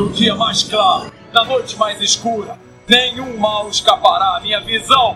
[0.00, 5.14] No dia mais claro, na noite mais escura, nenhum mal escapará à minha visão.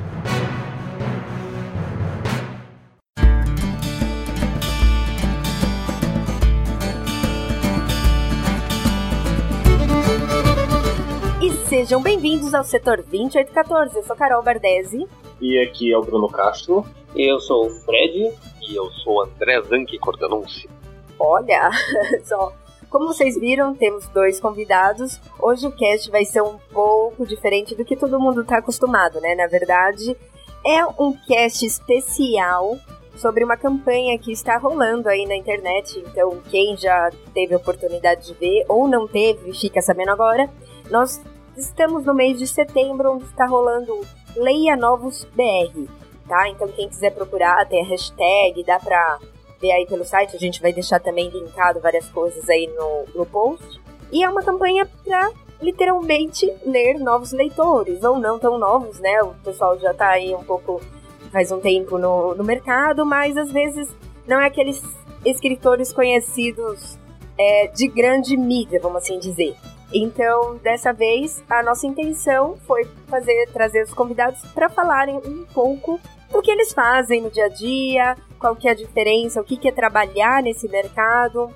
[11.41, 13.97] E sejam bem-vindos ao setor 2814.
[13.97, 15.09] Eu sou Carol Bardesi.
[15.41, 16.85] E aqui é o Bruno Castro.
[17.17, 18.35] Eu sou o Fred.
[18.61, 20.69] E eu sou o André Zanchi Cordanunci.
[21.19, 21.71] Olha,
[22.23, 22.53] só.
[22.91, 25.21] Como vocês viram, temos dois convidados.
[25.39, 29.35] Hoje o cast vai ser um pouco diferente do que todo mundo está acostumado, né?
[29.35, 30.17] Na verdade,
[30.65, 32.79] é um cast especial
[33.17, 36.03] sobre uma campanha que está rolando aí na internet.
[36.07, 40.49] Então, quem já teve a oportunidade de ver ou não teve, fica sabendo agora.
[40.91, 41.21] Nós
[41.57, 44.01] estamos no mês de setembro, onde está rolando
[44.37, 45.89] Leia Novos BR,
[46.29, 46.49] tá?
[46.49, 49.19] Então, quem quiser procurar, tem a hashtag, dá pra
[49.65, 50.37] ver aí pelo site.
[50.37, 53.81] A gente vai deixar também linkado várias coisas aí no, no post.
[54.13, 55.31] E é uma campanha para
[55.63, 59.23] literalmente ler novos leitores, ou não tão novos, né?
[59.23, 60.83] O pessoal já tá aí um pouco
[61.33, 63.89] faz um tempo no, no mercado, mas às vezes
[64.27, 64.81] não é aqueles
[65.25, 66.99] escritores conhecidos
[67.37, 69.57] é, de grande mídia, vamos assim dizer.
[69.93, 75.99] Então, dessa vez, a nossa intenção foi fazer trazer os convidados para falarem um pouco
[76.31, 79.57] do que eles fazem no dia a dia, qual que é a diferença, o que,
[79.57, 81.49] que é trabalhar nesse mercado,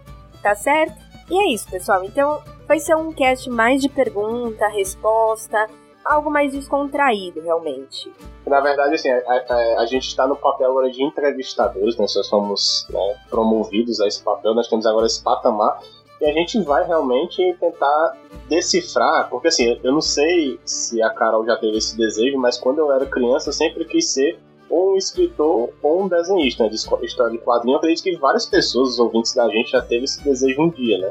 [0.42, 0.96] tá certo?
[1.30, 2.02] E é isso, pessoal.
[2.02, 5.66] Então, vai ser um cast mais de pergunta, resposta,
[6.02, 8.10] algo mais descontraído, realmente.
[8.46, 12.06] Na verdade, assim, a, a, a gente está no papel agora de entrevistadores, né?
[12.08, 15.82] Nós somos né, promovidos a esse papel, nós temos agora esse patamar
[16.22, 18.16] e a gente vai realmente tentar
[18.48, 22.78] decifrar, porque assim, eu não sei se a Carol já teve esse desejo, mas quando
[22.78, 27.32] eu era criança eu sempre quis ser um escritor ou um desenhista né, de história
[27.32, 27.74] de quadrinho.
[27.74, 30.98] Eu acredito que várias pessoas, os ouvintes da gente, já teve esse desejo um dia,
[30.98, 31.10] né?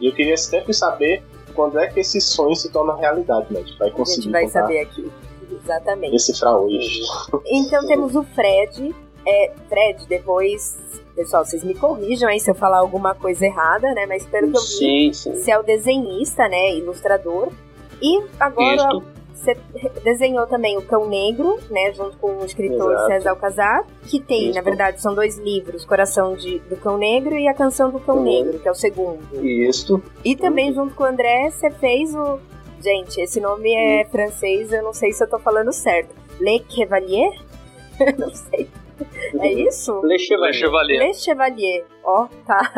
[0.00, 1.22] E eu queria sempre saber
[1.54, 3.60] quando é que esse sonho se torna realidade, né?
[3.60, 4.20] A gente vai conseguir.
[4.20, 5.10] A gente vai saber aqui.
[5.50, 6.12] Exatamente.
[6.12, 7.00] Decifrar hoje.
[7.46, 8.94] Então temos o Fred.
[9.26, 10.78] É, Fred, depois
[11.18, 14.06] Pessoal, vocês me corrijam aí se eu falar alguma coisa errada, né?
[14.06, 15.32] Mas pelo que eu vi, sim, sim.
[15.34, 16.76] você é o desenhista, né?
[16.76, 17.48] Ilustrador.
[18.00, 19.02] E agora Isto.
[19.38, 19.56] Você
[20.02, 21.92] desenhou também o Cão Negro, né?
[21.92, 23.06] Junto com o escritor Exato.
[23.08, 23.86] César Alcazar.
[24.02, 24.54] Que tem, Isso.
[24.54, 28.16] na verdade, são dois livros: Coração de, do Cão Negro e A Canção do Cão
[28.16, 28.24] Uhum.
[28.24, 29.20] Negro, que é o segundo.
[29.44, 30.02] Isto.
[30.24, 32.38] E também, junto com o André, você fez o.
[32.82, 36.14] Gente, esse nome é francês, eu não sei se eu tô falando certo.
[36.40, 37.32] Le Chevalier?
[38.18, 38.68] não sei.
[39.40, 40.00] É isso?
[40.02, 40.54] Le Le Chevalier.
[40.54, 41.06] Chevalier.
[41.06, 41.84] Le Chevalier.
[42.04, 42.72] Ó, tá.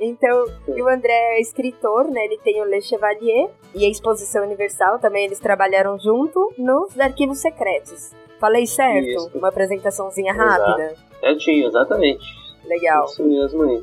[0.00, 2.24] Então, e o André é escritor, né?
[2.24, 7.38] Ele tem o Le Chevalier e a Exposição Universal também eles trabalharam junto nos Arquivos
[7.38, 8.12] Secretos.
[8.40, 9.06] Falei certo?
[9.06, 9.30] Isso.
[9.34, 10.62] Uma apresentaçãozinha Exato.
[10.62, 10.94] rápida.
[11.20, 12.24] Certinho, exatamente.
[12.64, 13.04] Legal.
[13.04, 13.82] Isso mesmo aí.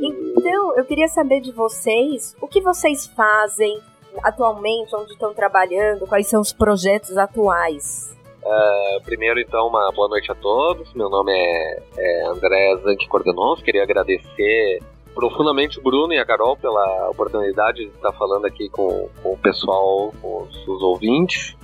[0.00, 3.78] Então, eu queria saber de vocês, o que vocês fazem
[4.22, 8.16] atualmente, onde estão trabalhando, quais são os projetos atuais?
[8.42, 10.94] Uh, primeiro, então, uma boa noite a todos.
[10.94, 13.60] Meu nome é, é André Zanchi Cordenons.
[13.60, 14.78] Queria agradecer
[15.14, 19.38] profundamente o Bruno e a Carol pela oportunidade de estar falando aqui com, com o
[19.38, 21.56] pessoal, com os, os ouvintes.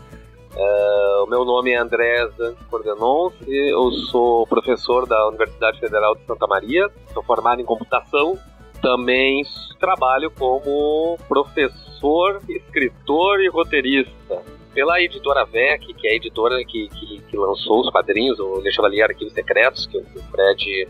[0.56, 3.33] Uh, o meu nome é André Zanchi Cordenons.
[3.47, 6.88] e Eu sou professor da Universidade Federal de Santa Maria.
[7.12, 8.38] Sou formado em computação.
[8.81, 9.43] Também
[9.84, 17.21] trabalho como professor, escritor e roteirista pela editora VEC, que é a editora que, que,
[17.21, 20.88] que lançou os quadrinhos, o Le Chevalier Arquivos Secretos, que o Fred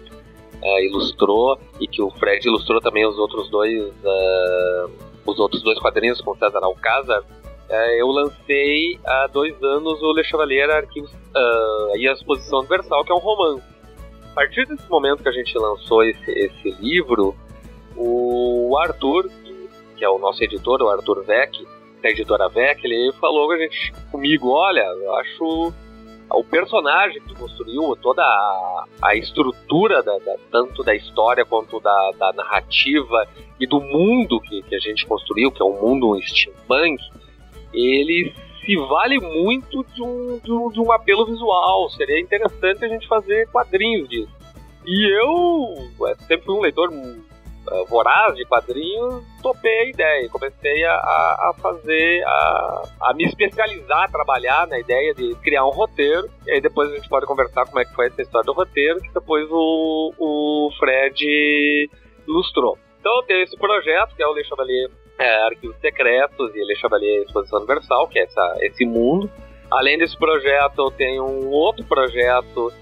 [0.62, 4.91] uh, ilustrou, e que o Fred ilustrou também os outros dois, uh,
[5.26, 7.20] os outros dois quadrinhos com César Alcázar.
[7.20, 11.10] Uh, eu lancei há dois anos o Le Chevalier Arquivos
[11.97, 13.64] e a Exposição Universal, que é um romance.
[14.31, 17.34] A partir desse momento que a gente lançou esse, esse livro,
[17.97, 19.28] o Arthur,
[19.97, 21.53] que é o nosso editor, o Arthur Vec,
[22.04, 25.72] da editora VEC, ele falou a gente, comigo, olha, eu acho
[26.30, 32.10] o personagem que construiu, toda a, a estrutura da, da- tanto da história quanto da,
[32.19, 33.28] da narrativa
[33.60, 37.02] e do mundo que, que a gente construiu, que é um mundo steampunk,
[37.72, 38.34] ele
[38.64, 41.90] se vale muito de um, de um, de um apelo visual.
[41.90, 44.32] Seria interessante a gente fazer quadrinhos disso.
[44.87, 46.90] E eu é, sempre fui um leitor
[47.70, 50.28] uh, voraz de quadrinhos, topei a ideia.
[50.28, 55.64] Comecei a, a, a fazer, a, a me especializar, a trabalhar na ideia de criar
[55.66, 56.28] um roteiro.
[56.46, 59.00] E aí depois a gente pode conversar como é que foi essa história do roteiro,
[59.00, 61.90] que depois o, o Fred
[62.26, 62.78] ilustrou.
[63.00, 66.76] Então eu tenho esse projeto, que é o Le Chevalier é, Arquivos Secretos e Le
[66.76, 69.31] Chevalier Exposição Universal, que é essa, esse mundo.
[69.70, 72.72] Além desse projeto, eu tenho um outro projeto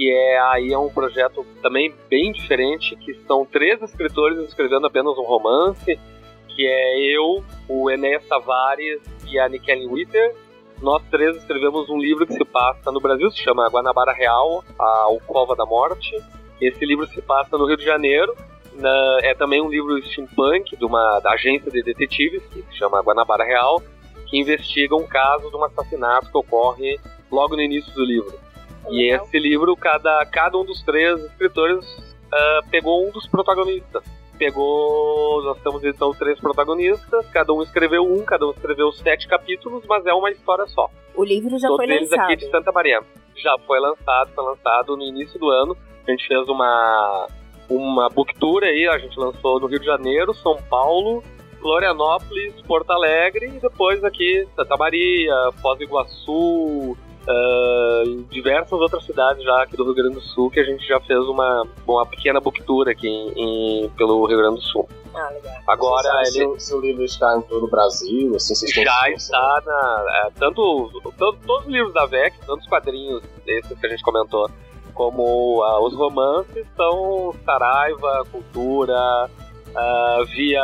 [0.00, 5.18] que é aí é um projeto também bem diferente, que são três escritores escrevendo apenas
[5.18, 6.00] um romance,
[6.48, 10.34] que é eu, o Enéas Tavares e a Nikellen Witter.
[10.80, 15.08] Nós três escrevemos um livro que se passa no Brasil, se chama Guanabara Real, a
[15.26, 16.16] Cova da Morte.
[16.58, 18.34] Esse livro se passa no Rio de Janeiro.
[18.76, 23.02] Na, é também um livro steampunk de uma da agência de detetives, que se chama
[23.02, 23.82] Guanabara Real,
[24.30, 26.98] que investiga um caso de um assassinato que ocorre
[27.30, 28.49] logo no início do livro.
[28.88, 34.02] E esse livro, cada, cada um dos três escritores uh, pegou um dos protagonistas.
[34.38, 35.42] Pegou.
[35.42, 40.06] Nós estamos então três protagonistas, cada um escreveu um, cada um escreveu sete capítulos, mas
[40.06, 40.88] é uma história só.
[41.14, 42.24] O livro já Todos foi eles lançado.
[42.26, 43.02] aqui de Santa Maria.
[43.36, 45.76] Já foi lançado, foi lançado no início do ano.
[46.06, 47.28] A gente fez uma,
[47.68, 51.22] uma book tour aí, a gente lançou no Rio de Janeiro, São Paulo,
[51.60, 56.96] Florianópolis, Porto Alegre e depois aqui Santa Maria, Foz do Iguaçu,
[57.28, 60.86] ah, em diversas outras cidades já aqui do Rio Grande do Sul que a gente
[60.86, 64.88] já fez uma, uma pequena book tour aqui em, em- pelo Rio Grande do Sul.
[65.14, 65.52] Ah, legal.
[65.66, 69.62] Agora ele se, se o livro está em todo o Brasil, assim, vocês já está
[69.66, 70.04] na.
[70.26, 74.02] é, tanto, tanto- todos os livros da VEC, tanto os quadrinhos desses que a gente
[74.04, 74.48] comentou,
[74.94, 79.28] como ah, os romances, estão Saraiva, Cultura,
[79.74, 80.62] ah, via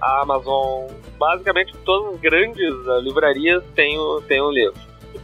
[0.00, 0.86] Amazon.
[1.18, 4.74] Basicamente, todas as grandes ah, livrarias têm o, têm o livro.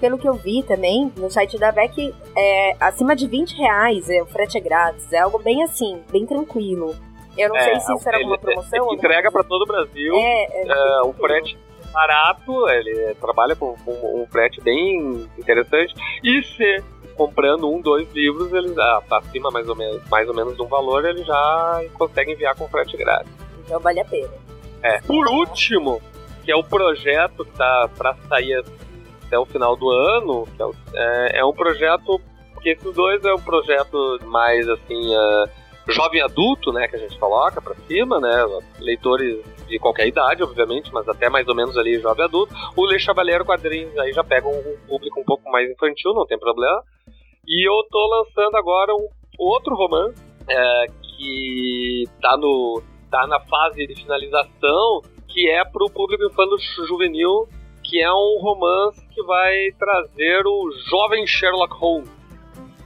[0.03, 4.21] Pelo que eu vi também, no site da VEC, é, acima de 20 reais, é,
[4.21, 5.13] o frete é grátis.
[5.13, 6.93] É algo bem assim, bem tranquilo.
[7.39, 8.71] Eu não sei se isso era ele- alguma promoção.
[8.73, 10.13] ele ou entrega para todo o Brasil.
[10.17, 11.57] É, é, É, o frete
[11.93, 15.95] barato, ele trabalha com, com um frete bem interessante.
[16.25, 16.83] E se
[17.17, 20.63] comprando um, dois livros, ele ah, tá acima mais ou menos, mais ou menos de
[20.63, 23.31] um valor, ele já consegue enviar com frete grátis.
[23.65, 24.33] Então vale a pena.
[24.83, 25.01] É.
[25.03, 26.03] Por último,
[26.45, 28.65] que é o projeto que tá para sair
[29.33, 32.21] até o final do ano, é, o- é, é um projeto
[32.53, 35.45] porque esses dois é um projeto mais assim ah,
[35.89, 38.31] jovem adulto, né, que a gente coloca para cima, né,
[38.79, 42.55] leitores de qualquer idade, obviamente, mas até mais ou menos ali jovem adulto.
[42.77, 46.39] O Le Chavalier Quadrinhos aí já pega um público um pouco mais infantil, não tem
[46.39, 46.83] problema.
[47.49, 49.09] E eu tô lançando agora um
[49.39, 56.25] outro romance é, que tá no tá na fase de finalização, que é pro público
[56.25, 56.57] infanto
[56.87, 57.49] juvenil,
[57.93, 62.09] que é um romance que vai trazer o jovem Sherlock Holmes.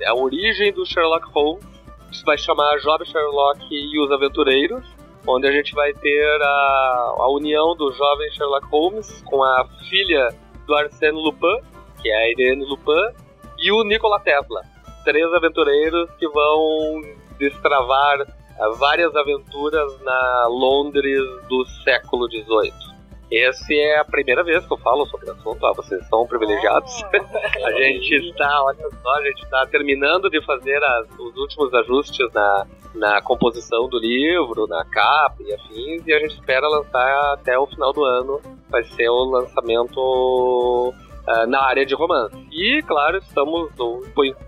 [0.03, 1.65] É a origem do Sherlock Holmes.
[2.11, 4.85] Isso vai chamar Jovem Sherlock e os Aventureiros,
[5.25, 10.35] onde a gente vai ter a, a união do jovem Sherlock Holmes com a filha
[10.67, 11.61] do Arsène Lupin,
[12.03, 13.15] que é a Irene Lupin,
[13.59, 14.63] e o Nikola Tesla.
[15.05, 17.01] Três aventureiros que vão
[17.39, 18.27] destravar
[18.59, 22.96] ah, várias aventuras na Londres do século XVIII.
[23.33, 27.03] Essa é a primeira vez que eu falo sobre o assunto, ah, vocês são privilegiados.
[27.65, 32.33] A gente está, olha só, a gente está terminando de fazer as- os últimos ajustes
[32.33, 37.59] na, na composição do livro, na capa e afins, e a gente espera lançar até
[37.59, 38.41] o final do ano.
[38.71, 40.95] Vai ser o lançamento
[41.27, 42.37] ah, na área de romance.
[42.53, 43.71] E, claro, estamos,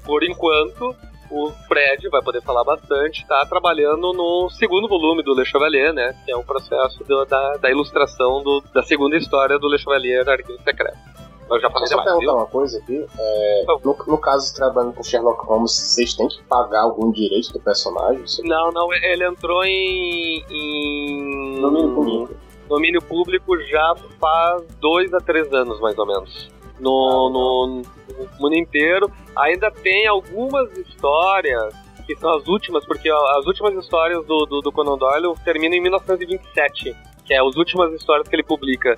[0.06, 0.94] por enquanto,
[1.30, 6.14] o Fred vai poder falar bastante, está trabalhando no segundo volume do Le Chevalier, né?
[6.24, 10.28] Que é o processo do- da, da ilustração do- da segunda história do Le Chevalier
[10.28, 10.96] Arquivo Secreto.
[11.50, 12.40] Eu já falei eu só demais, perguntar viu?
[12.40, 13.06] uma coisa aqui.
[13.18, 17.52] É, no, no caso de trabalhando com Sherlock Holmes, vocês têm que pagar algum direito
[17.54, 18.22] do personagem?
[18.44, 20.44] Não, não, ele entrou em.
[20.50, 22.34] em Domínio público.
[22.68, 26.50] domínio público já faz dois a três anos, mais ou menos.
[26.78, 27.82] No, no,
[28.18, 29.10] no mundo inteiro.
[29.36, 31.74] Ainda tem algumas histórias
[32.06, 35.80] que são as últimas, porque as últimas histórias do, do, do Conan Doyle terminam em
[35.80, 38.96] 1927, que é as últimas histórias que ele publica.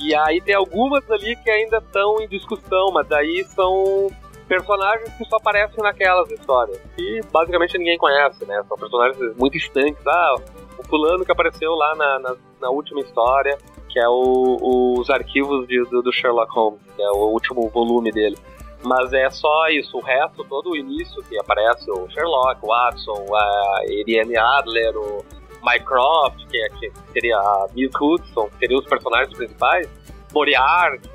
[0.00, 4.08] E aí tem algumas ali que ainda estão em discussão, mas aí são
[4.48, 6.80] personagens que só aparecem naquelas histórias.
[6.98, 8.62] E basicamente ninguém conhece, né?
[8.68, 10.04] São personagens muito estanques.
[10.06, 10.34] Ah,
[10.78, 13.56] o fulano que apareceu lá na, na, na última história,
[13.88, 18.10] que é o- os arquivos de- do, do Sherlock Holmes, que é o último volume
[18.10, 18.36] dele.
[18.84, 23.26] Mas é só isso, o resto, todo o início que aparece o Sherlock, o Watson,
[23.34, 25.24] a Ariane Adler, o
[25.62, 29.88] Mycroft, que, é, que seria a Miss Hudson, que seriam os personagens principais,
[30.32, 31.08] Moriarty,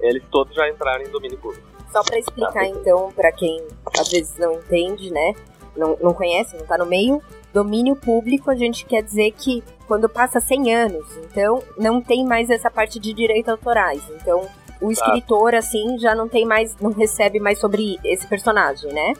[0.00, 1.66] eles todos já entraram em domínio público.
[1.90, 3.66] Só pra explicar, então, pra quem
[3.98, 5.34] às vezes não entende, né?
[5.76, 7.22] Não, não conhece, não tá no meio.
[7.52, 12.50] Domínio público, a gente quer dizer que quando passa 100 anos, então não tem mais
[12.50, 14.02] essa parte de direitos autorais.
[14.10, 14.46] Então,
[14.80, 19.14] o escritor, assim, já não tem mais, não recebe mais sobre esse personagem, né?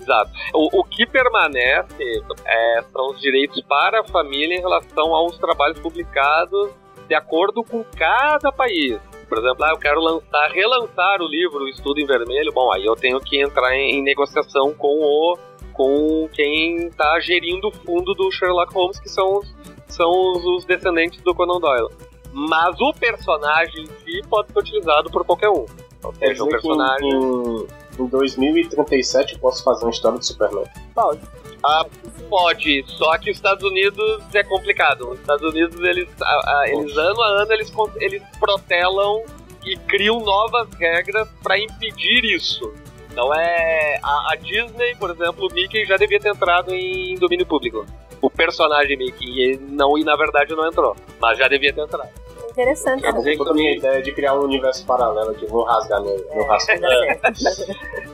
[0.00, 0.30] Exato.
[0.52, 5.78] O, o que permanece é, são os direitos para a família em relação aos trabalhos
[5.78, 6.70] publicados
[7.08, 8.98] de acordo com cada país.
[9.28, 12.52] Por exemplo, ah, eu quero lançar, relançar o livro o Estudo em Vermelho.
[12.52, 15.38] Bom, aí eu tenho que entrar em, em negociação com o
[15.72, 19.54] com quem está gerindo o fundo do Sherlock Holmes, que são os,
[19.88, 21.88] são os, os descendentes do Conan Doyle.
[22.36, 25.64] Mas o personagem em si pode ser utilizado por qualquer um.
[26.02, 27.08] Ou seja, um que personagem.
[27.08, 27.66] em,
[28.02, 30.64] em 2037 eu posso fazer uma história do Superman.
[30.94, 31.20] Pode.
[31.62, 31.86] Ah,
[32.28, 35.10] pode, só que os Estados Unidos é complicado.
[35.12, 39.22] Os Estados Unidos, eles, a- a- eles ano a ano, eles, eles protelam
[39.64, 42.70] e criam novas regras para impedir isso.
[43.10, 43.98] Então é.
[44.02, 47.86] A, a Disney, por exemplo, o Mickey já devia ter entrado em domínio público.
[48.20, 50.94] O personagem Mickey, e ele não, e na verdade não entrou.
[51.20, 52.08] Mas já devia ter entrado.
[52.54, 53.02] Interessante.
[53.02, 56.24] Quer dizer que a minha ideia de criar um universo paralelo que vou rasgar meu,
[56.32, 56.80] meu rascunho.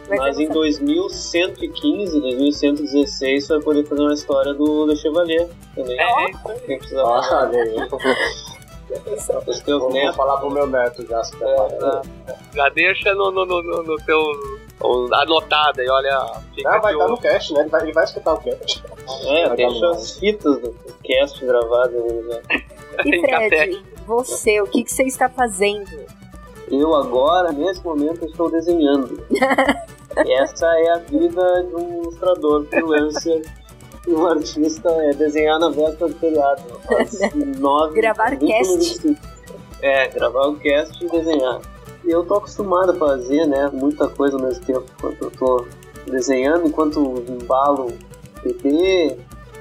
[0.08, 5.46] Vai Mas ser em 2115, 2116, você vai poder fazer uma história do Le Chevalier
[5.74, 6.00] também.
[6.00, 6.32] É,
[6.64, 7.76] Quem precisar Olha aí.
[9.46, 10.16] Os teus Vou, vou netos.
[10.16, 12.02] falar pro meu neto já se prepara.
[12.54, 14.20] já deixa no, no, no, no, no teu.
[15.12, 16.32] Anotado aí, olha.
[16.54, 17.22] Fica Ah, vai estar no olho.
[17.22, 17.60] cast, né?
[17.60, 18.82] Ele vai, ele vai escutar o cast.
[19.26, 22.02] É, Vai deixa as fitas do cast gravadas.
[22.26, 22.40] né?
[23.04, 23.20] E.
[23.20, 25.88] Fred, você, o que, que você está fazendo?
[26.70, 29.24] Eu agora, nesse momento, estou desenhando.
[30.16, 33.42] Essa é a vida de um ilustrador freelancer.
[34.10, 36.62] E Um artista é desenhar na véspera do feriado.
[36.98, 38.72] Às nove, Gravar cast.
[38.72, 39.30] minutos.
[39.82, 41.60] É, gravar o cast e desenhar.
[42.04, 44.84] Eu tô acostumado a fazer, né, muita coisa ao mesmo tempo.
[44.98, 45.66] Enquanto eu tô
[46.06, 47.92] desenhando, enquanto embalo
[48.42, 49.16] PT,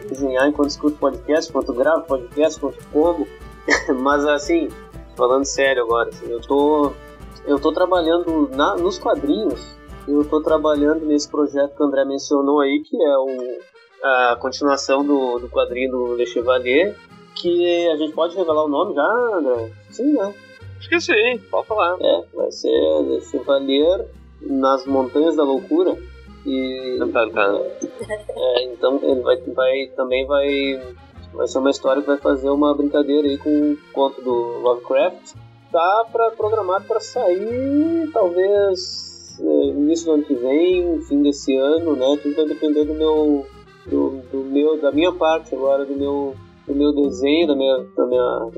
[0.07, 3.27] desenhar enquanto escuto podcast, enquanto gravo podcast, enquanto como.
[4.01, 4.69] Mas assim,
[5.15, 6.91] falando sério agora, assim, eu tô
[7.45, 9.77] eu tô trabalhando na, nos quadrinhos.
[10.07, 13.27] Eu tô trabalhando nesse projeto que o André mencionou aí, que é o,
[14.03, 16.95] a continuação do, do quadrinho do Le Chevalier,
[17.35, 19.71] que a gente pode revelar o nome já, André?
[19.89, 20.33] Sim, né?
[20.87, 21.97] Que sim, pode falar.
[21.99, 22.69] É, vai ser
[23.03, 24.05] Le Chevalier
[24.41, 25.97] nas Montanhas da Loucura.
[26.45, 27.61] E tan, tan.
[28.35, 30.79] é, então ele vai, vai também vai
[31.33, 35.33] vai ser uma história que vai fazer uma brincadeira aí com o conto do Lovecraft.
[35.71, 41.95] Tá para programado para sair talvez é, início do ano que vem, fim desse ano,
[41.95, 42.17] né?
[42.21, 43.45] Tudo vai depender do meu
[43.87, 46.35] do, do meu da minha parte agora do meu
[46.67, 48.49] do meu desenho, da minha, da minha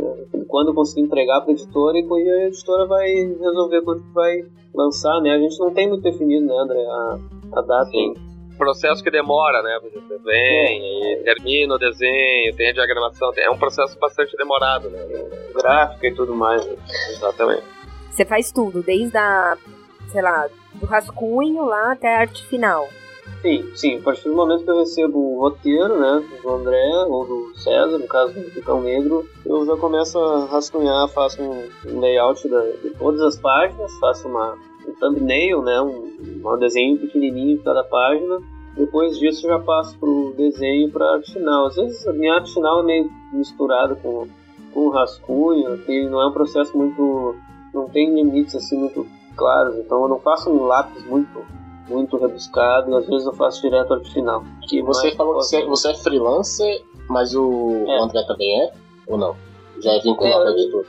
[0.48, 4.44] quando eu conseguir entregar para a editora e a editora vai resolver quando que vai
[4.76, 5.32] lançar, né?
[5.32, 7.20] A gente não tem muito definido, né, André, a,
[7.54, 7.86] a data.
[7.90, 8.14] Sim.
[8.58, 9.80] Processo que demora, né?
[9.82, 14.90] Você vem e termina o desenho, tem a diagramação, tem- é um processo bastante demorado,
[14.90, 15.00] né?
[15.56, 16.66] gráfica e tudo mais.
[16.66, 16.76] né?
[17.12, 17.64] Exatamente.
[18.12, 19.58] Você faz tudo, desde a,
[20.12, 22.88] sei lá, do rascunho lá até a arte final.
[23.42, 23.98] Sim, sim.
[23.98, 27.98] A partir do momento que eu recebo o roteiro, né, do André ou do César,
[27.98, 32.92] no caso do Cão Negro, eu já começo a rascunhar, faço um, layout da- de
[32.92, 34.56] todas as páginas, faço uma
[34.88, 36.12] um thumbnail, né, um,
[36.44, 38.40] um desenho pequenininho de cada página.
[38.76, 41.68] Depois disso já passo pro desenho para arte final.
[41.68, 44.28] Às vezes a minha arte final é meio misturada com
[44.74, 47.36] com rascunho, que não é um processo muito
[47.74, 49.06] não tem limites assim muito
[49.36, 51.44] claros, então eu não faço um lápis muito
[51.92, 54.44] muito rebuscado, às vezes eu faço direto ao final.
[54.72, 58.00] E você Mas falou que você, você é freelancer, mas o, É.
[58.00, 58.72] o André também é?
[59.08, 59.36] Ou não?
[59.84, 60.88] Já é vinculado É, à editora?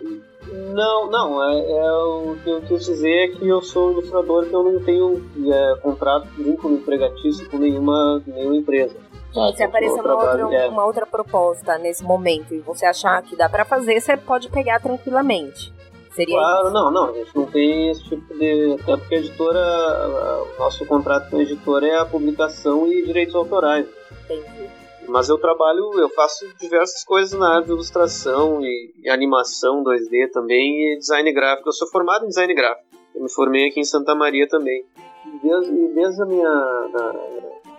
[0.75, 4.55] Não, não, é, é o que eu quis dizer é que eu sou ilustrador que
[4.55, 8.95] eu não tenho é, contrato, vínculo empregatício com nenhuma, nenhuma empresa.
[9.35, 10.69] Ah, Se aparecer uma trabalho, outra, é.
[10.69, 14.79] uma outra proposta nesse momento e você achar que dá pra fazer, você pode pegar
[14.81, 15.73] tranquilamente.
[16.15, 18.77] Seria Claro, não, não, a gente não tem esse tipo de.
[18.83, 23.35] Até porque a editora, o nosso contrato com a editora é a publicação e direitos
[23.35, 23.87] autorais.
[23.87, 24.83] isso, entendi.
[25.09, 30.31] Mas eu trabalho, eu faço diversas coisas na área de ilustração e, e animação 2D
[30.33, 31.69] também e design gráfico.
[31.69, 32.87] Eu sou formado em design gráfico.
[33.15, 34.85] Eu me formei aqui em Santa Maria também.
[35.27, 37.15] E Desde, desde a minha, da,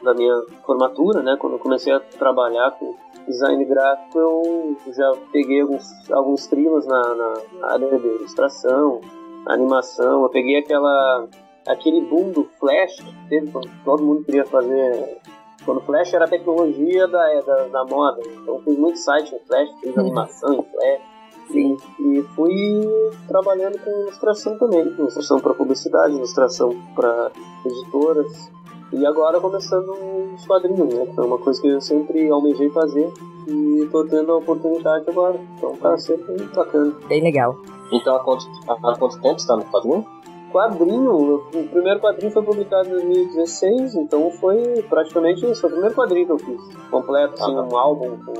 [0.03, 0.35] da minha
[0.65, 2.95] formatura, né, quando eu comecei a trabalhar com
[3.27, 7.33] design gráfico, eu já peguei alguns, alguns frilas na, na
[7.71, 9.01] área de ilustração,
[9.47, 10.23] animação.
[10.23, 11.27] Eu peguei aquela
[11.67, 15.21] aquele boom do Flash que teve quando todo mundo queria fazer
[15.65, 18.21] quando o Flash era a tecnologia da, da, da moda.
[18.25, 21.13] Então fiz muito site em Flash, fiz animação em Flash.
[21.47, 21.77] Sim.
[21.99, 22.81] E fui
[23.27, 24.81] trabalhando com ilustração também.
[24.81, 27.31] Ilustração para publicidade, ilustração para
[27.65, 28.51] editoras.
[28.93, 29.89] E agora começando
[30.35, 31.05] os quadrinhos, né?
[31.05, 33.11] Que é uma coisa que eu sempre almejei fazer.
[33.47, 35.39] E tô tendo a oportunidade agora.
[35.57, 36.93] Então tá sempre bacana.
[37.07, 37.57] Bem legal.
[37.91, 40.05] Então há quanto, há quanto tempo você está no quadrinho?
[40.51, 45.95] Quadrinho, o primeiro quadrinho foi publicado em 2016, então foi praticamente isso, foi o primeiro
[45.95, 46.61] quadrinho que eu fiz.
[46.91, 48.33] Completo, assim, Ah, um álbum com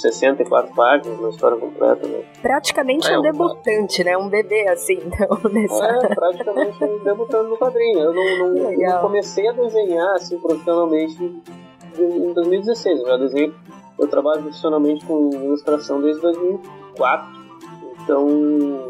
[0.00, 2.22] 64 páginas, uma história completa, né?
[2.42, 4.16] Praticamente É, um um- debutante, né?
[4.16, 5.84] Um bebê, assim, então, nessa...
[5.84, 7.98] É, praticamente debutando no quadrinho.
[8.00, 11.42] Eu não, não comecei a desenhar assim profissionalmente
[11.98, 13.00] em 2016.
[13.00, 13.52] Eu já desenhei
[13.98, 17.28] eu trabalho profissionalmente com ilustração desde 2004.
[18.04, 18.88] Então,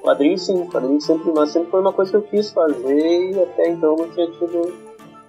[0.00, 3.68] quadrinho sim, quadrinho sempre, mas sempre foi uma coisa que eu quis fazer e até
[3.70, 4.72] então não tinha tido.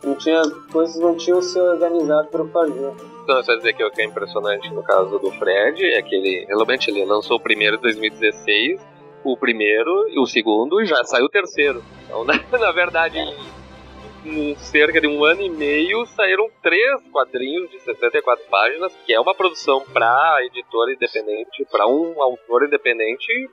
[0.03, 0.41] Não tinha.
[0.71, 2.91] coisas não tinham se organizado para eu fazer.
[3.27, 6.46] Então, só dizer que o que é impressionante no caso do Fred é que ele
[6.46, 8.79] realmente ele lançou o primeiro em 2016,
[9.22, 11.84] o primeiro e o segundo e já saiu o terceiro.
[12.05, 13.19] Então, na, na verdade,
[14.25, 19.19] em cerca de um ano e meio saíram três quadrinhos de 64 páginas, que é
[19.19, 23.50] uma produção para editora independente, para um autor independente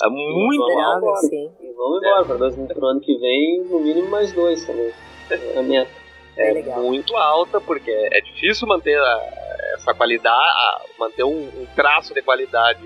[0.00, 1.50] é muito legal, sim.
[1.60, 4.92] E vamos embora, para o ano que vem, no mínimo mais dois também.
[5.28, 6.01] É a meta.
[6.36, 12.14] É, é muito alta, porque é difícil manter a, essa qualidade, manter um, um, traço
[12.14, 12.80] de qualidade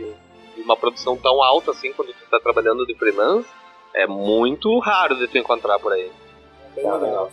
[0.54, 3.48] de uma produção tão alta assim quando você está trabalhando de freelance.
[3.94, 6.10] É muito raro de tu encontrar por aí.
[6.74, 7.30] Bem legal.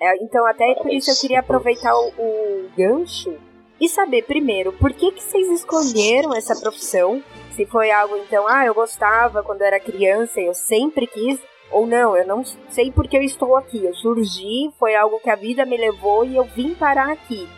[0.00, 3.34] É, então, até por isso eu queria aproveitar o, o gancho
[3.80, 7.22] e saber primeiro por que, que vocês escolheram essa profissão.
[7.52, 11.38] Se foi algo, então, ah, eu gostava quando era criança, eu sempre quis,
[11.74, 13.84] ou não, eu não sei porque eu estou aqui.
[13.84, 17.48] Eu surgi, foi algo que a vida me levou e eu vim parar aqui.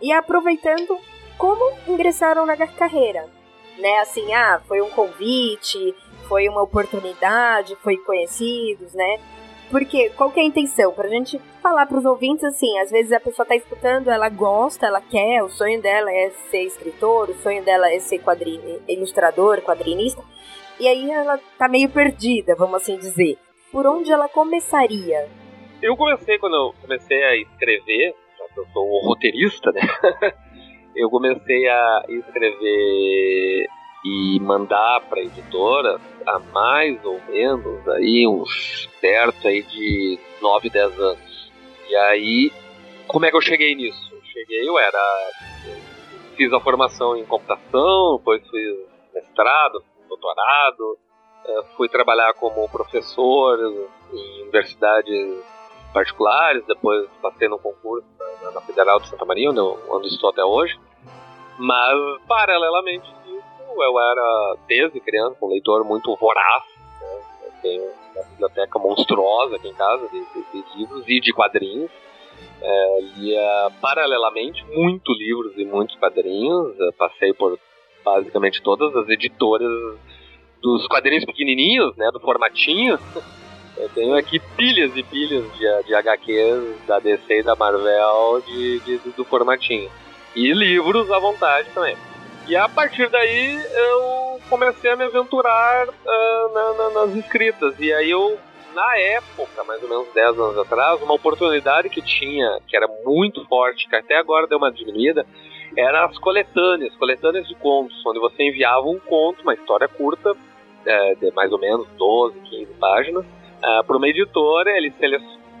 [0.00, 0.98] E aproveitando,
[1.38, 3.26] como ingressaram na carreira?
[3.78, 5.94] Né, assim, ah, foi um convite,
[6.28, 9.18] foi uma oportunidade, foi conhecidos, né?
[9.70, 10.92] Porque qual que é a intenção?
[10.92, 15.00] Pra gente falar pros ouvintes assim, às vezes a pessoa tá escutando, ela gosta, ela
[15.00, 18.60] quer, o sonho dela é ser escritor, o sonho dela é ser quadrin...
[18.86, 20.22] ilustrador, quadrinista,
[20.78, 23.38] e aí ela tá meio perdida, vamos assim dizer.
[23.72, 25.28] Por onde ela começaria?
[25.80, 29.80] Eu comecei quando eu comecei a escrever, já que eu sou roteirista, né?
[30.94, 33.66] eu comecei a escrever
[34.04, 40.68] e mandar para a editora há mais ou menos aí uns perto aí de 9,
[40.68, 41.52] 10 anos.
[41.88, 42.52] E aí,
[43.06, 44.12] como é que eu cheguei nisso?
[44.12, 45.30] Eu cheguei, eu era
[46.36, 48.76] fiz a formação em computação, depois fiz
[49.14, 50.98] mestrado, doutorado,
[51.76, 53.58] fui trabalhar como professor
[54.12, 55.44] em universidades
[55.92, 58.06] particulares, depois passei no concurso
[58.54, 60.78] na Federal de Santa Maria, onde, onde estou até hoje.
[61.58, 63.08] Mas, paralelamente
[63.80, 66.64] eu era, desde criança, um leitor muito voraz.
[67.00, 67.22] Né?
[67.44, 71.90] Eu tenho uma biblioteca monstruosa aqui em casa de, de, de livros e de quadrinhos.
[72.60, 76.78] É, lia paralelamente muito livros e muitos quadrinhos.
[76.78, 77.58] Eu passei por
[78.04, 79.98] basicamente todas as editoras
[80.62, 82.98] dos quadrinhos pequenininhos, né, do formatinho.
[83.76, 88.80] Eu tenho aqui pilhas e pilhas de, de HQs da DC e da Marvel de,
[88.80, 89.90] de, do formatinho.
[90.36, 91.96] E livros à vontade também.
[92.46, 97.74] E a partir daí eu comecei a me aventurar uh, na, na, nas escritas.
[97.78, 98.38] E aí eu,
[98.74, 103.44] na época, mais ou menos 10 anos atrás, uma oportunidade que tinha, que era muito
[103.46, 105.26] forte, que até agora deu uma diminuída,
[105.76, 110.36] eram as coletâneas, coletâneas de contos, onde você enviava um conto, uma história curta,
[110.86, 114.92] é, de mais ou menos 12, 15 páginas, uh, para uma editora, eles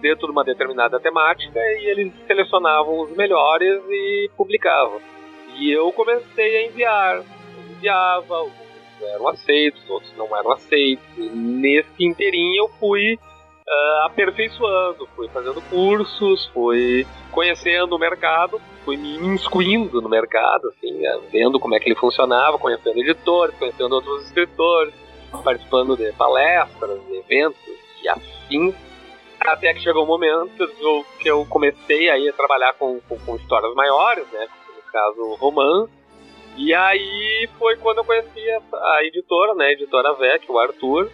[0.02, 5.00] dentro de uma determinada temática e eles selecionavam os melhores e publicavam.
[5.56, 7.16] E eu comecei a enviar.
[7.16, 8.52] Eu enviava, alguns
[9.00, 11.04] eram aceitos, outros não eram aceitos.
[11.16, 18.96] E nesse inteirinho eu fui uh, aperfeiçoando, fui fazendo cursos, fui conhecendo o mercado, fui
[18.96, 23.94] me inscruindo no mercado, assim, uh, vendo como é que ele funcionava, conhecendo editores, conhecendo
[23.94, 24.94] outros escritores,
[25.44, 27.60] participando de palestras, de eventos
[28.02, 28.74] e assim
[29.40, 30.68] até que chegou um momento
[31.18, 34.46] que eu, comecei aí a trabalhar com, com, com histórias maiores, né?
[34.92, 35.90] caso romance.
[36.56, 41.10] E aí foi quando eu conheci a, a editora, né, a editora VEC, o Arthur.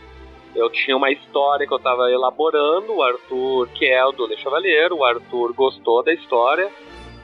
[0.54, 4.36] Eu tinha uma história que eu estava elaborando, o Arthur, que é o do Le
[4.38, 6.68] Chevalier, o Arthur gostou da história.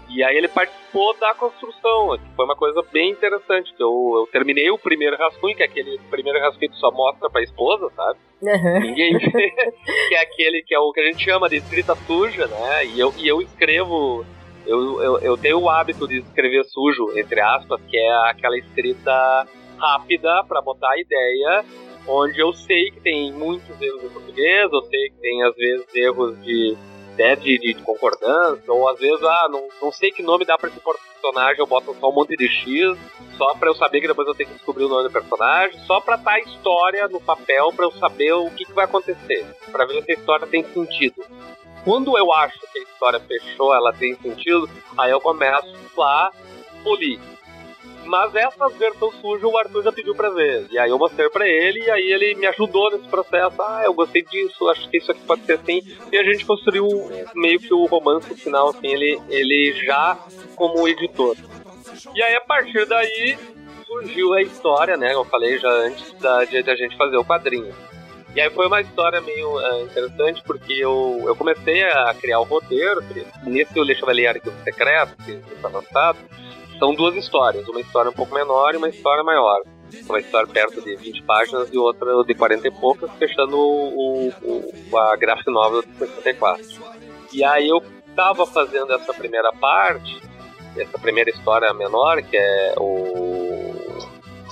[0.09, 3.73] E aí ele participou da construção, foi uma coisa bem interessante.
[3.79, 7.43] Eu, eu terminei o primeiro rascunho, que é aquele primeiro rascunho que só mostra pra
[7.43, 8.19] esposa, sabe?
[8.43, 8.81] Uhum.
[8.81, 9.51] Ninguém vê.
[10.09, 12.87] que é aquele que é o que a gente chama de escrita suja, né?
[12.87, 14.25] E eu, e eu escrevo
[14.67, 19.47] eu, eu, eu tenho o hábito de escrever sujo, entre aspas, que é aquela escrita
[19.77, 21.65] rápida para botar a ideia,
[22.09, 25.95] onde eu sei que tem muitos erros em português, eu sei que tem às vezes
[25.95, 26.77] erros de,
[27.17, 30.69] né, de, de concordância, ou às vezes, ah, não, não sei que nome dá para
[30.69, 32.99] esse personagem, eu boto só um monte de X,
[33.37, 36.01] só para eu saber que depois eu tenho que descobrir o nome do personagem, só
[36.01, 39.47] para estar tá a história no papel, para eu saber o que, que vai acontecer,
[39.71, 41.25] para ver se a história tem sentido
[41.85, 46.33] quando eu acho que a história fechou, ela tem sentido, aí eu começo a
[46.83, 47.21] polir.
[48.05, 50.67] Mas essa versão suja o Arthur já pediu pra ver.
[50.71, 53.61] E aí eu mostrei pra ele e aí ele me ajudou nesse processo.
[53.61, 55.83] Ah, eu gostei disso, acho que isso aqui pode ser assim.
[56.13, 56.87] E a gente construiu
[57.35, 60.19] meio que o romance final, assim, ele, ele já
[60.55, 61.37] como editor.
[62.15, 63.39] E aí, a partir daí,
[63.87, 65.15] surgiu a história, né?
[65.15, 67.75] Eu falei já antes da, de, de gente fazer o quadrinho.
[68.35, 72.45] E aí foi uma história meio uh, interessante, porque eu, eu comecei a criar o
[72.45, 73.01] roteiro,
[73.45, 76.19] nesse o Le Chevalier Arquivo Secreto, que está lançado,
[76.79, 79.63] são duas histórias, uma história um pouco menor e uma história maior.
[80.09, 84.99] Uma história perto de 20 páginas e outra de 40 e poucas, fechando o, o,
[84.99, 86.65] a graphic novel de 64.
[87.33, 90.21] E aí eu estava fazendo essa primeira parte,
[90.77, 93.44] essa primeira história menor, que é o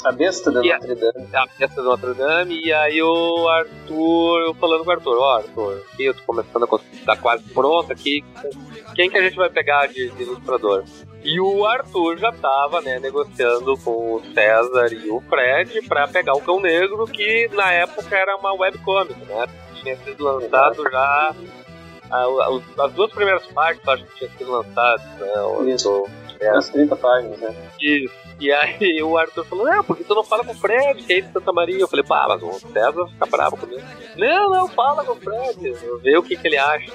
[0.04, 1.28] a besta da Notre Dame.
[1.32, 5.20] A besta da Notre Dame, e aí o Arthur, eu falando com o Arthur, ó,
[5.20, 8.24] oh, Arthur, aqui eu tô começando a tá quase pronto aqui.
[8.94, 10.84] Quem que a gente vai pegar de, de ilustrador?
[11.24, 16.34] E o Arthur já tava, né, negociando com o César e o Fred para pegar
[16.34, 19.46] o Cão Negro, que na época era uma webcomic, né?
[19.80, 21.34] Tinha sido lançado já.
[22.10, 25.72] as duas primeiras partes acho que tinha sido lançadas, né?
[25.72, 26.06] Isso.
[26.40, 26.48] É.
[26.50, 27.54] As 30 páginas, né?
[27.80, 28.21] Isso.
[28.40, 31.12] E aí o Arthur falou, não, por que tu não fala com o Fred, que
[31.12, 31.78] é de Santa Maria?
[31.78, 33.82] Eu falei, pá, mas o César fica bravo comigo.
[34.16, 36.92] Não, não, fala com o Fred, vê o que, que ele acha.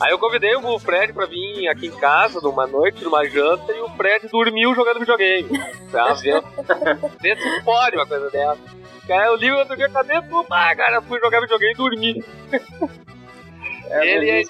[0.00, 3.80] Aí eu convidei o Fred pra vir aqui em casa numa noite, numa janta, e
[3.80, 5.48] o Fred dormiu jogando videogame.
[6.22, 6.42] Ver,
[7.20, 8.58] ver se pode uma coisa dessa.
[9.06, 10.46] Cara, eu ligo outro dia, cadê tu?
[10.50, 12.24] Ah, cara, fui jogar videogame e dormi.
[13.90, 14.42] É ele é,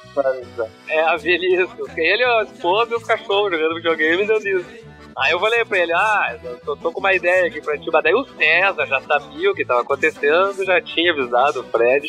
[0.89, 1.73] é a velhice.
[1.97, 4.71] Ele é a esposa e os cachorros jogando videogame e deu isso.
[5.17, 8.03] Aí eu falei pra ele, ah, tô, tô, com uma ideia aqui pra ti, mas
[8.03, 12.09] daí o César já sabia o que tava acontecendo, já tinha avisado o Fred.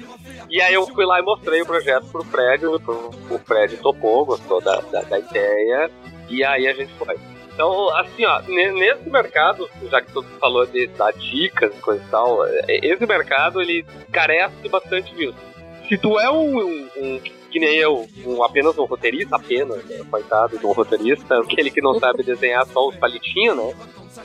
[0.48, 4.24] e aí eu fui lá e mostrei o projeto pro Fred, o, o Fred topou,
[4.24, 5.90] gostou da, da, da ideia,
[6.28, 7.16] e aí a gente foi.
[7.52, 12.08] Então, assim, ó, nesse mercado, já que tu falou de dar dicas e coisa e
[12.08, 15.36] tal, é, esse mercado, ele carece bastante disso.
[15.88, 20.04] Se tu é um, um, um que nem eu, um, apenas um roteirista, apenas, né,
[20.10, 23.74] coitado de um roteirista, aquele que não sabe desenhar só os palitinhos, né?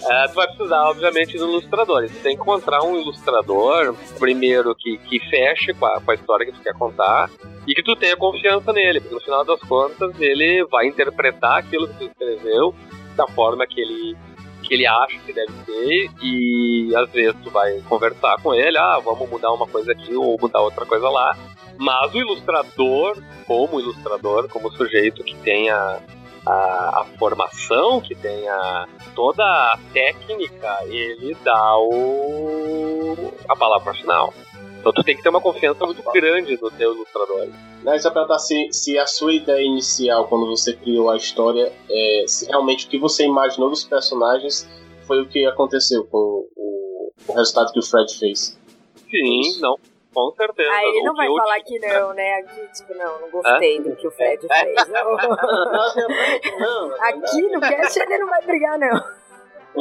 [0.10, 2.08] É, tu vai precisar, obviamente, de um ilustrador.
[2.08, 6.46] Você tem que encontrar um ilustrador, primeiro, que, que feche com a, com a história
[6.46, 7.30] que tu quer contar
[7.68, 11.88] e que tu tenha confiança nele, porque no final das contas ele vai interpretar aquilo
[11.88, 12.74] que tu escreveu
[13.16, 14.18] da forma que ele
[14.64, 18.98] que ele acha que deve ser e às vezes tu vai conversar com ele, ah,
[19.04, 21.38] vamos mudar uma coisa aqui ou mudar outra coisa lá
[21.78, 26.00] mas o ilustrador, como ilustrador, como sujeito que tenha
[26.46, 34.34] a, a, formação, que tenha toda a técnica, ele dá o, a palavra final.
[34.80, 37.48] Então tu tem que ter uma confiança muito grande no teu ilustrador.
[37.84, 42.26] Não, só perguntar se, se a sua ideia inicial, quando você criou a história, é,
[42.28, 44.70] se realmente o que você imaginou dos personagens
[45.08, 48.58] foi o que aconteceu com o, o resultado que o Fred fez.
[49.10, 49.78] Sim, não.
[50.14, 50.70] Com certeza.
[50.72, 52.34] Ah, ele não vai falar que não, né?
[52.36, 54.64] Aqui, tipo, não, não gostei do que o Fred é.
[54.64, 54.76] fez.
[57.02, 59.04] Aqui no cast ele não vai brigar, não.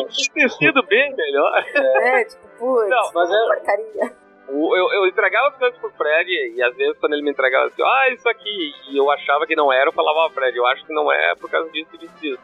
[0.09, 1.64] Tinha sido bem melhor.
[1.75, 3.47] É, tipo, putz, não, mas é...
[3.47, 4.23] porcaria.
[4.49, 7.83] Eu, eu entregava as coisas pro Fred e às vezes quando ele me entregava assim,
[7.83, 10.66] ah, isso aqui, e eu achava que não era, eu falava, ó, oh, Fred, eu
[10.66, 12.42] acho que não é por causa disso e disso, disso.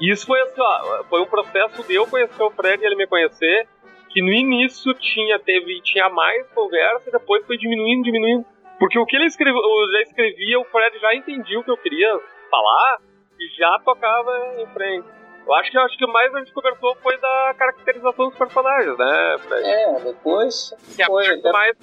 [0.00, 2.96] E isso foi assim, ó, foi um processo de eu conhecer o Fred e ele
[2.96, 3.68] me conhecer,
[4.14, 8.46] que no início tinha teve tinha mais conversa e depois foi diminuindo, diminuindo.
[8.78, 11.76] Porque o que ele escreveu, eu já escrevia, o Fred já entendia o que eu
[11.76, 12.98] queria falar
[13.40, 15.08] e já tocava em frente.
[15.44, 19.36] Eu acho que acho que mais a gente conversou foi da caracterização dos personagens, né,
[19.40, 19.68] Fred?
[19.68, 20.72] É, depois.
[20.96, 21.50] Que foi até...
[21.50, 21.76] mais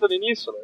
[0.00, 0.60] no início, né?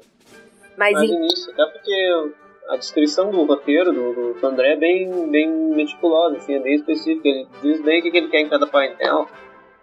[0.76, 2.32] Mas no início, até porque
[2.68, 7.28] a descrição do roteiro do, do André é bem, bem meticulosa, assim, é bem específica.
[7.28, 9.26] Ele diz bem o que ele quer em cada painel.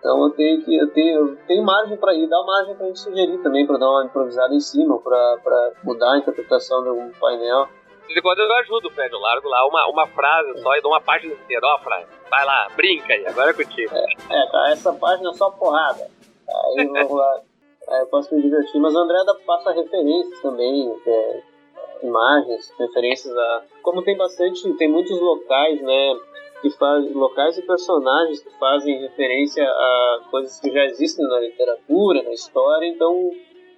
[0.05, 2.99] Então eu tenho que eu tenho, eu tenho margem para ir, dá margem para gente
[2.99, 7.67] sugerir também, para dar uma improvisada em cima, para mudar a interpretação de algum painel.
[8.07, 11.01] De quando eu ajudo, Fred, eu largo lá uma, uma frase só e dou uma
[11.01, 13.95] página inteira, ó, Fred, vai lá, brinca aí, agora é contigo.
[13.95, 16.07] É, é tá, essa página é só porrada.
[16.47, 17.41] Aí vamos lá,
[17.89, 18.79] aí eu posso me divertir.
[18.79, 21.41] Mas o André passa referências também, é,
[22.03, 23.63] imagens, referências a.
[23.81, 26.15] Como tem bastante, tem muitos locais, né?
[26.61, 32.23] Que faz locais e personagens que fazem referência a coisas que já existem na literatura,
[32.23, 33.31] na história, então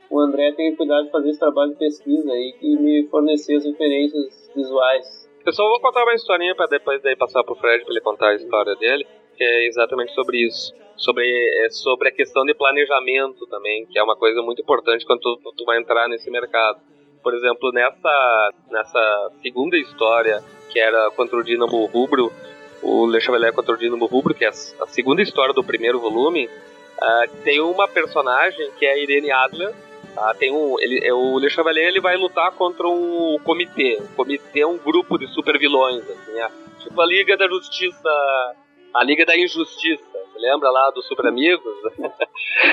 [0.10, 3.66] o André tem cuidado de fazer esse trabalho de pesquisa aí e me fornecer as
[3.66, 5.28] referências visuais.
[5.46, 8.30] Eu só vou contar uma historinha para depois daí passar pro Fred para ele contar
[8.30, 10.74] a história dele, que é exatamente sobre isso.
[10.98, 11.26] Sobre,
[11.66, 15.54] é sobre a questão de planejamento também, que é uma coisa muito importante quando tu,
[15.56, 16.82] tu vai entrar nesse mercado.
[17.22, 22.32] Por exemplo, nessa, nessa segunda história, que era contra o Dinamo Rubro,
[22.82, 26.46] o Le Chevalier contra o Dino Rubro, que é a segunda história do primeiro volume,
[26.48, 29.74] uh, tem uma personagem que é a Irene Adler.
[30.16, 34.00] Uh, tem um, ele, é, o Le Chevalier ele vai lutar contra um comitê.
[34.02, 38.10] O comitê é um grupo de super vilões, assim, é, tipo a Liga da Justiça
[38.98, 40.04] a Liga da Injustiça.
[40.36, 41.74] Lembra lá dos Super Amigos?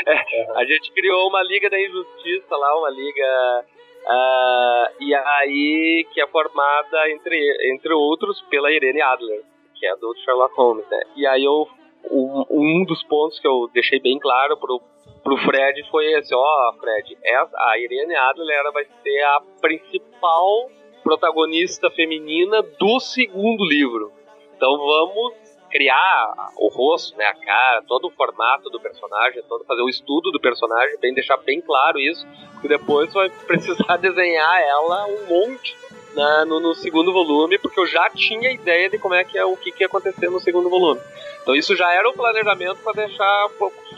[0.07, 3.65] é, a gente criou uma Liga da Injustiça lá, uma liga.
[4.07, 9.43] Uh, e aí, que é formada, entre, entre outros, pela Irene Adler,
[9.85, 11.01] que é do Sherlock Holmes, né?
[11.15, 11.69] E aí eu.
[12.11, 14.79] Um, um dos pontos que eu deixei bem claro pro,
[15.23, 19.41] pro Fred foi esse, ó, oh, Fred, essa, a Irene Adler ela vai ser a
[19.59, 20.71] principal
[21.03, 24.13] protagonista feminina do segundo livro.
[24.55, 25.33] Então vamos
[25.71, 30.31] criar o rosto, né, a cara, todo o formato do personagem, todo fazer o estudo
[30.31, 35.75] do personagem, bem deixar bem claro isso, porque depois vai precisar desenhar ela um monte
[36.15, 39.45] né, no, no, segundo volume, porque eu já tinha ideia de como é que é
[39.45, 41.01] o que, que ia acontecer no segundo volume.
[41.43, 43.49] Então isso já era um planejamento para deixar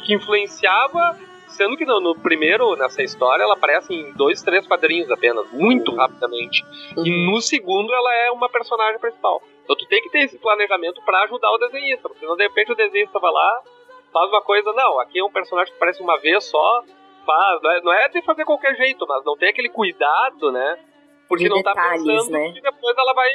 [0.04, 1.16] que influenciava
[1.56, 5.90] Sendo que no, no, primeiro, nessa história, ela aparece em dois, três quadrinhos apenas, muito
[5.90, 5.96] uhum.
[5.96, 6.62] rapidamente.
[6.94, 7.06] Uhum.
[7.06, 9.40] E no segundo, ela é uma personagem principal.
[9.64, 12.72] Então tu tem que ter esse planejamento para ajudar o desenhista, porque senão de repente
[12.72, 13.60] o desenhista vai lá,
[14.12, 16.82] faz uma coisa, não, aqui é um personagem que aparece uma vez só,
[17.24, 20.78] faz, não é, não é de fazer qualquer jeito, mas não tem aquele cuidado, né?
[21.28, 22.52] Porque de não tá detalhes, tá pensando né?
[22.52, 23.28] que depois ela vai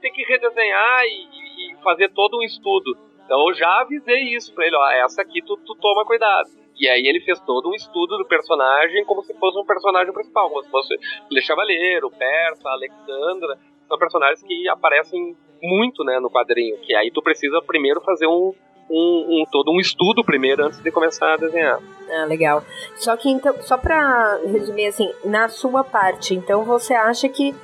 [0.00, 2.96] ter que redesenhar e, e, fazer todo um estudo.
[3.24, 6.48] Então eu já avisei isso pra ele, ó, essa aqui tu, tu toma cuidado.
[6.78, 10.50] E aí ele fez todo um estudo do personagem como se fosse um personagem principal,
[10.50, 10.94] como se fosse
[11.30, 13.58] Le Chavaleiro, Persa, Alexandra.
[13.86, 18.52] São personagens que aparecem muito né, no quadrinho, que aí tu precisa primeiro fazer um,
[18.90, 21.78] um, um, todo um estudo primeiro antes de começar a desenhar.
[22.10, 22.62] Ah, legal.
[22.96, 27.54] Só que então, só para resumir assim, na sua parte, então você acha que,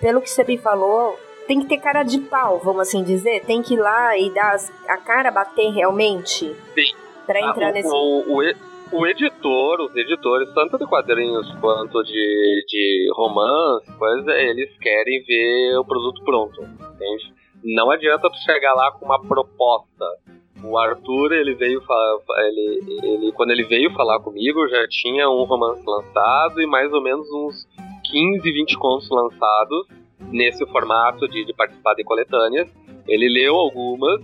[0.00, 3.44] pelo que você me falou, tem que ter cara de pau, vamos assim dizer?
[3.44, 4.56] Tem que ir lá e dar
[4.88, 6.54] a cara bater realmente?
[6.74, 7.88] Sim para ah, entrar ah, o, nesse.
[7.88, 14.76] O, o, o, editor, os editores, tanto de quadrinhos quanto de, de romance, coisa, eles
[14.78, 17.32] querem ver o produto pronto, entende?
[17.62, 20.04] Não adianta tu chegar lá com uma proposta.
[20.62, 21.82] O Arthur, ele veio
[22.38, 27.02] ele, ele quando ele veio falar comigo, já tinha um romance lançado e mais ou
[27.02, 27.66] menos uns
[28.10, 29.86] 15, 20 contos lançados
[30.30, 32.68] nesse formato de, de participar de coletâneas.
[33.08, 34.20] Ele leu algumas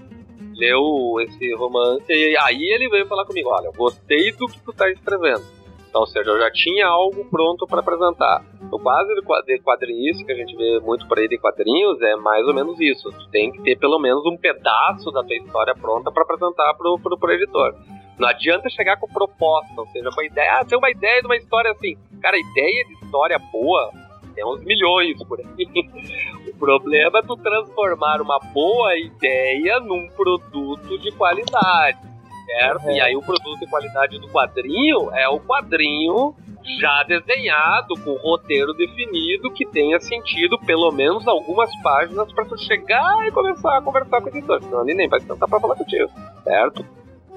[0.56, 4.90] leu esse romance e aí ele veio falar comigo, olha, gostei do que tu tá
[4.90, 5.55] escrevendo.
[5.96, 8.44] Então, ou seja, eu já tinha algo pronto para apresentar.
[8.70, 12.46] No quadro de quadrinhos que a gente vê muito por aí de quadrinhos é mais
[12.46, 13.10] ou menos isso.
[13.10, 16.98] Tu tem que ter pelo menos um pedaço da tua história pronta para apresentar pro,
[16.98, 17.74] pro, pro editor.
[18.18, 21.26] Não adianta chegar com proposta, ou seja, com a ideia, ah, tem uma ideia de
[21.26, 21.96] uma história assim.
[22.20, 23.90] Cara, ideia de história boa
[24.34, 25.46] tem uns milhões por aí.
[26.46, 31.98] O problema é tu transformar uma boa ideia num produto de qualidade,
[32.46, 32.84] certo?
[32.84, 32.92] Uhum.
[32.92, 36.34] E aí o produto de qualidade do quadrinho é o quadrinho
[36.80, 43.26] já desenhado, com roteiro definido, que tenha sentido pelo menos algumas páginas para tu chegar
[43.26, 44.62] e começar a conversar com o editor.
[44.62, 46.10] Senão ele nem vai sentar para falar contigo,
[46.42, 46.84] certo?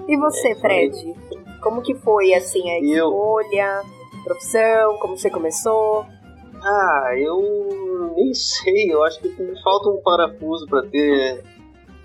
[0.07, 1.15] E você, é Fred?
[1.61, 4.23] Como que foi, assim, a escolha, Eu...
[4.23, 6.05] profissão, como você começou?
[6.63, 8.91] Ah, eu nem sei.
[8.91, 11.43] Eu acho que me falta um parafuso para ter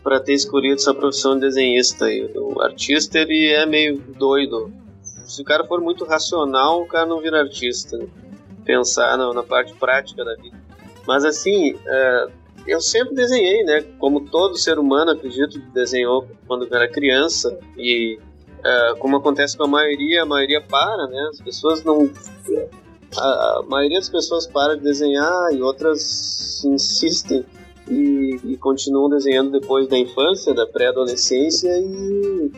[0.05, 2.07] para ter escolhido essa profissão de desenhista.
[2.37, 4.71] O artista ele é meio doido.
[5.03, 7.97] Se o cara for muito racional, o cara não vira artista.
[7.97, 8.07] Né?
[8.67, 10.63] Pensar na, na, parte prática da vida.
[11.07, 12.29] Mas assim, é,
[12.67, 13.83] eu sempre desenhei, né?
[13.99, 18.19] Como todo ser humano, acredito, desenhou quando era criança e
[18.63, 21.29] é, como acontece com a maioria, a maioria para, né?
[21.31, 22.11] As pessoas não
[23.17, 27.45] a, maioria das pessoas para de desenhar e outras insistem
[27.89, 27.93] e,
[28.45, 32.51] e continuam desenhando depois da infância, da pré-adolescência e,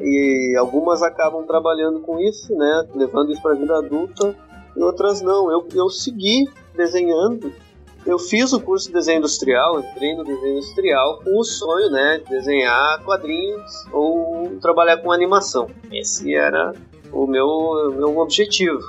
[0.00, 4.36] e algumas acabam trabalhando com isso, né, levando isso para a vida adulta
[4.76, 5.50] e outras não.
[5.50, 7.52] Eu, eu segui desenhando.
[8.04, 12.18] Eu fiz o curso de desenho industrial, entrei no desenho industrial com o sonho, né,
[12.18, 15.68] de desenhar quadrinhos ou trabalhar com animação.
[15.90, 16.72] Esse era
[17.12, 18.80] o meu, meu objetivo.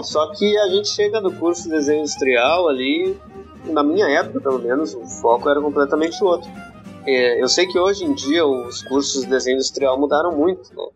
[0.00, 3.16] Só que a gente chega no curso de desenho industrial ali,
[3.72, 6.48] na minha época pelo menos, o foco era completamente outro.
[7.06, 10.88] É, eu sei que hoje em dia os cursos de desenho industrial mudaram muito, né?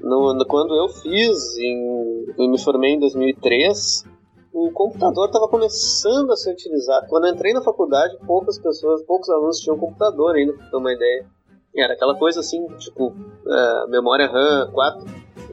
[0.00, 4.04] No, no, quando eu fiz, em, eu me formei em 2003,
[4.52, 7.08] o computador estava começando a ser utilizado.
[7.08, 10.92] Quando eu entrei na faculdade, poucas pessoas, poucos alunos tinham computador ainda, para ter uma
[10.92, 11.26] ideia.
[11.74, 15.04] Era aquela coisa assim, tipo, uh, memória RAM 4,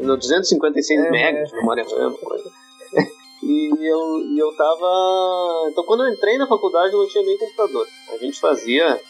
[0.06, 2.62] 256 é, MB de memória RAM, coisa.
[3.45, 5.67] E eu, e eu tava.
[5.69, 7.86] Então, quando eu entrei na faculdade, eu não tinha nem computador.
[8.13, 9.01] A gente fazia,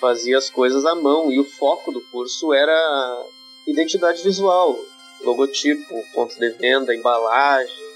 [0.00, 3.24] fazia as coisas à mão e o foco do curso era
[3.66, 4.76] identidade visual,
[5.22, 7.86] logotipo, ponto de venda, embalagem.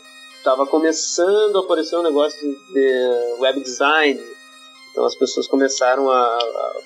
[0.45, 2.41] Tava começando a aparecer um negócio
[2.73, 4.21] de web design.
[4.93, 6.39] Então, as pessoas começaram a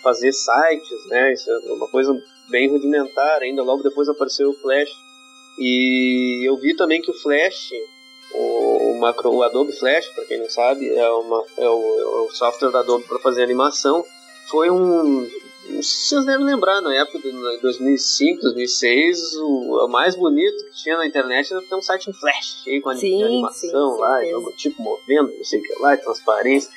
[0.02, 1.32] fazer sites, né?
[1.32, 2.14] Isso é uma coisa
[2.48, 3.62] bem rudimentar ainda.
[3.62, 4.90] Logo depois apareceu o Flash.
[5.58, 7.70] E eu vi também que o Flash,
[8.34, 12.30] o, macro, o Adobe Flash, para quem não sabe, é, uma, é, o, é o
[12.30, 14.04] software da Adobe para fazer animação.
[14.48, 15.26] Foi um
[15.66, 21.06] vocês devem lembrar, na época de 2005, 2006, o, o mais bonito que tinha na
[21.06, 24.20] internet era ter um site em flash, cheio com sim, animação sim, lá,
[24.56, 26.70] tipo movendo, não sei o que lá, transparência.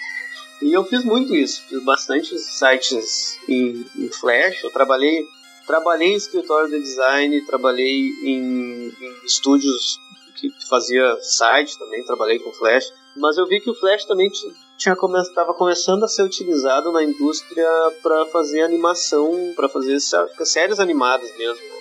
[0.62, 5.26] E eu fiz muito isso, fiz bastante sites em, em flash, eu trabalhei,
[5.68, 10.00] trabalhei em escritório de design, trabalhei em, em estúdios
[10.38, 14.30] que fazia site também, trabalhei com flash, mas eu vi que o flash também
[14.78, 17.68] tinha come estava começando a ser utilizado na indústria
[18.02, 21.64] para fazer animação, para fazer séries animadas mesmo.
[21.64, 21.78] Né?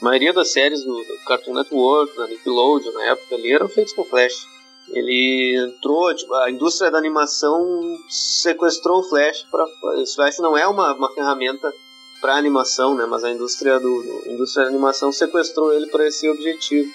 [0.00, 3.92] A maioria das séries do, do, Cartoon Network, da Nickelodeon na época ali eram feitas
[3.94, 4.46] com Flash.
[4.90, 10.68] Ele entrou, tipo, a indústria da animação sequestrou o Flash para o Flash não é
[10.68, 11.72] uma, uma ferramenta
[12.20, 13.06] para animação, né?
[13.06, 16.92] Mas a indústria do, a indústria da animação sequestrou ele para esse objetivo.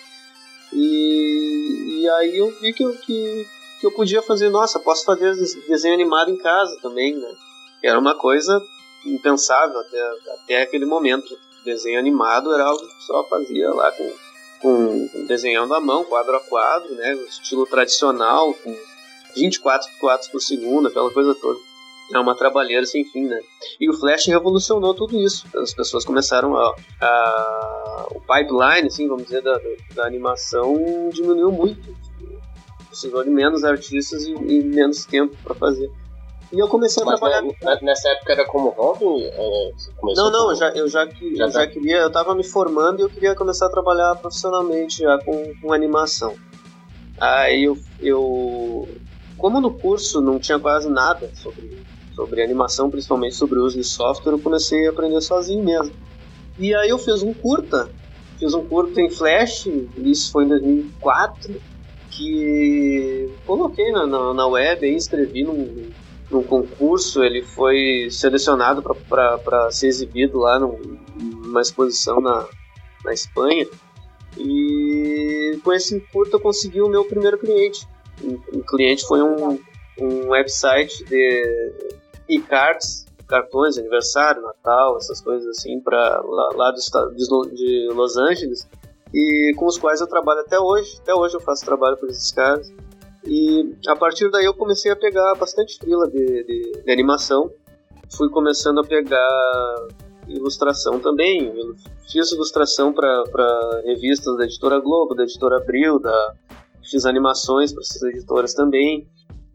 [0.74, 3.48] E, e aí eu vi que, que
[3.82, 5.36] que eu podia fazer, nossa, posso fazer
[5.68, 7.34] desenho animado em casa também, né?
[7.84, 8.64] Era uma coisa
[9.04, 11.36] impensável até, até aquele momento.
[11.66, 14.14] Desenho animado era algo que só fazia lá com,
[14.62, 17.16] com desenhando à mão, quadro a quadro, né?
[17.28, 18.78] Estilo tradicional, com
[19.36, 21.60] 24 quadros por segundo, aquela coisa toda.
[22.14, 23.40] É uma trabalheira sem fim, né?
[23.80, 25.46] E o Flash revolucionou tudo isso.
[25.58, 26.76] As pessoas começaram a.
[27.02, 29.60] a o pipeline, assim, vamos dizer, da,
[29.96, 30.76] da animação
[31.14, 31.96] diminuiu muito
[32.92, 35.90] precisou de menos artistas e, e menos tempo para fazer.
[36.52, 37.42] E eu comecei a Mas trabalhar.
[37.62, 39.24] Na, nessa época era como hobby?
[39.24, 39.72] É,
[40.04, 40.52] não, não, como...
[40.52, 41.68] eu já, eu já, já, eu já tá.
[41.68, 41.98] queria.
[41.98, 46.36] Eu estava me formando e eu queria começar a trabalhar profissionalmente já com, com animação.
[47.18, 48.90] Aí eu, eu.
[49.38, 51.82] Como no curso não tinha quase nada sobre,
[52.22, 55.92] sobre animação, principalmente sobre o uso de software, eu comecei a aprender sozinho mesmo.
[56.60, 57.90] E aí eu fiz um curta.
[58.38, 61.62] Fiz um curta em Flash, isso foi em 2004
[62.12, 65.90] que coloquei na, na, na web e inscrevi num,
[66.30, 67.24] num concurso.
[67.24, 70.78] Ele foi selecionado para ser exibido lá num,
[71.20, 72.46] numa exposição na,
[73.04, 73.66] na Espanha.
[74.38, 77.88] E com esse curto eu consegui o meu primeiro cliente.
[78.24, 79.60] O cliente foi um,
[80.00, 81.92] um website de
[82.32, 88.68] e-cards, cartões, aniversário, Natal, essas coisas assim, para lá, lá do, de Los Angeles
[89.14, 90.98] e com os quais eu trabalho até hoje.
[91.02, 92.72] Até hoje eu faço trabalho por esses caras.
[93.26, 97.52] E a partir daí eu comecei a pegar bastante fila de, de, de animação.
[98.18, 99.88] Fui começando a pegar
[100.28, 101.48] ilustração também.
[101.56, 101.76] Eu
[102.12, 106.34] fiz ilustração para revistas da editora Globo, da editora Abril, da,
[106.90, 109.08] fiz animações para essas editoras também.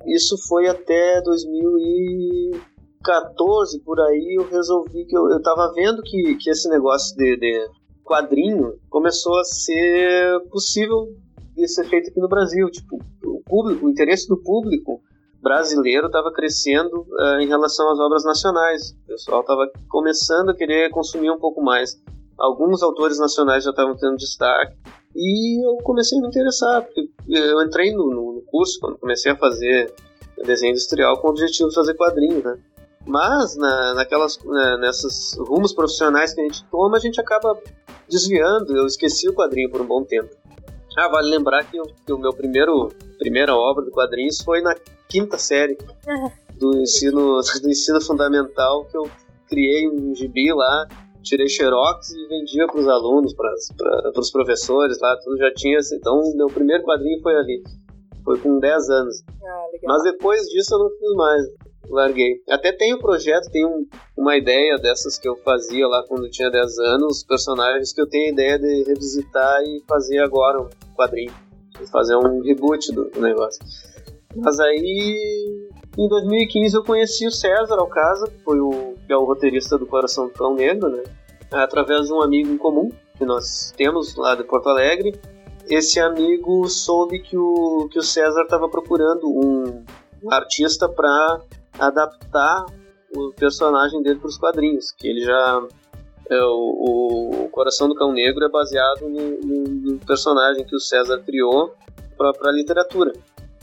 [0.06, 6.50] Isso foi até 2014, por aí eu resolvi que eu, eu tava vendo que, que
[6.50, 7.68] esse negócio de, de
[8.04, 11.08] quadrinho começou a ser possível
[11.54, 12.70] de ser feito aqui no Brasil.
[12.70, 15.00] Tipo, o público, o interesse do público
[15.42, 18.92] brasileiro estava crescendo uh, em relação às obras nacionais.
[19.04, 21.98] O pessoal estava começando a querer consumir um pouco mais.
[22.38, 24.76] Alguns autores nacionais já estavam tendo destaque
[25.14, 26.86] e eu comecei a me interessar.
[27.28, 29.92] Eu entrei no, no curso quando comecei a fazer
[30.44, 32.58] desenho industrial com o objetivo de fazer quadrinho, né?
[33.06, 37.58] Mas na, naquelas, né, nessas rumos profissionais que a gente toma, a gente acaba
[38.08, 38.76] desviando.
[38.76, 40.28] Eu esqueci o quadrinho por um bom tempo.
[40.98, 44.74] Ah, vale lembrar que, eu, que o meu primeiro primeira obra de quadrinhos foi na
[45.08, 45.76] quinta série
[46.58, 49.08] do ensino do ensino fundamental que eu
[49.48, 50.88] criei um gibi lá,
[51.26, 53.52] tirei xerox e vendia para os alunos, para
[54.16, 55.78] os professores lá, tudo já tinha.
[55.92, 57.62] Então, meu primeiro quadrinho foi ali.
[58.24, 59.24] Foi com 10 anos.
[59.42, 61.42] Ah, Mas depois disso eu não fiz mais
[61.88, 62.42] larguei.
[62.48, 63.86] Até tenho projeto, tenho um,
[64.16, 68.08] uma ideia dessas que eu fazia lá quando eu tinha 10 anos, personagens que eu
[68.08, 71.32] tenho a ideia de revisitar e fazer agora um quadrinho.
[71.92, 73.60] Fazer um reboot do, do negócio.
[74.34, 79.24] Mas aí, em 2015 eu conheci o César Alcasa, que foi o, que é o
[79.24, 81.02] roteirista do Coração do Cão Negro, né?
[81.50, 85.18] Através de um amigo em comum que nós temos lá de Porto Alegre.
[85.68, 89.84] Esse amigo soube que o, que o César estava procurando um
[90.30, 91.40] artista para
[91.78, 92.66] adaptar
[93.14, 95.66] o personagem dele para os quadrinhos, que ele já
[96.28, 100.80] é, o, o, Coração do Cão Negro é baseado no, no, no personagem que o
[100.80, 101.74] César criou
[102.16, 103.12] para a literatura.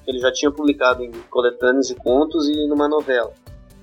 [0.07, 3.31] Ele já tinha publicado em coletâneas de contos e numa novela.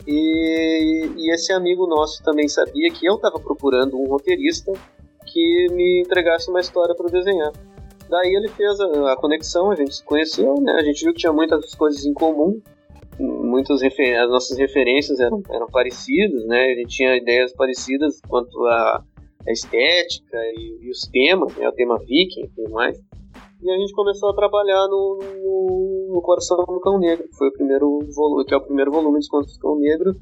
[0.07, 4.73] E, e esse amigo nosso também sabia que eu estava procurando um roteirista
[5.27, 7.53] que me entregasse uma história para desenhar.
[8.09, 10.73] Daí ele fez a, a, conexão, a gente se conheceu, né?
[10.73, 12.61] A gente viu que tinha muitas coisas em comum
[13.21, 16.73] muitas as nossas referências eram, eram parecidas, né?
[16.73, 19.05] A gente tinha ideias parecidas quanto a
[19.47, 22.99] estética e, e, os temas, né, o tema viking e tudo mais.
[23.63, 27.49] E a gente começou a trabalhar no, no, no Coração do Cão Negro, que foi
[27.49, 30.15] o primeiro volume, que é o primeiro volume de Contos do Cão Negro,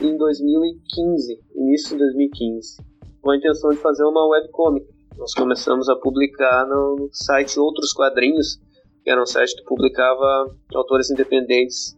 [0.00, 2.82] em 2015, início de 2015,
[3.20, 4.86] com a intenção de fazer uma webcomic.
[5.16, 8.58] Nós começamos a publicar no, site Outros Quadrinhos,
[9.04, 11.96] que era um site que publicava autores independentes.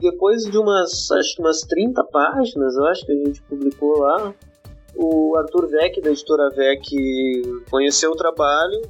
[0.00, 4.34] Depois de umas, acho que umas 30 páginas, eu acho que a gente publicou lá,
[4.96, 6.82] o Arthur Vec, da editora Vec,
[7.70, 8.80] conheceu o trabalho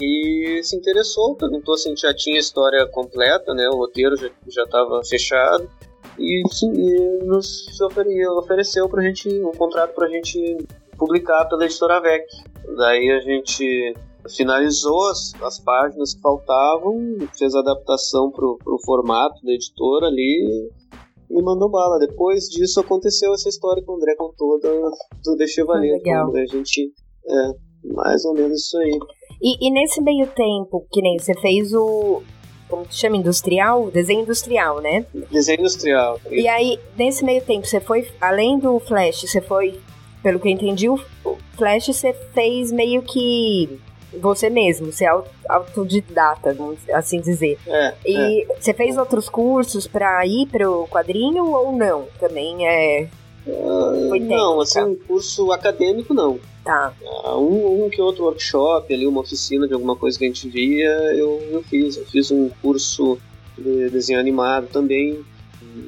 [0.00, 3.68] e se interessou, perguntou se a gente já tinha a história completa, né?
[3.68, 5.68] O roteiro já estava fechado
[6.18, 7.66] e, e nos
[8.38, 10.58] ofereceu para gente um contrato para a gente
[10.96, 12.26] publicar pela editora VEC.
[12.76, 13.94] Daí a gente
[14.28, 20.70] finalizou as, as páginas que faltavam, fez a adaptação para o formato da editora ali
[21.30, 21.98] e mandou bala.
[21.98, 24.90] Depois disso aconteceu essa história que o André contou do,
[25.24, 25.98] do The Chevalier.
[25.98, 26.34] legal.
[26.34, 26.92] A gente.
[27.26, 27.52] É,
[27.92, 28.98] mais ou menos isso aí.
[29.44, 32.22] E, e, nesse meio tempo, que nem você fez o.
[32.66, 33.18] Como que chama?
[33.18, 33.90] Industrial?
[33.90, 35.04] Desenho industrial, né?
[35.30, 36.18] Desenho industrial.
[36.30, 38.08] E aí, nesse meio tempo, você foi.
[38.18, 39.78] Além do Flash, você foi.
[40.22, 40.98] Pelo que eu entendi, o
[41.58, 43.78] Flash você fez meio que
[44.18, 47.58] você mesmo, você é autodidata, vamos assim dizer.
[47.66, 48.46] É, e é.
[48.58, 52.06] você fez outros cursos para ir pro quadrinho ou não?
[52.18, 53.08] Também é.
[54.08, 56.40] Foi não, assim, um curso acadêmico não.
[56.64, 56.94] Tá.
[57.36, 60.88] Um, um que outro workshop ali, uma oficina de alguma coisa que a gente via,
[61.14, 61.96] eu, eu fiz.
[61.96, 63.18] Eu fiz um curso
[63.58, 65.22] de desenho animado também,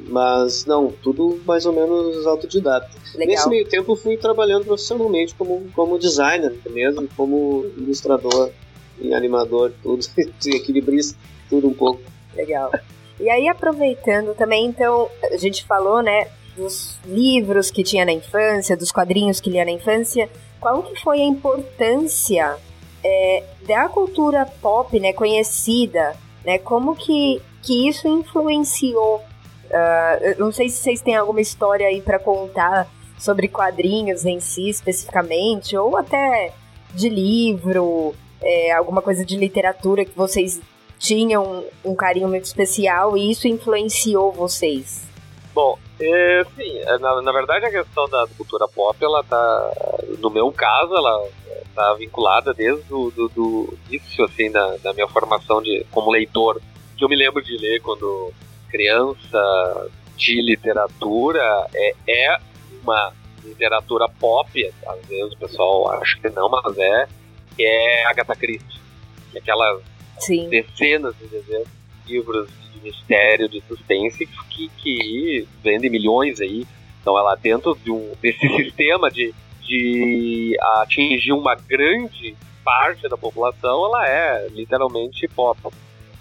[0.09, 2.91] mas não, tudo mais ou menos autodidata.
[3.15, 3.27] Legal.
[3.27, 8.51] Nesse meio tempo eu fui trabalhando profissionalmente como, como designer mesmo, como ilustrador
[9.01, 10.05] e animador, tudo,
[10.47, 11.19] equilibrista,
[11.49, 12.03] tudo um pouco.
[12.35, 12.71] Legal.
[13.19, 18.77] E aí aproveitando também, então, a gente falou, né, dos livros que tinha na infância,
[18.77, 20.29] dos quadrinhos que lia na infância,
[20.67, 22.57] qual que foi a importância
[23.05, 29.23] é, da cultura pop, né, conhecida, né, como que, que isso influenciou
[29.67, 32.89] Uh, não sei se vocês têm alguma história aí para contar
[33.19, 36.53] sobre quadrinhos em si especificamente, ou até
[36.95, 40.61] de livro, é, alguma coisa de literatura que vocês
[41.01, 45.03] tinham um carinho muito especial e isso influenciou vocês.
[45.53, 49.73] Bom, é, sim, é, na, na verdade a questão da cultura pop, ela tá,
[50.19, 51.29] no meu caso, ela
[51.75, 56.61] tá vinculada desde o do, do início, assim, da, da minha formação de, como leitor,
[56.97, 58.33] que eu me lembro de ler quando
[58.69, 62.39] criança de literatura é, é
[62.83, 63.13] uma
[63.45, 67.09] literatura pop, às vezes o pessoal acha que não, mas é,
[67.55, 68.81] que é Agatha Christie.
[69.31, 69.83] Que é aquelas
[70.19, 70.49] Sim.
[70.49, 71.69] dezenas de dezenas
[72.05, 76.67] de livros de mistério, de suspense, que, que vende milhões aí.
[77.01, 83.87] Então ela dentro de um, desse sistema de, de atingir uma grande parte da população,
[83.87, 85.61] ela é literalmente pop.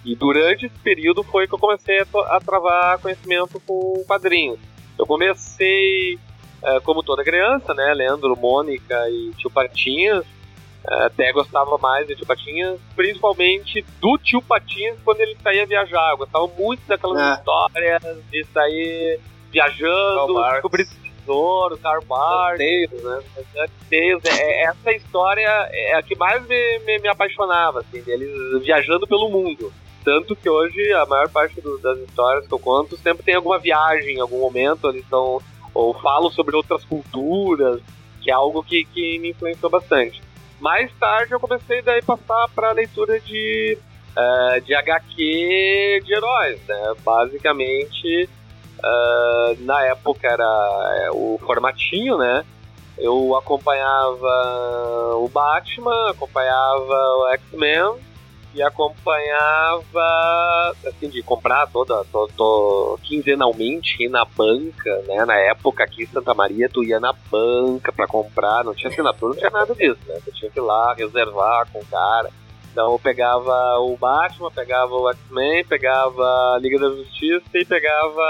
[0.06, 4.60] E durante esse período foi que eu comecei a, a travar conhecimento com quadrinhos.
[4.98, 6.20] Eu comecei,
[6.64, 10.24] é, como toda criança, né, lendo Mônica e Tio Patinhas.
[10.88, 16.12] Até gostava mais de Tio Patinhas, principalmente do Tio Patinhas quando ele saía viajar.
[16.12, 17.34] Eu gostava muito daquelas É.
[17.40, 19.20] histórias de sair
[19.52, 23.24] viajando, descobrir tesouro, Karl Tales, né?
[23.92, 28.30] É, é- essa história é a que mais me, me, me apaixonava, assim, deles
[28.64, 29.72] viajando pelo mundo.
[30.04, 33.58] Tanto que hoje a maior parte do- das histórias que eu conto sempre tem alguma
[33.58, 35.42] viagem, em algum momento eles estão.
[35.74, 37.82] ou falam sobre outras culturas,
[38.22, 40.22] que é algo que, que me influenciou bastante.
[40.60, 43.78] Mais tarde eu comecei daí passar para leitura de,
[44.16, 46.94] eh, de HQ de heróis, né?
[47.04, 48.30] Basicamente,
[48.84, 52.46] eh, na época era eh, o formatinho, né?
[52.98, 57.96] Eu acompanhava o Batman, acompanhava o X-Men
[58.56, 65.26] e acompanhava, assim, de comprar toda, to, to- quinzenalmente, ir na banca, né?
[65.26, 69.34] Na época aqui em Santa Maria, tu ia na banca pra comprar, não tinha assinatura,
[69.34, 70.20] não tinha nada disso, né?
[70.24, 72.30] Tu tinha que ir lá reservar com o cara.
[72.72, 78.22] Então eu pegava o Batman, pegava o X-Men, pegava a Liga da Justiça e pegava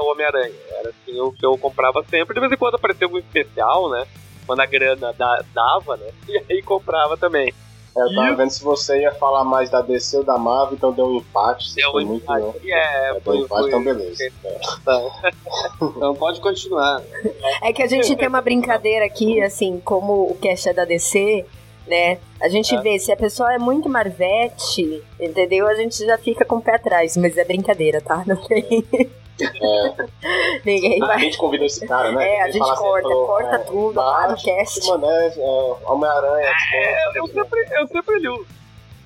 [0.00, 0.54] o Homem-Aranha.
[0.78, 2.32] Era assim o que eu comprava sempre.
[2.34, 4.06] De vez em quando aparecia algum especial, né?
[4.46, 6.06] Quando a grana da- dava, né?
[6.26, 7.52] E aí comprava também.
[7.96, 10.74] É, eu tava E- vendo se você ia falar mais da DC ou da Marvel,
[10.74, 11.68] então deu um empate.
[11.70, 12.40] Você Deu foi um muito empate.
[12.46, 12.54] não.
[12.62, 14.32] E é, Deu um foi, empate, foi- então beleza.
[15.80, 17.02] Então pode continuar.
[17.62, 21.44] É que a gente tem uma brincadeira aqui, assim, como o cast é da DC,
[21.86, 22.18] né?
[22.40, 22.80] A gente É.
[22.80, 25.66] vê se a pessoa é muito Marvete, entendeu?
[25.66, 28.22] A gente já fica com o pé atrás, mas é brincadeira, tá?
[28.26, 28.84] Não tem.
[29.40, 30.06] É,
[30.64, 31.18] Ninguém a vai.
[31.20, 32.36] gente convidou esse cara, né?
[32.36, 34.88] É, a gente assim, corta, falou, corta é, tudo lá no cast.
[34.88, 36.52] Mané, é, Homem-Aranha.
[36.74, 38.46] É, eu sempre, eu sempre li os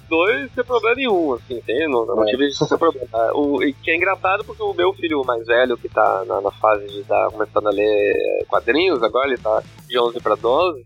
[0.09, 2.27] dois sem problema nenhum, assim, tem, não, não É.
[2.31, 3.09] tive esse problema.
[3.13, 6.41] Ah, O, e que é engraçado porque o meu filho mais velho, que tá na,
[6.41, 10.85] na fase de estar começando a ler quadrinhos, agora ele tá de 11 pra 12,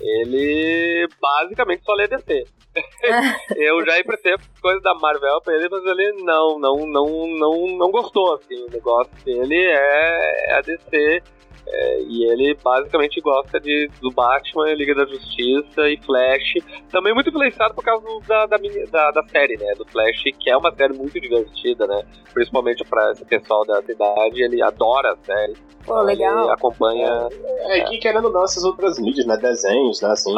[0.00, 2.46] ele basicamente só lê DC.
[3.56, 7.90] eu já emprestei coisa da Marvel pra ele, mas ele não, não, não, não, não
[7.90, 11.22] gostou, assim, o negócio dele é a DC,
[11.66, 16.54] é, e ele basicamente gosta de, do Batman, Liga da Justiça e Flash.
[16.90, 18.56] Também muito influenciado por causa da, da,
[18.90, 19.74] da, da série, né?
[19.74, 22.02] Do Flash, que é uma série muito divertida, né?
[22.32, 25.54] Principalmente pra esse pessoal da cidade, ele adora a série.
[25.94, 26.44] Pô, legal.
[26.44, 27.28] Ele acompanha.
[27.66, 29.36] É, que querendo ou não, essas outras mídias, né?
[29.36, 30.10] Desenhos, né?
[30.10, 30.34] Assim,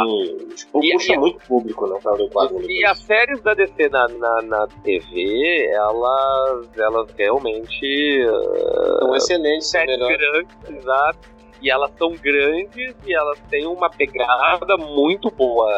[0.56, 1.98] tipo, E- puxa e- muito público, né?
[2.02, 2.66] Pra ler quadrinhos.
[2.68, 8.26] E as séries da DC na, na, na TV, elas, elas realmente.
[8.26, 10.18] uh, São excelentes, são séries melhores.
[10.18, 11.18] grandes, exato.
[11.60, 15.70] E elas são grandes e elas têm uma pegada muito boa.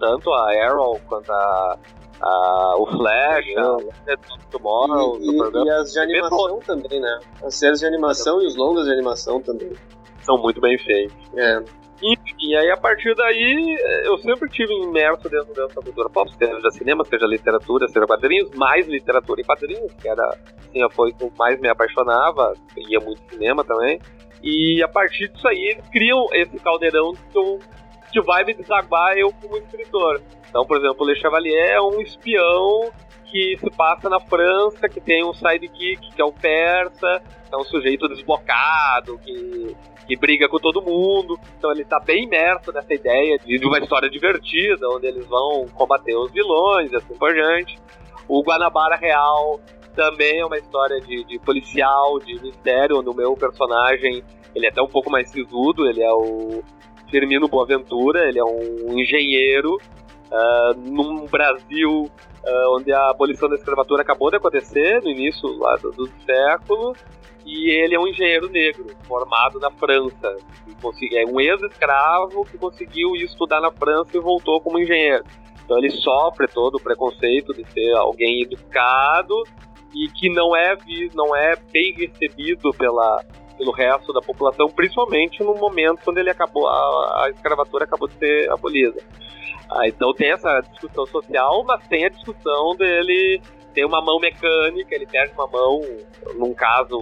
[0.00, 1.78] Tanto a Arrow quanto a,
[2.20, 7.00] a- o Flash, a Legend of Tomorrow, E, o e- e as de animação também,
[7.00, 7.20] né?
[7.42, 9.72] As séries de animação e os longas de animação também.
[10.22, 11.16] são muito bem feitos.
[11.36, 11.62] É.
[12.02, 17.02] E aí, a partir daí, eu sempre tive imerso dentro dessa cultura pop, seja cinema,
[17.04, 21.58] seja literatura, seja quadrinhos, mais literatura e quadrinhos, que era, assim, foi o que mais
[21.60, 23.98] me apaixonava, ia muito cinema também.
[24.42, 27.58] E a partir disso aí, eles criam esse caldeirão que, eu,
[28.10, 30.22] que vai me desaguar eu como escritor.
[30.48, 32.90] Então, por exemplo, Le Chevalier é um espião
[33.24, 37.64] que se passa na França, que tem um sidekick, que é um persa, é um
[37.64, 39.76] sujeito desbocado, que
[40.08, 41.38] que briga com todo mundo.
[41.58, 45.66] Então ele tá bem imerso nessa ideia de, de uma história divertida, onde eles vão
[45.74, 47.78] combater os vilões e assim por diante.
[48.26, 49.60] O Guanabara Real
[49.94, 54.70] também é uma história de, de policial, de mistério, onde o meu personagem ele é
[54.70, 56.64] até um pouco mais sisudo, ele é o
[57.10, 59.78] Firmino Boaventura, ele é um engenheiro
[60.30, 62.10] ah, num Brasil
[62.44, 66.94] ah, onde a abolição da escravatura acabou de acontecer no início lá do, do século
[67.44, 70.36] e ele é um engenheiro negro formado na França.
[71.14, 75.24] É um ex-escravo que conseguiu estudar na França e voltou como engenheiro.
[75.64, 79.34] Então ele sofre todo o preconceito de ser alguém educado
[79.94, 80.76] e que não é
[81.14, 83.24] não é bem recebido pela
[83.58, 88.14] pelo resto da população, principalmente no momento quando ele acabou a, a escravatura acabou de
[88.14, 89.02] ser abolida.
[89.70, 93.42] Ah, então tem essa discussão social, mas tem a discussão dele
[93.74, 95.82] ter uma mão mecânica, ele perde uma mão
[96.36, 97.00] num caso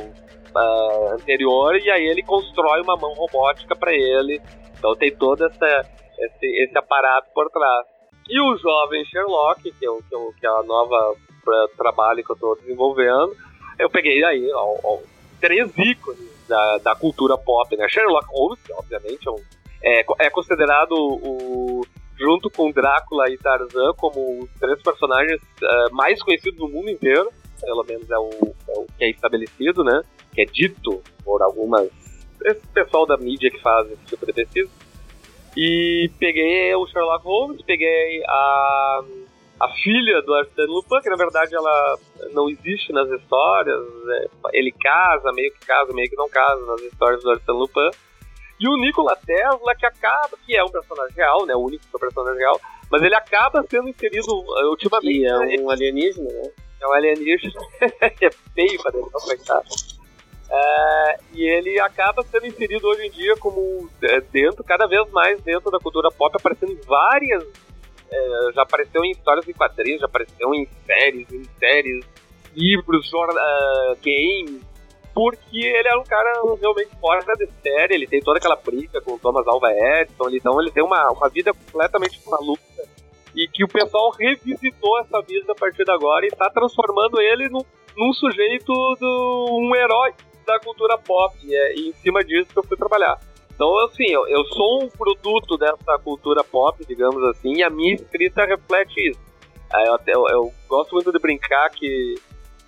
[0.54, 4.40] ah, anterior e aí ele constrói uma mão robótica para ele.
[4.78, 5.86] Então tem todo essa,
[6.18, 7.86] esse, esse aparato por trás.
[8.28, 10.02] E o jovem Sherlock, que é, o,
[10.38, 13.36] que é, é a nova pra- trabalho que eu estou desenvolvendo,
[13.78, 14.98] eu peguei aí ó, ó,
[15.40, 17.88] três ícones da, da cultura pop, né?
[17.88, 19.44] Sherlock Holmes, obviamente é, um-
[19.82, 21.82] é, é considerado o,
[22.18, 27.28] junto com Drácula e Tarzan como os três personagens eh, mais conhecidos do mundo inteiro,
[27.60, 28.30] pelo menos é o,
[28.68, 30.00] é o que é estabelecido, né?
[30.34, 31.88] Que é dito por algumas
[32.44, 34.70] esse pessoal da mídia que faz esse tipo de pesquisa.
[35.56, 39.00] E peguei o Sherlock Holmes, peguei a,
[39.58, 41.98] a filha do Arsène Lupin, que na verdade ela
[42.32, 43.80] não existe nas histórias.
[44.10, 47.90] é, ele casa, meio que casa, meio que não casa nas histórias do Arsène Lupin.
[48.58, 51.54] E o Nikola Tesla, que acaba, que é um personagem real, né?
[51.54, 54.32] O único personagem real, mas ele acaba sendo inserido
[54.70, 55.20] ultimamente.
[55.20, 56.50] E é né, um alienígena, né?
[56.80, 57.60] é um alienígena.
[58.00, 59.68] é feio pra ele, não coitado.
[60.48, 65.40] É, e ele acaba sendo inserido hoje em dia como é, dentro, cada vez mais
[65.42, 67.44] dentro da cultura pop, aparecendo em várias.
[68.10, 72.04] É, já apareceu em histórias em quadrinhos, já apareceu em séries, em séries,
[72.54, 74.62] livros, ah, games,
[75.14, 76.30] porque ele era um cara
[76.60, 80.60] realmente fora de série, ele tem toda aquela briga com o Thomas Alva Edison, então
[80.60, 82.62] ele tem uma, uma vida completamente maluca
[83.34, 87.48] e que o pessoal revisitou essa vida a partir de agora e está transformando ele
[87.50, 87.62] num,
[87.96, 90.14] num sujeito, do, um herói
[90.46, 91.36] da cultura pop.
[91.44, 93.18] E é e em cima disso que eu fui trabalhar.
[93.56, 97.94] Então, assim, eu, eu sou um produto dessa cultura pop, digamos assim, e a minha
[97.94, 99.20] escrita reflete isso.
[99.74, 102.14] Eu, eu, eu gosto muito de brincar que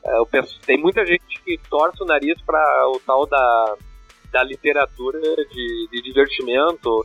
[0.05, 3.76] é, penso, tem muita gente que torce o nariz para o tal da,
[4.32, 7.05] da literatura de, de divertimento,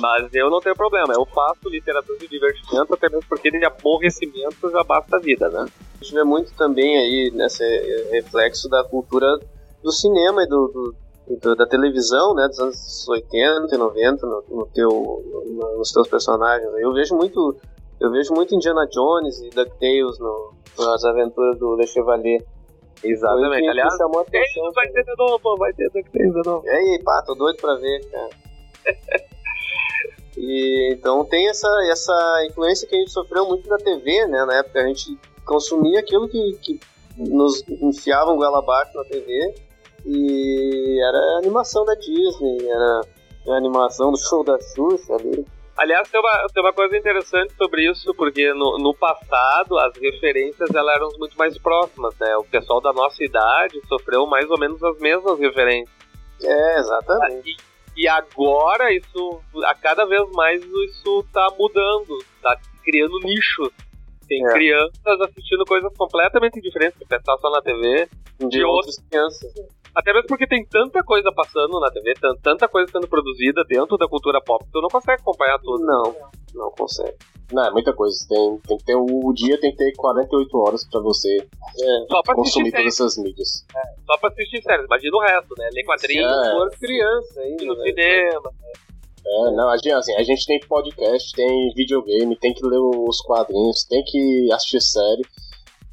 [0.00, 4.68] mas eu não tenho problema, eu faço literatura de divertimento, até mesmo porque de aborrecimento
[4.70, 5.66] já basta a vida, né?
[6.00, 7.64] A gente vê muito também aí nesse
[8.10, 9.38] reflexo da cultura
[9.82, 10.94] do cinema e do, do-
[11.56, 16.68] da televisão, né, dos anos 80 e 90 no, no teu, no- nos teus personagens.
[16.78, 17.56] Eu vejo muito,
[18.00, 22.44] eu vejo muito Indiana Jones e DuckTales no, nas aventuras do Le Chevalier.
[23.04, 23.68] Exatamente.
[23.68, 24.70] Aliás, chamou a atenção.
[24.72, 26.66] vai ter de novo, vai ter DuckTales de novo.
[26.66, 28.30] E aí, pá, tô doido pra ver, cara.
[30.36, 34.44] e então tem essa, essa influência que a gente sofreu muito da TV, né?
[34.44, 36.80] Na época a gente consumia aquilo que, que
[37.16, 39.54] nos enfiavam goela abaixo na TV
[40.04, 43.00] e era animação da Disney, era
[43.48, 45.46] a animação do show da Xuxa ali.
[45.76, 50.68] Aliás, tem uma, tem uma coisa interessante sobre isso, porque no, no passado as referências
[50.74, 52.36] elas eram muito mais próximas, né?
[52.36, 55.96] O pessoal da nossa idade sofreu mais ou menos as mesmas referências.
[56.42, 57.56] É, exatamente.
[57.96, 63.70] E, e agora isso, a cada vez mais isso tá mudando, tá criando nichos.
[64.32, 64.52] Tem É.
[64.52, 68.08] crianças assistindo coisas completamente diferentes que pensar só na TV.
[68.48, 69.52] De outras crianças.
[69.94, 73.96] Até mesmo porque tem tanta coisa passando na TV, tan- tanta coisa sendo produzida dentro
[73.98, 75.84] da cultura pop, tu não consegue acompanhar tudo.
[75.84, 76.16] Não,
[76.54, 77.14] não consegue.
[77.52, 78.16] Não, é muita coisa.
[78.26, 82.06] Tem, tem que ter o, dia tem que ter 48 horas pra você É.
[82.10, 83.64] Só pra consumir todas essas mídias.
[84.06, 84.86] só pra assistir séries.
[84.86, 85.68] Imagina o resto, né?
[85.72, 86.76] Ler quadrinhos, É.
[86.80, 87.64] Criança ainda.
[87.66, 87.84] no né?
[87.84, 88.50] cinema.
[88.50, 88.91] É,
[89.52, 93.84] não, a gente, assim, a gente tem podcast, tem videogame, tem que ler os quadrinhos,
[93.84, 95.22] tem que assistir série.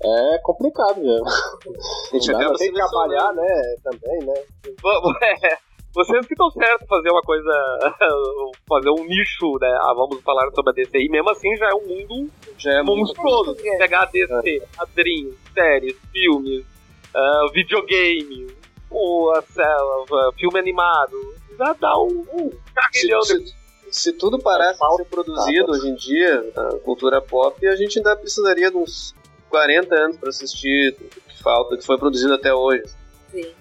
[0.02, 1.28] É complicado mesmo.
[1.28, 3.76] A gente Não, tem que trabalhar, né?
[3.84, 4.34] Também, né?
[4.82, 5.58] Vamos- é,
[5.94, 7.52] Vocês que estão certo fazer uma coisa,
[8.68, 9.78] fazer um nicho, né?
[9.82, 10.98] Ah, vamos falar sobre a DC.
[11.00, 13.56] E mesmo assim já é um mundo Já é monstruoso.
[13.56, 16.66] Pegar a DC, quadrinhos, séries, filmes,
[17.14, 18.48] ah, videogame,
[18.90, 21.36] o, a- a- filme animado.
[21.60, 23.54] Já dá um, um carrilhão se, se-
[23.92, 28.16] se tudo parasse de ser produzido hoje em dia, a cultura pop, a gente ainda
[28.16, 29.14] precisaria de uns
[29.50, 32.84] 40 anos pra assistir o que falta, o que foi produzido até hoje.
[33.32, 33.52] Sim.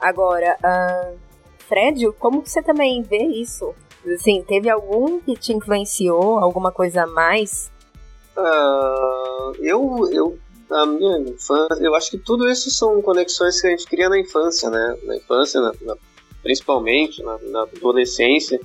[0.00, 1.12] Agora, ah,
[1.68, 3.74] Fred, como você também vê isso?
[4.14, 7.70] Assim, teve algum que te influenciou, alguma coisa a mais?
[8.36, 10.38] Ah, eu, eu,
[10.70, 14.18] na minha infância, eu acho que tudo isso são conexões que a gente cria na
[14.18, 14.96] infância, né?
[15.04, 15.96] Na infância, na- na-
[16.46, 18.60] principalmente, na, na adolescência,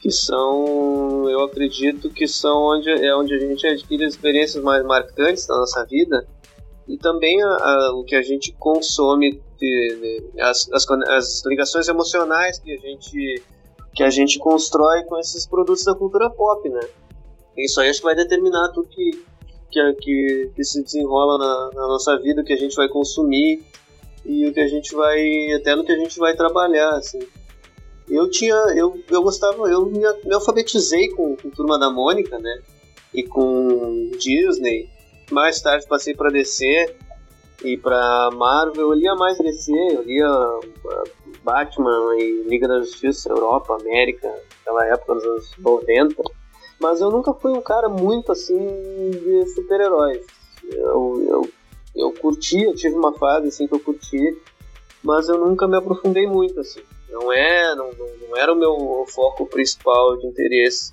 [0.00, 4.84] que são, eu acredito que são onde, é onde a gente adquire as experiências mais
[4.84, 6.26] marcantes da nossa vida
[6.88, 11.86] e também a- a- o que a gente consome, de- de- as, as, as ligações
[11.88, 13.42] emocionais que a gente
[13.94, 16.80] que a gente constrói com esses produtos da cultura pop, né?
[17.56, 19.10] Isso aí acho que vai determinar tudo que,
[19.70, 23.64] que, que, que se desenrola na, na nossa vida, o que a gente vai consumir
[24.26, 25.52] e o que a gente vai.
[25.52, 27.20] até no que a gente vai trabalhar, assim.
[28.08, 28.54] Eu tinha.
[28.74, 32.62] Eu, eu gostava, eu me, me alfabetizei com, com Turma da Mônica, né?
[33.14, 34.88] E com Disney.
[35.30, 36.94] Mais tarde passei para DC
[37.64, 38.90] e para Marvel.
[38.90, 41.04] Eu lia mais DC, eu lia uh,
[41.42, 46.22] Batman e Liga da Justiça, Europa, América, naquela época, nos anos 90.
[46.80, 48.58] Mas eu nunca fui um cara muito assim
[49.10, 50.24] de super-heróis.
[50.70, 51.48] Eu, eu,
[51.96, 54.34] eu curtia, tive uma fase assim que eu curtia,
[55.02, 56.80] mas eu nunca me aprofundei muito assim.
[57.08, 60.92] Não é, não, não, não era o meu foco principal de interesse.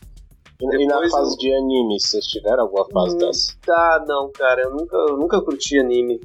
[0.61, 3.19] E, e na Depois fase eu- de anime, vocês tiveram alguma fase Hum.
[3.19, 3.53] dessa?
[3.65, 6.21] Tá, não, cara, eu nunca, eu nunca curti anime.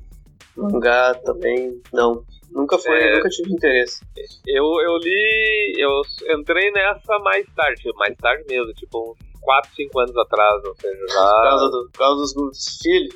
[0.57, 2.23] Mangá também, não.
[2.51, 3.17] Nunca foi, É.
[3.17, 4.01] nunca tive interesse.
[4.47, 5.75] Eu, eu li.
[5.79, 6.03] Eu
[6.39, 10.99] entrei nessa mais tarde, mais tarde mesmo, tipo uns 4, 5 anos atrás, ou seja,
[10.99, 11.43] Por já.
[11.43, 13.15] causa, do, por causa dos, dos filhos.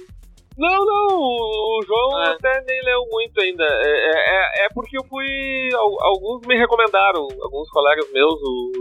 [0.62, 2.30] Não, não, o, João Ah.
[2.32, 3.64] até nem leu muito ainda.
[3.64, 5.26] É, é, é porque eu fui.
[5.74, 8.34] al- Alguns me recomendaram, alguns colegas meus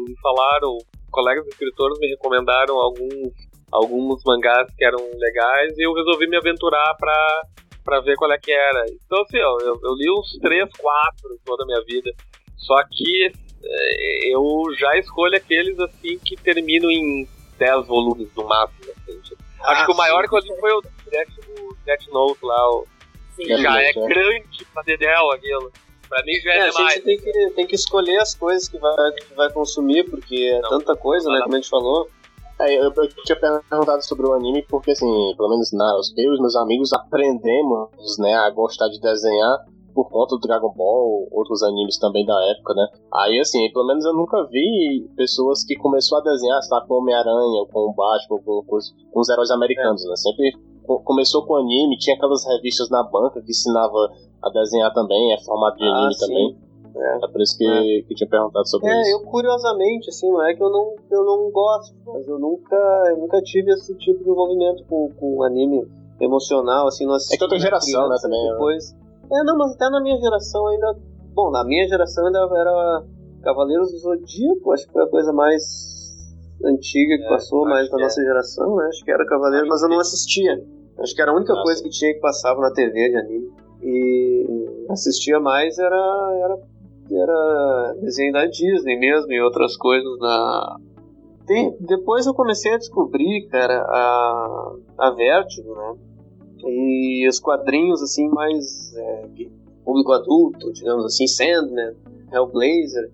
[0.08, 0.78] me falaram,
[1.12, 3.34] colegas escritores me recomendaram alguns,
[3.72, 7.42] alguns mangás que eram legais e eu resolvi me aventurar pra,
[7.84, 8.86] pra ver qual é que era.
[9.06, 12.12] Então, assim, ó, eu, eu li uns 3, 4 em toda a minha vida.
[12.58, 13.32] Só que
[13.64, 14.44] é, eu
[14.78, 17.28] já escolho aqueles assim que terminam em
[17.58, 18.92] 10 volumes no máximo.
[18.92, 19.42] assim, tipo.
[19.64, 20.30] Acho Ah, que o maior sim.
[20.30, 21.30] que eu li foi o Death,
[21.60, 22.86] o Death Note lá, o,
[23.36, 23.46] Sim.
[23.48, 24.08] Death já Note, é é.
[24.08, 25.72] grande pra Dedel aquilo.
[26.10, 26.94] Pra mim já é, É, a demais.
[26.96, 30.60] gente tem que, tem que escolher as coisas que vai, que vai consumir, porque é
[30.60, 30.70] Não.
[30.70, 31.38] tanta coisa, né?
[31.38, 31.44] Não.
[31.44, 32.10] Como a gente falou.
[32.60, 36.34] É, eu, eu tinha perguntado sobre o anime porque, assim, pelo menos na, eu e
[36.36, 39.66] os meus amigos aprendemos, né, a gostar de desenhar
[39.96, 42.88] por conta do Dragon Ball, outros animes também da época, né?
[43.14, 47.62] Aí, assim, pelo menos eu nunca vi pessoas que começou a desenhar, sabe, com Homem-Aranha,
[47.62, 50.16] ou com o Batman, ou com, com os, com os heróis americanos, né?
[50.18, 50.54] Sempre
[51.00, 54.10] começou com anime, tinha aquelas revistas na banca que ensinava
[54.44, 56.26] a desenhar também, é formato de Ah, anime sim.
[56.28, 56.58] também.
[56.94, 58.02] É, por isso que, É.
[58.04, 59.12] que tinha perguntado sobre É, isso.
[59.12, 62.76] eu curiosamente, assim, não é que eu não, eu não gosto, mas eu nunca,
[63.10, 65.88] eu nunca tive esse tipo de envolvimento com, com anime
[66.20, 68.52] emocional, assim, não assisti É que outra quando geração, criança, né, também, né?
[68.52, 68.96] Depois.
[69.32, 70.98] É, não, mas até na minha geração ainda.
[71.34, 73.04] Bom, na minha geração ainda era
[73.42, 75.64] Cavaleiros do Zodíaco, acho que foi a coisa mais
[76.66, 78.06] antiga que É, passou, mais da que é.
[78.06, 78.86] nossa geração, né?
[78.88, 80.62] Acho que era Cavaleiros, mas eu não assistia.
[81.00, 83.52] Acho que era a única Ah, coisa que tinha que passava na TV de anime.
[83.84, 85.96] E assistia mais era,
[86.44, 86.60] era,
[87.12, 90.78] era desenho da Disney mesmo e outras coisas da.
[91.48, 95.96] Tem, depois eu comecei a descobrir, cara, a, a Vertigo, né?
[96.64, 99.26] E os quadrinhos assim mais é,
[99.84, 101.96] público adulto, digamos assim, Sandman,
[102.32, 103.12] Hellblazer,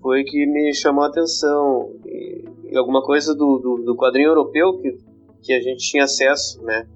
[0.00, 1.92] foi que me chamou a atenção.
[2.06, 4.98] E, e alguma coisa do, do, do, quadrinho europeu que,
[5.42, 6.86] que a gente tinha acesso, né?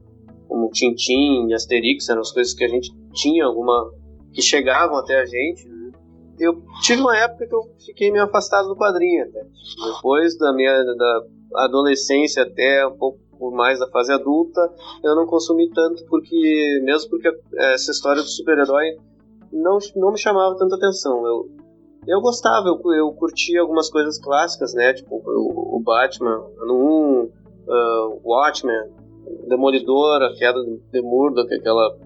[0.52, 3.90] Como Tintin e Asterix, eram as coisas que a gente tinha, alguma
[4.34, 5.66] que chegavam até a gente.
[5.66, 5.92] Né?
[6.38, 9.24] Eu tive uma época que eu fiquei meio afastado do quadrinho.
[9.94, 11.22] Depois da minha da
[11.64, 13.18] adolescência até um pouco
[13.52, 14.60] mais da fase adulta,
[15.02, 18.98] eu não consumi tanto porque mesmo porque essa história do super-herói
[19.50, 21.26] não, não me chamava tanta atenção.
[21.26, 21.50] Eu,
[22.06, 24.92] eu gostava, eu, eu curtia algumas coisas clássicas, né?
[24.92, 27.30] Tipo o, o Batman, ano 1,
[27.68, 29.01] uh, Watchmen,
[29.48, 30.58] Demolidor, a queda
[30.92, 31.96] de Murdoch, aquela,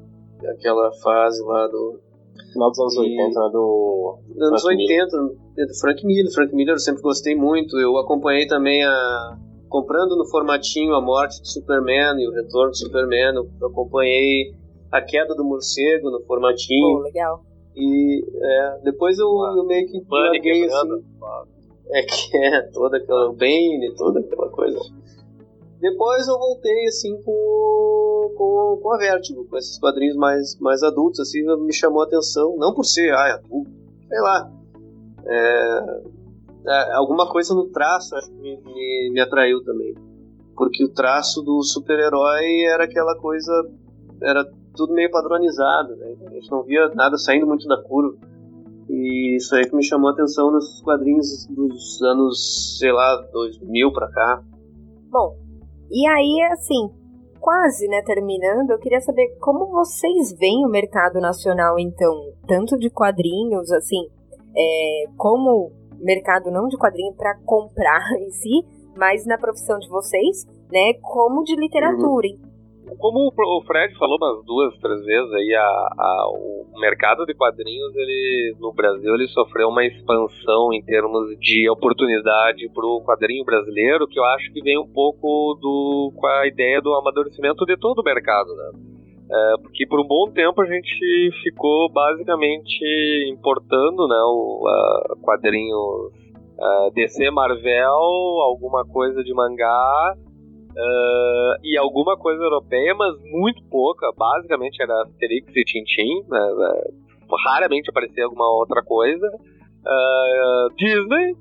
[0.50, 2.00] aquela fase lá do.
[2.52, 3.50] Final dos anos e, 80, né?
[3.52, 4.18] Do.
[4.40, 5.66] Anos Frank 80, Miller.
[5.66, 6.32] do Frank Miller.
[6.32, 7.78] Frank Miller eu sempre gostei muito.
[7.78, 9.38] Eu acompanhei também a.
[9.68, 14.54] Comprando no formatinho a morte do Superman e o retorno do Superman, eu acompanhei
[14.92, 16.98] a queda do morcego no formatinho.
[16.98, 17.42] Pô, legal.
[17.74, 21.04] E é, depois eu, eu, meio que larguei assim.
[21.90, 24.78] É que é toda aquela Bane, toda aquela coisa.
[25.81, 31.20] Depois eu voltei assim com, com, com a Vertigo, com esses quadrinhos mais, mais adultos,
[31.20, 33.70] assim, me chamou a atenção, não por ser, ah, é adulto,
[34.09, 34.51] sei lá.
[35.27, 36.01] É,
[36.66, 39.95] é, alguma coisa no traço acho que me, me, me atraiu também.
[40.57, 43.53] Porque o traço do super-herói era aquela coisa.
[44.22, 46.16] Era tudo meio padronizado, né?
[46.27, 48.16] A gente não via nada saindo muito da curva.
[48.89, 53.93] E isso aí que me chamou a atenção nos quadrinhos dos anos, sei lá, 2000
[53.93, 54.43] pra cá.
[55.11, 55.37] Bom,
[55.91, 56.91] e aí, assim,
[57.41, 62.91] quase, né, terminando, eu queria saber como vocês veem o mercado nacional, então, tanto de
[62.91, 64.09] quadrinhos, assim,
[64.57, 68.64] é, como mercado não de quadrinho para comprar em si,
[68.97, 72.28] mas na profissão de vocês, né, como de literatura.
[72.28, 72.45] Uhum
[72.99, 77.95] como o Fred falou umas duas, três vezes aí, a, a, o mercado de quadrinhos
[77.97, 84.07] ele no Brasil ele sofreu uma expansão em termos de oportunidade para o quadrinho brasileiro
[84.07, 88.01] que eu acho que vem um pouco do com a ideia do amadurecimento de todo
[88.01, 88.70] o mercado, né?
[89.28, 92.78] É, porque por um bom tempo a gente ficou basicamente
[93.28, 96.12] importando né, o uh, quadrinhos
[96.57, 100.14] uh, DC Marvel, alguma coisa de mangá
[100.77, 104.12] Uh, e alguma coisa europeia, mas muito pouca.
[104.14, 106.22] Basicamente era Asterix e Tintin.
[106.29, 106.83] Né, né,
[107.47, 109.27] raramente aparecia alguma outra coisa.
[109.27, 111.35] Uh, Disney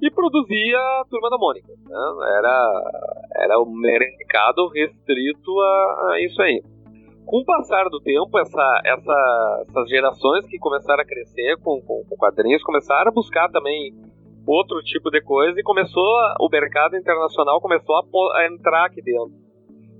[0.00, 1.68] e produzia a Turma da Mônica.
[1.68, 2.82] Né, era,
[3.36, 6.62] era o mercado restrito a, a, isso aí.
[7.26, 12.02] Com o passar do tempo, essa, essa, essas gerações que começaram a crescer com, com,
[12.08, 13.92] com quadrinhos começaram a buscar também
[14.48, 16.04] outro tipo de coisa e começou
[16.40, 18.02] o mercado internacional começou a,
[18.38, 19.48] a entrar aqui dentro.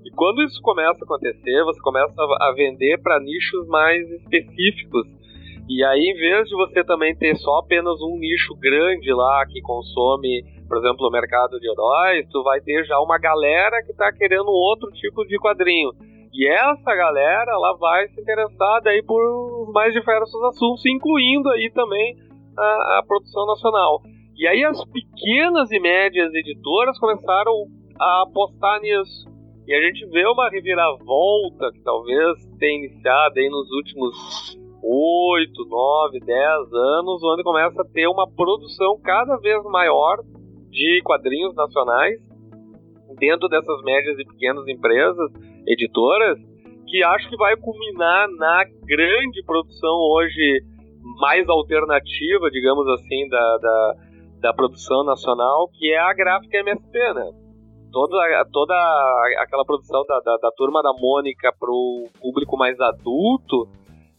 [0.03, 5.05] E quando isso começa a acontecer, você começa a vender para nichos mais específicos.
[5.69, 9.61] E aí, em vez de você também ter só apenas um nicho grande lá que
[9.61, 14.11] consome, por exemplo, o mercado de heróis, tu vai ter já uma galera que está
[14.11, 15.91] querendo outro tipo de quadrinho.
[16.33, 22.15] E essa galera, ela vai se interessar daí por mais diversos assuntos, incluindo aí também
[22.57, 24.01] a, a produção nacional.
[24.39, 27.51] E aí as pequenas e médias editoras começaram
[27.99, 29.27] a apostar nisso.
[29.67, 36.19] E a gente vê uma reviravolta que talvez tenha iniciado aí nos últimos 8, 9,
[36.21, 40.19] 10 anos, onde começa a ter uma produção cada vez maior
[40.71, 42.17] de quadrinhos nacionais
[43.19, 45.31] dentro dessas médias e pequenas empresas,
[45.67, 46.39] editoras,
[46.87, 50.63] que acho que vai culminar na grande produção hoje
[51.19, 53.95] mais alternativa, digamos assim, da, da
[54.39, 57.31] da produção nacional, que é a gráfica MSP, né?
[57.91, 58.17] Toda,
[58.51, 58.73] toda
[59.39, 63.63] aquela produção da, da, da turma da Mônica para o público mais adulto,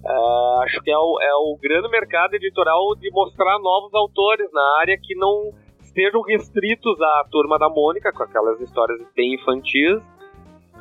[0.04, 4.78] uh, acho que é o, é o grande mercado editorial de mostrar novos autores na
[4.80, 10.02] área que não estejam restritos à turma da Mônica, com aquelas histórias bem infantis,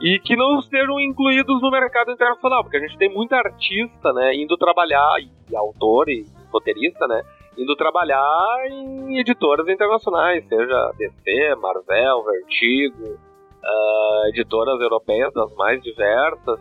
[0.01, 4.35] e que não estejam incluídos no mercado internacional, porque a gente tem muita artista, né,
[4.35, 7.21] indo trabalhar, e autor e roteirista, né,
[7.59, 13.19] indo trabalhar em editoras internacionais, seja DC, Marvel, Vertigo,
[13.63, 16.59] uh, editoras europeias das mais diversas.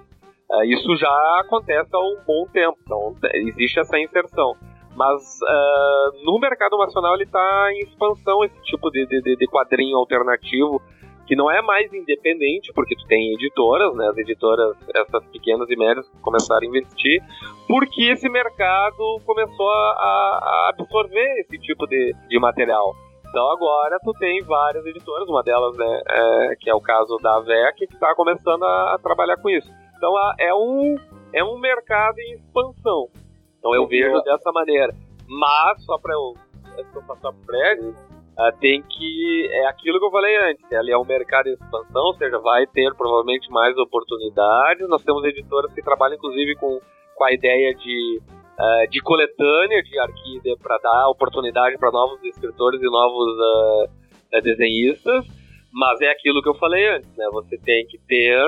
[0.50, 4.56] Uh, isso já acontece há um bom tempo, então existe essa inserção.
[4.96, 9.96] Mas uh, no mercado nacional ele está em expansão esse tipo de, de, de quadrinho
[9.96, 10.82] alternativo
[11.28, 15.76] que não é mais independente, porque tu tem editoras, né, as editoras, essas pequenas e
[15.76, 17.22] médias, começaram a investir,
[17.68, 22.94] porque esse mercado começou a, a absorver esse tipo de, de material.
[23.28, 27.40] Então agora tu tem várias editoras, uma delas, né, é, que é o caso da
[27.40, 29.70] VEC, que está começando a, a, trabalhar com isso.
[29.98, 30.96] Então é um,
[31.34, 33.10] é um mercado em expansão.
[33.58, 34.94] Então eu vejo dessa maneira.
[35.28, 36.32] Mas, só para eu,
[36.78, 37.94] eu passar pro Fred,
[38.38, 39.48] Uh, tem que.
[39.50, 40.64] É aquilo que eu falei antes.
[40.70, 44.88] Ele é um mercado em expansão, ou seja, vai ter provavelmente mais oportunidades.
[44.88, 46.80] Nós temos editoras que trabalham, inclusive, com,
[47.16, 52.80] com a ideia de, uh, de coletânea de arquivo para dar oportunidade para novos escritores
[52.80, 55.26] e novos uh, desenhistas.
[55.72, 57.26] Mas é aquilo que eu falei antes, né?
[57.32, 58.40] Você tem que ter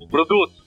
[0.00, 0.61] o produto.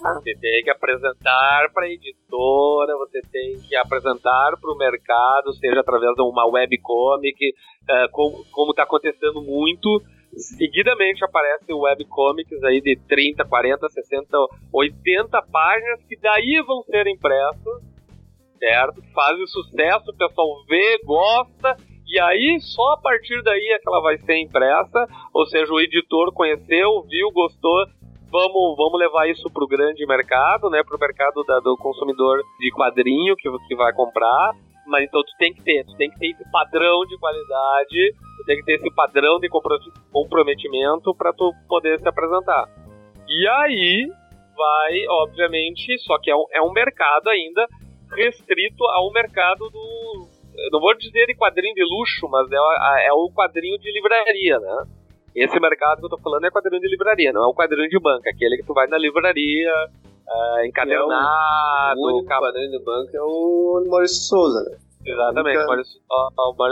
[0.00, 5.80] Você tem que apresentar para a editora, você tem que apresentar para o mercado, seja
[5.80, 8.10] através de uma webcomic, uh,
[8.50, 10.02] como está acontecendo muito.
[10.32, 14.38] Seguidamente aparecem webcomics aí de 30, 40, 60,
[14.72, 17.82] 80 páginas que daí vão ser impressos,
[18.58, 19.02] certo?
[19.12, 21.76] Fazem sucesso, o pessoal vê, gosta,
[22.06, 25.80] e aí só a partir daí é que ela vai ser impressa, ou seja, o
[25.80, 27.86] editor conheceu, viu, gostou,
[28.30, 32.42] vamos, vamos levar isso para o grande mercado, né, para o mercado da, do consumidor
[32.58, 34.52] de quadrinho que, que vai comprar.
[34.86, 38.44] Mas então tu tem que ter, tu tem que ter esse padrão de qualidade, tu
[38.44, 39.48] tem que ter esse padrão de
[40.10, 42.66] comprometimento para tu poder se apresentar.
[43.28, 44.08] E aí
[44.56, 47.66] vai, obviamente, só que é um, é um mercado ainda
[48.16, 50.28] restrito ao mercado do.
[50.72, 54.99] não vou dizer de quadrinho de luxo, mas é, é o quadrinho de livraria, né?
[55.34, 58.00] Esse mercado que eu tô falando é quadrinho de livraria, não é um quadrinho de
[58.00, 59.72] banca, aquele que tu vai na livraria,
[60.26, 61.98] uh, encadernado.
[61.98, 64.76] É o único quadrinho de banca é o Maurício Souza, né?
[65.06, 65.66] Exatamente, única...
[65.66, 66.00] Maurício,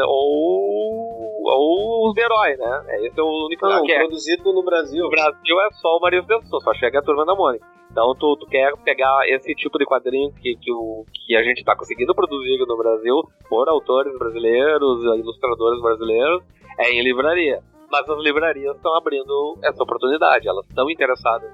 [0.07, 2.85] ou, ou os de herói, né?
[2.89, 3.99] É, esse é o único não, que é.
[4.01, 5.05] produzido no Brasil.
[5.05, 7.65] No Brasil é só o Maurício de Souza, só chega a turma da Mônica.
[7.91, 11.59] Então tu, tu quer pegar esse tipo de quadrinho que, que, o, que a gente
[11.59, 16.43] está conseguindo produzir no Brasil por autores brasileiros, ilustradores brasileiros,
[16.79, 21.51] é em livraria mas as livrarias estão abrindo essa oportunidade, elas estão interessadas.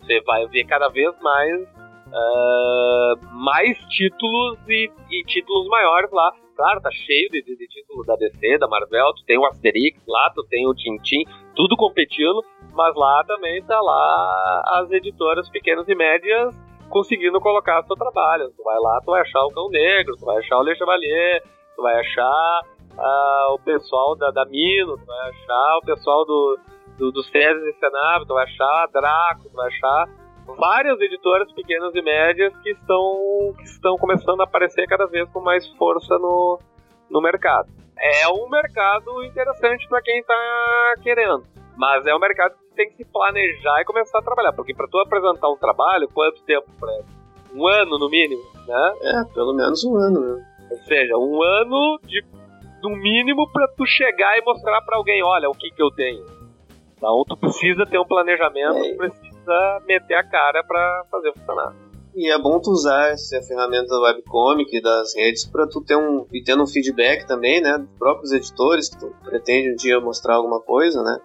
[0.00, 6.32] Você vai ver cada vez mais uh, mais títulos e, e, títulos maiores lá.
[6.56, 10.00] Claro, tá cheio de, de, de títulos da DC, da Marvel, tu tem o Asterix
[10.06, 11.24] lá, tu tem o Tintin,
[11.56, 16.54] tudo competindo, mas lá também tá lá as editoras pequenas e médias
[16.88, 18.52] conseguindo colocar seu trabalho.
[18.56, 21.42] Tu vai lá, tu vai achar o Cão Negro, tu vai achar o Le Chevalier,
[21.74, 22.60] tu vai achar
[22.98, 26.58] ah, o pessoal da, da Mino, tu vai achar o pessoal do,
[26.98, 30.08] do, do César e Senab, tu vai achar Draco, tu vai achar
[30.58, 35.40] várias editoras pequenas e médias que estão, que estão começando a aparecer cada vez com
[35.40, 36.58] mais força no,
[37.10, 37.68] no mercado.
[37.96, 41.44] É um mercado interessante para quem está querendo,
[41.76, 44.88] mas é um mercado que tem que se planejar e começar a trabalhar, porque para
[44.88, 46.92] tu apresentar um trabalho, quanto tempo para
[47.54, 48.94] um ano no mínimo, né?
[49.00, 50.46] É, pelo menos um ano, né?
[50.70, 52.24] Ou seja, um ano de
[52.84, 56.24] no mínimo para tu chegar e mostrar para alguém, olha, o que que eu tenho.
[56.96, 58.94] Então tu precisa ter um planejamento, é.
[58.94, 61.74] precisa meter a cara para fazer funcionar.
[62.14, 66.26] E é bom tu usar essa ferramenta do webcomic das redes para tu ter um
[66.32, 70.36] e tendo um feedback também, né, dos próprios editores que tu pretende um dia mostrar
[70.36, 71.18] alguma coisa, né,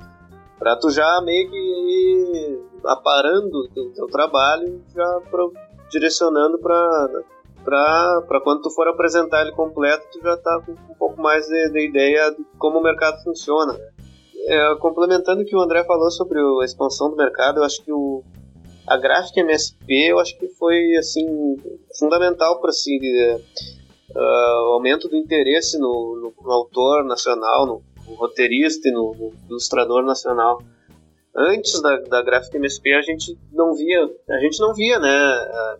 [0.57, 5.53] para tu já meio que ir aparando o teu trabalho, já pro,
[5.91, 7.23] direcionando para
[7.63, 11.69] para quando tu for apresentar ele completo, tu já tá com um pouco mais de,
[11.69, 13.77] de ideia de como o mercado funciona.
[14.47, 17.91] É, complementando o que o André falou sobre a expansão do mercado, eu acho que
[17.91, 18.23] o,
[18.87, 21.57] a gráfica MSP, eu acho que foi assim
[21.97, 22.97] fundamental para si,
[24.15, 30.03] uh, aumento do interesse no, no, no autor nacional, no, no, roteirista e no, ilustrador
[30.03, 30.59] nacional.
[31.35, 35.77] Antes da, da gráfica MSP, a gente não via, a gente não via, né,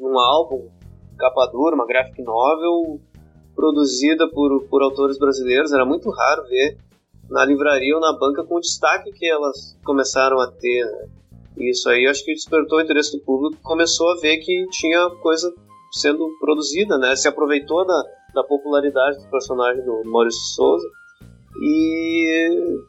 [0.00, 0.68] uh, um álbum
[1.22, 3.00] capa dura, uma graphic novel
[3.54, 5.72] produzida por, por autores brasileiros.
[5.72, 6.76] Era muito raro ver
[7.30, 10.84] na livraria ou na banca com o destaque que elas começaram a ter.
[10.84, 11.08] Né?
[11.58, 15.52] Isso aí acho que despertou o interesse do público, começou a ver que tinha coisa
[15.92, 17.14] sendo produzida, né?
[17.14, 18.02] Se aproveitou da,
[18.34, 20.88] da popularidade do personagem do Maurício Souza
[21.60, 22.80] e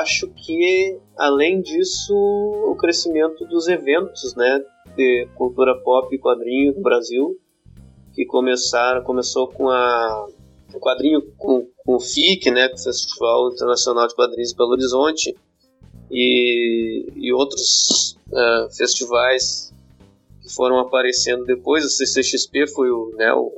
[0.00, 4.60] acho que além disso o crescimento dos eventos, né,
[4.96, 7.38] de cultura pop e quadrinho no Brasil
[8.18, 10.26] que começaram, começou com a
[10.74, 14.72] o quadrinho com, com o FIC, né, com o Festival Internacional de Quadrinhos de Belo
[14.72, 15.36] Horizonte,
[16.10, 19.72] e, e outros uh, festivais
[20.42, 21.84] que foram aparecendo depois.
[21.84, 23.52] O CCXP foi o, né, o,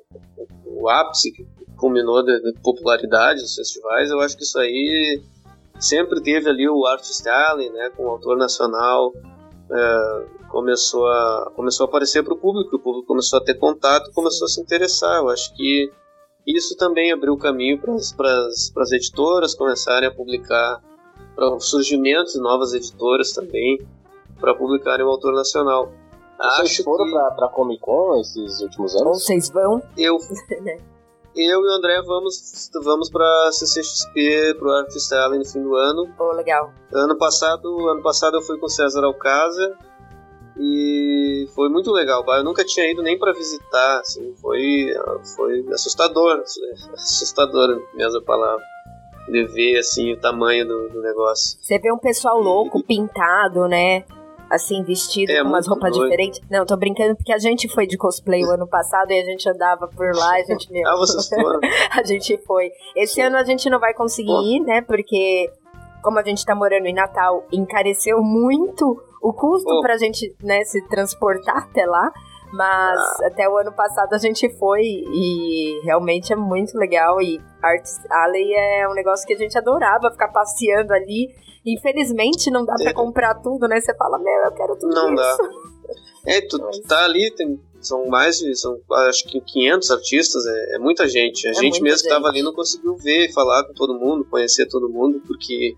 [0.67, 1.47] o ápice que
[1.77, 4.11] culminou de popularidade dos festivais.
[4.11, 5.23] Eu acho que isso aí
[5.81, 9.15] sempre teve ali o Artist Alley, né, com o autor nacional,
[9.71, 14.13] é, começou, a, começou a aparecer para o público, o público começou a ter contato,
[14.13, 15.19] começou a se interessar.
[15.19, 15.91] Eu acho que
[16.47, 20.83] isso também abriu o caminho para as editoras começarem a publicar,
[21.35, 23.79] para o surgimento de novas editoras também,
[24.39, 25.93] para publicarem o autor nacional.
[26.39, 27.13] Vocês Acho foram que...
[27.13, 29.23] para a Comic Con esses últimos anos?
[29.23, 29.83] Vocês vão?
[29.97, 30.17] Eu,
[31.37, 36.09] eu e o André vamos, vamos para CCXP, pro Artist Alley no fim do ano.
[36.19, 36.73] Oh, legal.
[36.95, 39.90] Ano passado, ano passado eu fui com o César Alcázar
[40.61, 42.23] e foi muito legal.
[42.29, 44.93] Eu nunca tinha ido nem para visitar, assim, foi,
[45.35, 46.43] foi assustador,
[46.93, 48.65] assustador mesmo a palavra.
[49.29, 51.57] De ver assim o tamanho do, do negócio.
[51.61, 54.05] Você vê um pessoal louco, pintado, né?
[54.51, 56.11] assim, vestido é, com umas roupas doido.
[56.11, 56.41] diferentes.
[56.51, 59.49] Não, tô brincando porque a gente foi de cosplay o ano passado e a gente
[59.49, 60.71] andava por lá a gente...
[60.73, 61.61] Meu, ah, vocês foram?
[61.93, 62.73] a gente foi.
[62.97, 65.49] Esse ano a gente não vai conseguir ir, né, porque
[66.03, 69.81] como a gente tá morando em Natal, encareceu muito o custo oh.
[69.81, 72.13] pra gente, né, se transportar até lá.
[72.53, 73.27] Mas ah.
[73.27, 77.23] até o ano passado a gente foi e realmente é muito legal.
[77.23, 81.29] E Arts Alley é um negócio que a gente adorava ficar passeando ali
[81.65, 83.81] Infelizmente não dá para comprar tudo, né?
[83.81, 85.43] Você fala, meu, eu quero tudo não isso.
[85.43, 85.55] Não dá.
[86.27, 88.79] É, tu, tu tá ali, tem, são mais de, são,
[89.09, 91.47] acho que 500 artistas, é, é muita gente.
[91.47, 92.03] A é gente mesmo gente.
[92.03, 95.75] que tava ali não conseguiu ver, falar com todo mundo, conhecer todo mundo, porque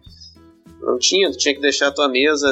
[0.81, 2.49] não tinha, tinha que deixar a tua mesa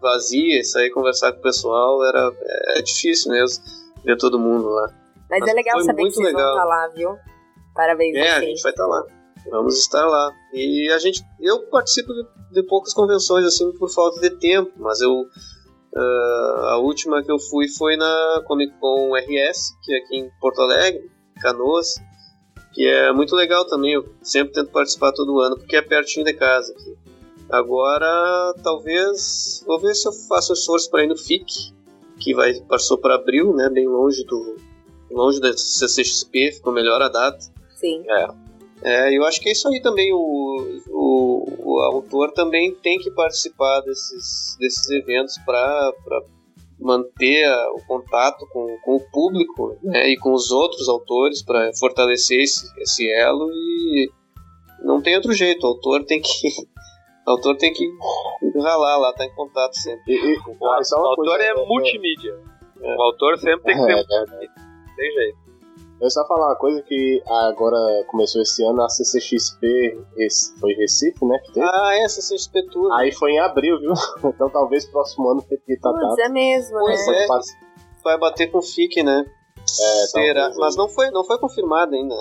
[0.00, 2.32] vazia e sair conversar com o pessoal, era
[2.76, 3.62] é difícil mesmo
[4.04, 4.92] ver todo mundo lá.
[5.30, 6.42] Mas, Mas é legal saber que vocês legal.
[6.42, 7.16] vão estar lá, viu?
[7.74, 8.16] Parabéns.
[8.16, 9.04] É, a gente vai estar lá.
[9.50, 10.32] Vamos estar lá.
[10.52, 15.00] E a gente, eu participo de, de poucas convenções assim por falta de tempo, mas
[15.00, 15.26] eu
[15.94, 20.30] uh, a última que eu fui foi na Comic Con RS, que é aqui em
[20.40, 21.94] Porto Alegre, Canoas,
[22.72, 23.94] que é muito legal também.
[23.94, 26.96] Eu sempre tento participar todo ano porque é pertinho de casa aqui.
[27.50, 31.74] Agora, talvez, vou ver se eu faço esforço para ir no FIC,
[32.18, 34.56] que vai passou para abril, né, bem longe do
[35.10, 37.44] longe da CCXP, ficou melhor a data.
[37.76, 38.02] Sim.
[38.08, 38.42] É.
[38.84, 40.12] É, eu acho que é isso aí também.
[40.12, 41.31] O, o,
[41.62, 45.92] o autor também tem que participar desses, desses eventos para
[46.78, 52.40] manter o contato com, com o público né, e com os outros autores para fortalecer
[52.40, 54.10] esse, esse elo e
[54.80, 55.64] não tem outro jeito.
[55.64, 56.48] O autor tem que
[57.26, 57.88] o autor tem que
[58.60, 60.12] ralar lá, tá em contato sempre.
[60.12, 62.38] E, e, ah, o autor coisa, é, é multimídia.
[62.82, 62.96] É.
[62.96, 64.46] O autor sempre tem que ser é, é,
[64.96, 65.38] Tem jeito.
[66.02, 69.96] Eu só falar uma coisa que agora começou esse ano, a CCXP
[70.58, 71.38] foi Recife, né?
[71.38, 71.64] Que teve.
[71.64, 72.92] Ah, é, CCXP Tour.
[72.94, 73.92] Aí foi em abril, viu?
[74.34, 77.24] Então talvez próximo ano repita tá é mesmo, pois né?
[77.24, 77.26] É,
[78.02, 79.24] vai bater com o FIC, né?
[79.60, 80.52] É, Será?
[80.56, 82.16] Mas não foi, não foi confirmado ainda.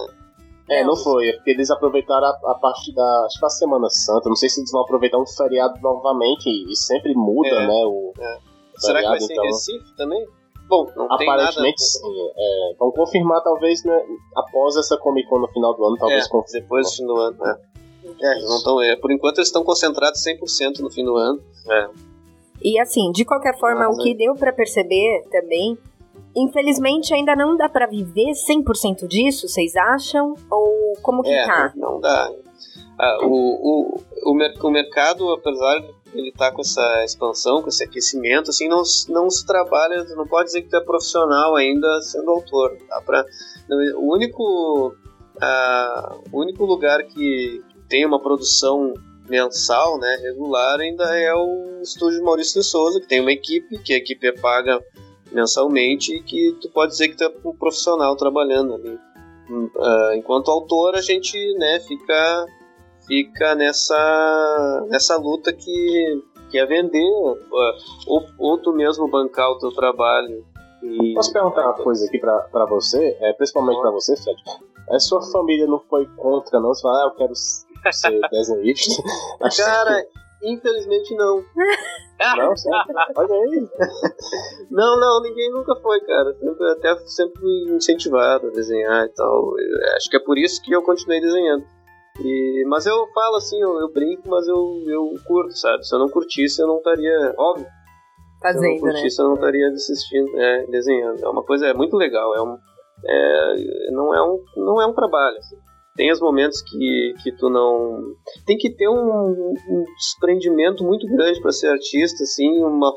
[0.70, 3.26] É, não foi, é porque eles aproveitaram a, a parte da.
[3.26, 4.30] Acho que a Semana Santa.
[4.30, 7.84] Não sei se eles vão aproveitar um feriado novamente e, sempre muda, é, né?
[7.86, 8.38] O, é.
[8.78, 9.44] Será que vai ser então...
[9.44, 10.28] em Recife também?
[10.72, 12.00] Bom, não Aparentemente sim.
[12.38, 14.06] É, vão confirmar talvez né,
[14.38, 17.38] após essa Comic Con no final do ano, talvez é, Depois do fim do ano,
[17.38, 17.58] né?
[18.22, 21.42] É, não tão, é, por enquanto eles estão concentrados 100% no fim do ano.
[21.70, 21.90] É.
[22.64, 24.14] E assim, de qualquer forma, Mas, o que é.
[24.14, 25.78] deu para perceber também,
[26.34, 30.36] infelizmente ainda não dá para viver 100% disso, vocês acham?
[30.50, 31.74] Ou como que é, tá?
[31.76, 32.32] Não, dá.
[32.98, 37.84] Ah, o, o, o, o mercado, apesar de ele tá com essa expansão, com esse
[37.84, 42.32] aquecimento, assim, não, não se trabalha, não pode dizer que tu é profissional ainda sendo
[42.32, 43.02] autor, tá?
[43.02, 43.26] Pra,
[43.96, 44.96] o único
[45.42, 48.94] uh, o único lugar que tem uma produção
[49.28, 53.94] mensal, né, regular, ainda é o estúdio Maurício de Souza, que tem uma equipe, que
[53.94, 54.84] a equipe é paga
[55.32, 59.00] mensalmente e que tu pode dizer que tu é um profissional trabalhando ali.
[59.50, 62.46] Uh, enquanto autor, a gente, né, fica
[63.12, 67.12] fica nessa, nessa luta que, que é vender,
[68.08, 70.46] ou, ou tu mesmo bancar o teu trabalho.
[70.82, 71.14] E...
[71.14, 74.42] Posso perguntar uma coisa aqui pra, pra você, é, principalmente pra você, Fred?
[74.90, 76.74] A sua família não foi contra, não?
[76.74, 79.04] Você fala, ah, eu quero ser desenhista?
[79.58, 80.06] Cara,
[80.44, 81.44] infelizmente não.
[82.38, 82.94] Não, sempre.
[83.16, 83.68] Olha aí.
[84.72, 86.34] Não, não, ninguém nunca foi, cara.
[86.36, 89.54] Sempre, até sempre fui incentivado a desenhar e tal.
[89.98, 91.66] Acho que é por isso que eu continuei desenhando.
[92.24, 95.86] E, mas eu falo assim, eu, eu, brinco, mas eu, eu curto, sabe?
[95.86, 97.34] Se eu não curtisse, eu não estaria.
[97.38, 97.68] Óbvio.
[98.42, 99.24] Fazendo, Se eu não curtisse, né?
[99.24, 101.24] eu não estaria assistindo, é, desenhando.
[101.24, 102.36] É uma coisa, é muito legal.
[102.36, 102.58] É um,
[103.06, 105.38] é, não, é um, não é um trabalho.
[105.38, 105.58] Assim.
[105.96, 108.02] Tem os momentos que, que tu não.
[108.46, 112.94] Tem que ter um, um desprendimento muito grande para ser artista, assim, uma.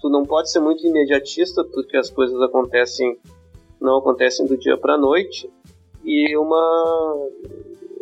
[0.00, 3.18] Tu não pode ser muito imediatista, porque as coisas acontecem.
[3.80, 5.50] não acontecem do dia para noite.
[6.02, 7.28] E uma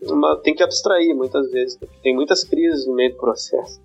[0.02, 3.80] uma, tem que abstrair muitas vezes, tem muitas crises no meio do processo.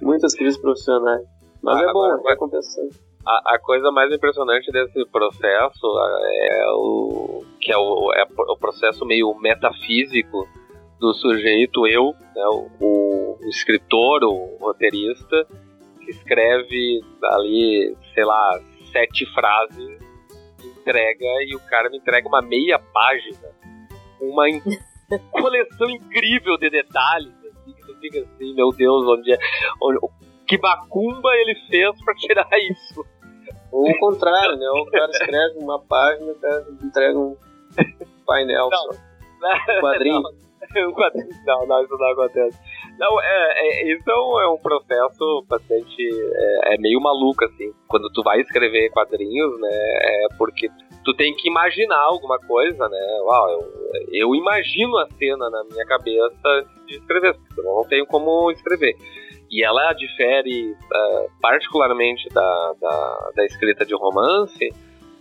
[0.00, 1.24] Muitas crises profissionais.
[1.62, 2.96] Mas ah, é bom, agora, é compensante.
[3.26, 9.04] A, a, coisa mais impressionante desse processo é o que é o, é o processo
[9.04, 10.46] meio metafísico
[11.00, 15.46] do sujeito, eu, né, o, o, escritor, o roteirista,
[16.00, 18.60] que escreve ali, sei lá,
[18.92, 19.98] sete frases,
[20.64, 23.48] entrega e o cara me entrega uma meia página,
[24.20, 24.48] uma
[25.30, 29.38] coleção incrível de detalhes, assim, que tu fica assim, meu Deus, onde é,
[29.82, 29.98] onde,
[30.46, 33.04] que bacumba ele fez para tirar isso?
[33.72, 34.66] Ou o contrário, né?
[34.70, 37.36] O cara escreve uma página, o cara entrega um
[38.24, 38.98] painel não, só.
[38.98, 40.22] Um quadrinho.
[40.22, 41.28] Não, um quadrinho.
[41.44, 42.58] Não, não, isso não acontece.
[42.98, 46.08] Não, é, é, isso é um, é um processo bastante.
[46.34, 47.72] É, é, meio maluco, assim.
[47.88, 49.68] Quando tu vai escrever quadrinhos, né?
[49.70, 53.18] É porque tu tem que imaginar alguma coisa, né?
[53.22, 53.72] Uau, eu,
[54.12, 58.50] eu imagino a cena na minha cabeça antes de escrever, porque eu não tenho como
[58.50, 58.94] escrever.
[59.50, 64.72] E ela difere uh, particularmente da, da, da escrita de romance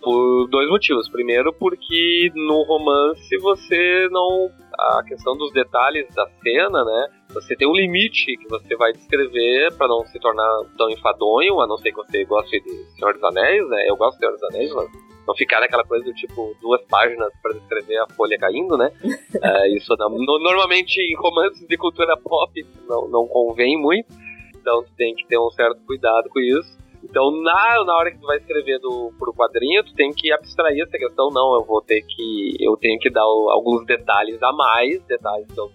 [0.01, 1.09] por dois motivos.
[1.09, 4.49] Primeiro, porque no romance você não.
[4.77, 7.07] A questão dos detalhes da cena, né?
[7.33, 11.67] Você tem um limite que você vai descrever para não se tornar tão enfadonho, a
[11.67, 13.85] não ser que você goste de Senhor dos Anéis, né?
[13.87, 14.89] Eu gosto de Senhor dos Anéis, mas
[15.27, 18.91] não ficar naquela coisa do tipo duas páginas para descrever a folha caindo, né?
[19.03, 22.51] uh, isso não, no, normalmente em romances de cultura pop
[22.87, 24.13] não, não convém muito,
[24.55, 26.85] então tu tem que ter um certo cuidado com isso.
[27.07, 30.81] Então, na, na hora que tu vai escrever do, pro quadrinho, tu tem que abstrair
[30.81, 31.29] essa questão.
[31.29, 32.57] Não, eu vou ter que.
[32.59, 35.71] Eu tenho que dar o, alguns detalhes a mais, detalhes que eu,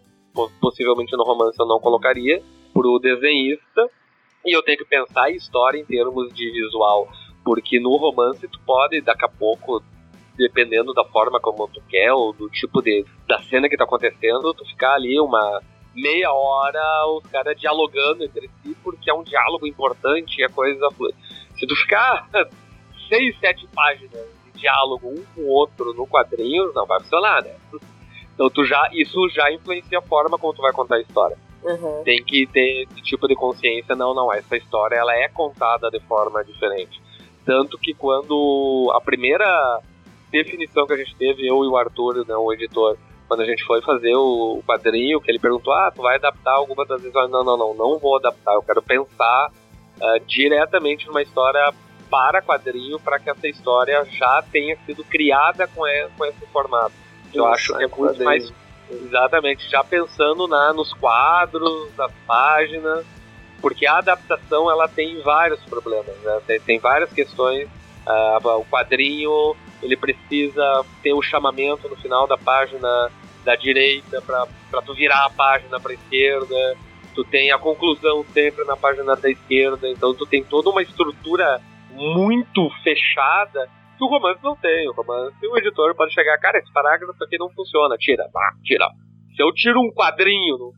[0.61, 2.43] possivelmente no romance eu não colocaria,
[2.73, 3.89] pro desenhista.
[4.45, 7.07] E eu tenho que pensar a história em termos de visual
[7.45, 9.83] porque no romance tu pode, daqui a pouco,
[10.37, 14.55] dependendo da forma como tu quer, ou do tipo de da cena que tá acontecendo,
[14.55, 15.61] tu ficar ali uma
[15.95, 20.89] meia hora os caras dialogando entre si, porque é um diálogo importante e a coisa
[21.59, 22.29] Se tu ficar
[23.09, 27.55] seis, sete páginas de diálogo um com o outro no quadrinho, não vai funcionar, né?
[28.35, 31.37] Então tu já, isso já influencia a forma como tu vai contar a história.
[31.63, 32.03] Uhum.
[32.05, 36.01] Tem que ter esse tipo de consciência, não, não, essa história ela é contada de
[36.01, 37.01] forma diferente.
[37.51, 39.81] Tanto que quando a primeira
[40.31, 42.97] definição que a gente teve, eu e o Arthur, né, o editor,
[43.27, 46.87] quando a gente foi fazer o quadrinho, que ele perguntou, ah, tu vai adaptar alguma
[46.87, 47.29] das histórias?
[47.29, 51.75] Não, não, não, não vou adaptar, eu quero pensar uh, diretamente numa história
[52.09, 55.83] para quadrinho, para que essa história já tenha sido criada com,
[56.17, 56.93] com esse formato.
[57.35, 58.53] Eu acho que é muito mais...
[58.89, 63.05] Exatamente, já pensando na, nos quadros, nas páginas,
[63.61, 66.41] porque a adaptação ela tem vários problemas, né?
[66.47, 67.69] tem, tem várias questões.
[68.07, 73.11] Uh, o quadrinho ele precisa ter o chamamento no final da página
[73.45, 76.77] da direita para tu virar a página para esquerda.
[77.15, 81.61] Tu tem a conclusão sempre na página da esquerda, então tu tem toda uma estrutura
[81.91, 84.89] muito fechada que o romance não tem.
[84.89, 88.25] O romance, o editor pode chegar, cara, esse parágrafo aqui não funciona, tira,
[88.65, 88.87] tira.
[89.37, 90.73] Se eu tiro um quadrinho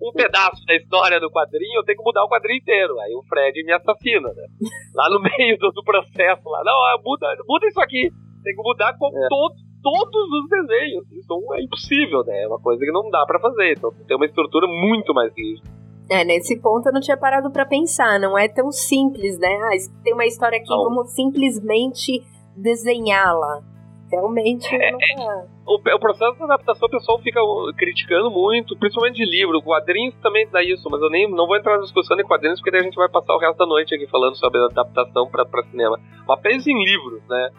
[0.00, 2.98] um pedaço da história do quadrinho, eu tenho que mudar o quadrinho inteiro.
[3.00, 4.46] Aí o Fred me assassina, né?
[4.94, 8.10] Lá no meio do, do processo, lá, não, muda, muda isso aqui.
[8.44, 9.28] Tem que mudar com é.
[9.28, 11.04] todo, todos os desenhos.
[11.12, 12.42] Isso é impossível, né?
[12.42, 13.72] É uma coisa que não dá para fazer.
[13.72, 15.68] Então tem uma estrutura muito mais rígida.
[16.10, 18.18] É, nesse ponto eu não tinha parado para pensar.
[18.20, 19.58] Não é tão simples, né?
[19.64, 20.84] Ah, tem uma história aqui, não.
[20.84, 22.22] vamos simplesmente
[22.56, 23.62] desenhá-la.
[24.10, 25.44] Realmente é, é.
[25.66, 27.40] O, o, processo de adaptação o pessoal fica
[27.76, 29.60] criticando muito, principalmente de livro.
[29.60, 32.70] Quadrinhos também dá isso, mas eu nem não vou entrar na discussão de quadrinhos porque
[32.70, 36.00] daí a gente vai passar o resto da noite aqui falando sobre adaptação para cinema.
[36.26, 37.50] Mas pense em livros, né?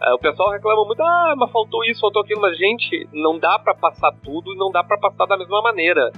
[0.00, 3.58] É, o pessoal reclama muito, ah, mas faltou isso, faltou aquilo, mas gente, não dá
[3.58, 6.12] para passar tudo e não dá para passar da mesma maneira.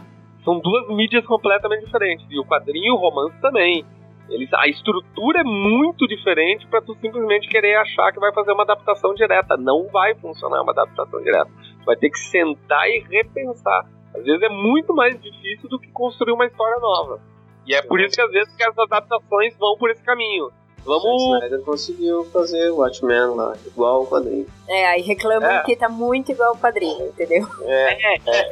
[0.44, 2.26] São duas mídias completamente diferentes.
[2.30, 3.84] E o quadrinho e o romance também.
[4.28, 8.62] Eles, a estrutura é muito diferente para tu simplesmente querer achar que vai fazer uma
[8.62, 9.56] adaptação direta.
[9.56, 11.50] Não vai funcionar uma adaptação direta.
[11.80, 13.86] Tu vai ter que sentar e repensar.
[14.14, 17.20] Às vezes é muito mais difícil do que construir uma história nova.
[17.66, 20.50] E é por isso que às vezes que as adaptações vão por esse caminho.
[20.84, 21.04] Vamos.
[21.04, 24.46] O Snyder conseguiu fazer o Watchmen lá, igual o quadrinho.
[24.68, 25.62] É, aí reclamam é.
[25.62, 27.46] que tá muito igual o quadrinho, entendeu?
[27.62, 28.16] É, é.
[28.26, 28.50] é.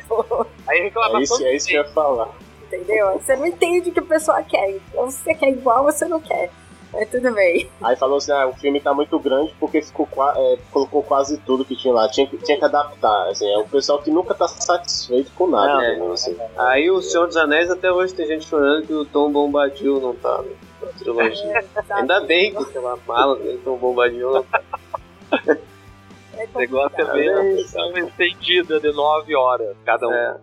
[0.68, 1.18] aí reclamação.
[1.18, 2.28] É isso, é isso que eu ia falar
[2.66, 3.18] entendeu?
[3.18, 4.70] Você não entende o que a pessoa quer.
[4.70, 6.50] Então, se você quer igual, você não quer.
[6.92, 7.68] Mas tudo bem.
[7.82, 11.64] Aí falou assim: ah, o filme tá muito grande porque ficou, é, colocou quase tudo
[11.64, 12.08] que tinha lá.
[12.08, 13.28] Tinha, tinha que adaptar.
[13.28, 15.96] Assim, é o pessoal que nunca tá satisfeito com nada.
[15.96, 16.36] Não, né, assim.
[16.56, 20.14] Aí o Senhor dos Anéis, até hoje tem gente falando que o Tom Bombadil não
[20.14, 20.42] tá
[20.80, 21.64] na trilogia.
[21.88, 24.44] É, Ainda bem que aquela mala dele, Tom Bombadil.
[25.36, 30.12] É O negócio é a É sessão estendida de 9 horas cada um.
[30.12, 30.36] É.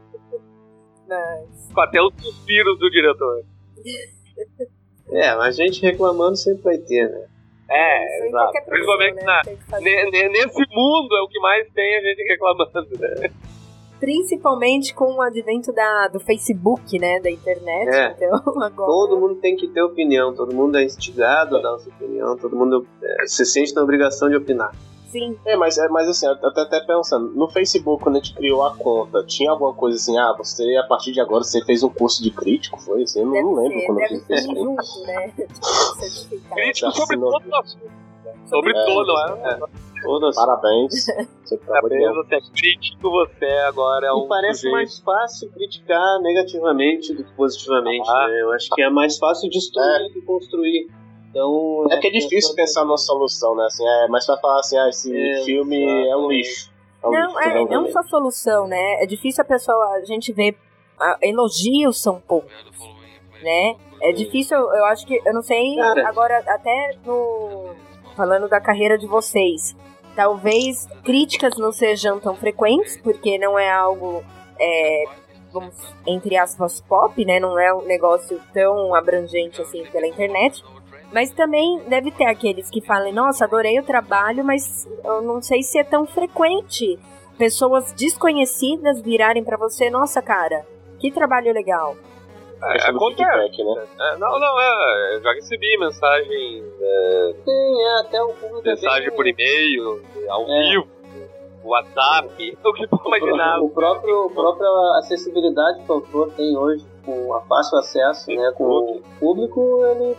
[1.14, 3.44] Mas, Com até os suspiros do diretor.
[5.12, 7.28] É, mas gente reclamando sempre vai ter, né?
[7.70, 8.52] É, exato.
[8.66, 9.24] Principalmente né?
[9.24, 9.42] na,
[9.80, 13.30] nesse mundo é o que mais tem a gente reclamando, né?
[14.00, 17.20] Principalmente com o advento da, do Facebook, né?
[17.20, 17.90] Da internet.
[17.90, 18.12] É.
[18.12, 18.88] Então, agora.
[18.88, 22.56] Todo mundo tem que ter opinião, todo mundo é instigado a dar sua opinião, todo
[22.56, 24.72] mundo é, se sente na obrigação de opinar.
[25.14, 25.38] Sim.
[25.46, 28.64] É, mas, é, mas assim, eu tô até pensando, no Facebook, quando a gente criou
[28.66, 31.90] a conta, tinha alguma coisa assim, ah, você, a partir de agora, você fez um
[31.90, 33.20] curso de crítico, foi assim?
[33.20, 34.60] Eu não, não lembro ser, quando eu deve fiz ser Facebook.
[34.66, 35.34] junto, né?
[36.56, 37.32] Crítico sobre assinou.
[37.32, 37.86] todo o assunto.
[37.86, 38.34] né?
[38.50, 39.60] Sobre É, todo, é?
[40.04, 40.36] Todas.
[40.36, 40.94] Parabéns.
[41.46, 44.74] Você de Parabéns, você é crítico, você agora é um E parece sujeito.
[44.74, 48.28] mais fácil criticar negativamente do que positivamente, Ah.
[48.28, 48.42] né?
[48.42, 50.88] Eu acho que é mais fácil destruir do que construir.
[51.34, 53.66] Então, É que é difícil pensar numa solução, né?
[53.66, 56.72] Assim, é, mas vai falar assim, ah, esse É, filme é um lixo.
[57.04, 59.04] É um Não, lixo, é, não, só solução, né?
[59.04, 60.56] É difícil a pessoa, a gente ver,
[61.00, 62.54] ah, elogios são poucos,
[63.42, 63.76] né?
[64.00, 66.08] É difícil, eu acho que, eu não sei, Cara.
[66.08, 67.74] agora até no,
[68.16, 69.76] falando da carreira de vocês,
[70.16, 74.24] talvez críticas não sejam tão frequentes, porque não é algo,
[74.60, 75.06] é,
[75.52, 77.40] vamos, entre aspas, pop, né?
[77.40, 80.64] Não é um negócio tão abrangente assim pela internet.
[81.14, 85.62] Mas também deve ter aqueles que falem, nossa, adorei o trabalho, mas eu não sei
[85.62, 86.98] se é tão frequente
[87.38, 90.66] pessoas desconhecidas virarem pra você, nossa, cara,
[91.00, 91.96] que trabalho legal.
[92.64, 93.30] É, acontece.
[93.30, 93.84] feedback, né?
[94.00, 95.16] É, não, não, é.
[95.16, 100.50] Eu já recebi mensagem, é, Tem, é, até o público mensagem bem- por e-mail, ao
[100.50, 100.70] É.
[100.70, 100.88] vivo,
[101.64, 103.60] WhatsApp, o que tu imaginar.
[103.60, 104.70] O próprio, a própria
[105.00, 110.16] acessibilidade que o autor tem hoje, com a fácil acesso, né, com o público, ele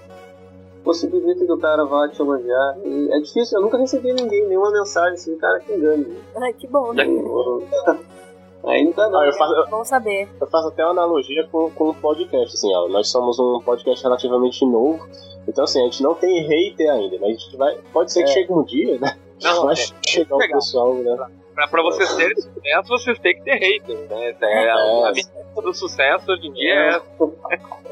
[0.85, 2.77] possibilita que o cara vá te elogiar.
[2.85, 6.16] E é difícil, eu nunca recebi ninguém, nenhuma mensagem assim, cara que engane.
[6.36, 7.05] Ai, que bom, né?
[8.66, 9.20] Ainda não.
[9.20, 10.27] Ah, eu, faço, Bom saber.
[10.40, 12.89] eu faço até uma analogia com, com o podcast, assim, ó.
[12.89, 15.06] Nós somos um podcast relativamente novo.
[15.47, 17.77] Então, assim, a gente não tem hater ainda, mas a gente vai.
[17.93, 18.32] Pode ser que É.
[18.32, 19.19] chegue um dia, né?
[19.43, 20.59] Não, vai é, chegar o legal.
[20.59, 21.16] pessoal, né?
[21.55, 24.31] pra, pra vocês terem sucesso, vocês têm que ter haters, né?
[24.40, 25.09] É, a, É.
[25.09, 25.31] a medida
[25.62, 27.05] do sucesso hoje em dia é essa,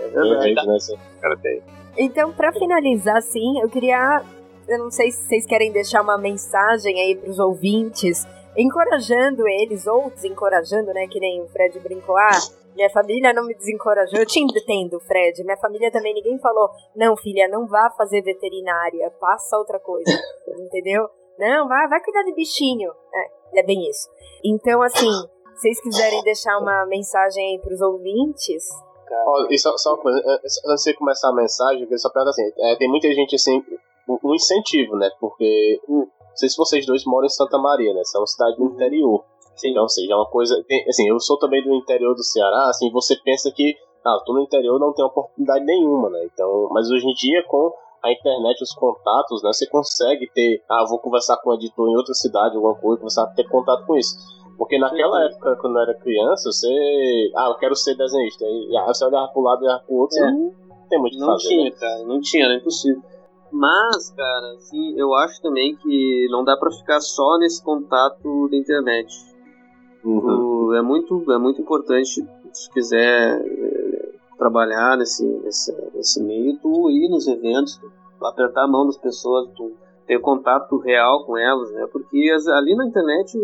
[0.00, 0.66] É verdade.
[0.66, 0.74] né?
[0.76, 0.96] Assim.
[1.20, 1.62] cara tem.
[1.96, 4.22] Então, pra finalizar, assim, eu queria.
[4.68, 10.10] Eu não sei se vocês querem deixar uma mensagem aí pros ouvintes, encorajando eles, ou
[10.10, 11.06] desencorajando, né?
[11.08, 12.16] Que nem o Fred brincou.
[12.16, 12.38] Ah,
[12.74, 14.18] minha família não me desencorajou.
[14.18, 15.42] Eu te entendo, Fred.
[15.44, 20.10] Minha família também, ninguém falou, não, filha, não vá fazer veterinária, faça outra coisa.
[20.58, 21.08] entendeu?
[21.38, 22.92] Não, vai, vai cuidar de bichinho.
[23.12, 24.08] É, é bem isso.
[24.44, 25.10] Então, assim,
[25.54, 28.64] se vocês quiserem deixar uma mensagem aí pros ouvintes.
[29.26, 31.98] Ó, e só, só uma coisa, é, antes de você começar a mensagem, eu queria
[31.98, 33.62] só perguntar assim: é, tem muita gente assim,
[34.08, 35.10] um, incentivo, né?
[35.20, 38.02] Porque, hum, não sei se vocês dois moram em Santa Maria, né?
[38.04, 39.24] São uma cidade do interior.
[39.64, 40.62] Então, ou seja, é uma coisa.
[40.66, 44.32] tem- assim, eu sou também do interior do Ceará, assim, você pensa que, ah, tô
[44.32, 46.24] no interior não tem oportunidade nenhuma, né?
[46.32, 47.72] Então, mas hoje em dia, com
[48.02, 49.52] a internet, os contatos, né?
[49.52, 53.22] Você consegue ter, ah, vou conversar com um editor em outra cidade, alguma coisa, começar
[53.22, 54.16] a ter contato com isso.
[54.58, 55.26] Porque naquela Sim.
[55.34, 56.68] época, quando eu era criança, você.
[57.36, 58.44] Ah, eu quero ser desenhista.
[58.44, 60.20] E ah, você olhava pro lado e olhava pro outro, É.
[60.20, 60.52] você não
[60.88, 61.48] tem muito o que Não fazer.
[61.48, 61.70] tinha, né?
[61.78, 63.02] cara, não tinha, era impossível.
[63.50, 68.56] Mas, cara, assim, eu acho também que não dá pra ficar só nesse contato da
[68.56, 69.12] internet.
[70.04, 70.20] Uhum.
[70.20, 72.08] Tu- é muito é muito importante
[72.52, 77.78] se quiser eh, trabalhar nesse, nesse nesse meio tu ir nos eventos
[78.18, 79.70] tu apertar a mão das pessoas tu
[80.06, 83.38] ter contato real com elas né porque as- ali na internet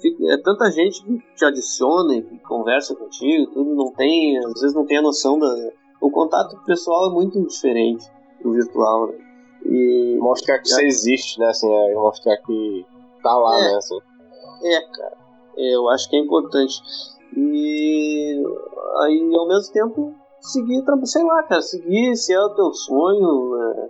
[0.00, 4.60] fica- é tanta gente que te adiciona e que conversa contigo tudo não tem às
[4.60, 5.54] vezes não tem a noção da
[6.00, 8.04] o contato pessoal é muito diferente
[8.42, 9.18] do virtual né?
[9.64, 11.46] e Mostrar que você existe, né?
[11.48, 12.86] Assim, é mostrar que
[13.22, 13.62] tá lá, É.
[13.72, 13.76] né?
[13.76, 13.98] Assim.
[14.62, 15.16] É, cara.
[15.56, 16.80] Eu acho que é importante.
[17.36, 18.42] E
[19.02, 23.88] aí, ao mesmo tempo, seguir, sei lá, cara, seguir se é o teu sonho, é,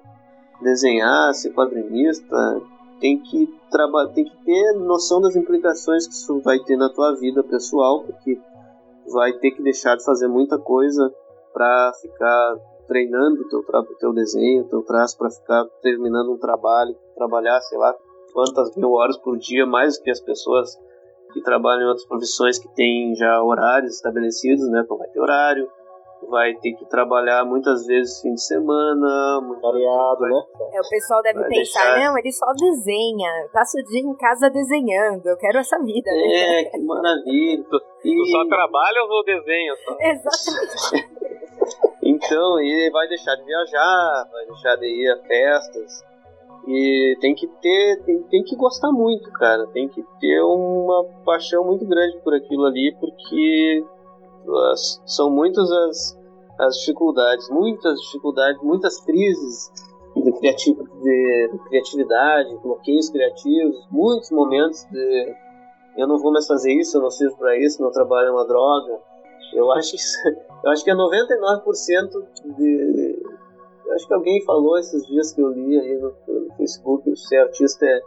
[0.63, 2.63] desenhar, ser quadrinista,
[3.01, 7.15] tem que trabalhar, tem que ter noção das implicações que isso vai ter na tua
[7.15, 8.39] vida pessoal, porque
[9.13, 11.13] vai ter que deixar de fazer muita coisa
[11.53, 12.57] para ficar
[12.87, 13.65] treinando teu,
[13.99, 17.95] teu desenho, teu traço, para ficar terminando um trabalho, trabalhar, sei lá,
[18.33, 20.79] quantas mil horas por dia, mais do que as pessoas
[21.33, 24.83] que trabalham em outras profissões que têm já horários estabelecidos, né?
[24.85, 25.69] Então vai ter horário,
[26.29, 30.43] vai ter que trabalhar muitas vezes fim de semana, muito Variado, né?
[30.73, 34.17] É, o pessoal deve Vai pensar, deixar- não, ele só desenha, passa o dia em
[34.17, 36.61] casa desenhando, eu quero essa vida, né?
[36.61, 37.65] É, que maravilha.
[37.69, 39.97] Tu E, só trabalha ou desenha só?
[40.01, 41.09] Exatamente.
[42.03, 46.05] então, e vai deixar de viajar, vai deixar de ir a festas.
[46.69, 49.67] E tem que ter, tem, tem que gostar muito, cara.
[49.69, 53.85] Tem que ter uma paixão muito grande por aquilo ali, porque
[54.73, 56.19] as, são muitas as,
[56.59, 59.71] as dificuldades, muitas dificuldades, muitas crises
[60.15, 65.37] de, criati de, de criatividade, bloqueios criativos, muitos momentos de
[65.97, 68.47] eu não vou mais fazer isso, eu não sirvo para isso, meu trabalho é uma
[68.47, 68.99] droga.
[69.55, 70.29] Eu acho que,
[70.65, 73.23] eu acho que é 99% de.
[73.87, 77.39] Eu acho que alguém falou esses dias que eu li aí no, no Facebook, ser
[77.39, 78.03] artista é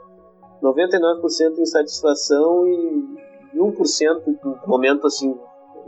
[0.61, 3.17] 99% insatisfação e
[3.55, 5.35] 1% no momento assim,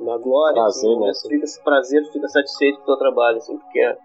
[0.01, 1.11] na glória, prazer, assim, né?
[1.45, 3.97] fica prazer, fica satisfeito com o teu trabalho, assim, porque é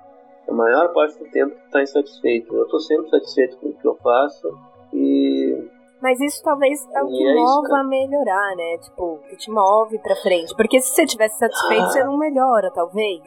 [0.48, 2.54] a maior parte do tempo tu tá insatisfeito.
[2.54, 4.48] Eu tô sempre satisfeito com o que eu faço
[4.92, 5.68] e
[6.00, 7.80] Mas isso talvez é o que é mova cara.
[7.80, 8.78] a melhorar, né?
[8.78, 10.54] Tipo, que te move pra frente.
[10.54, 11.88] Porque se você tivesse satisfeito, Ah.
[11.88, 13.22] você não melhora, talvez.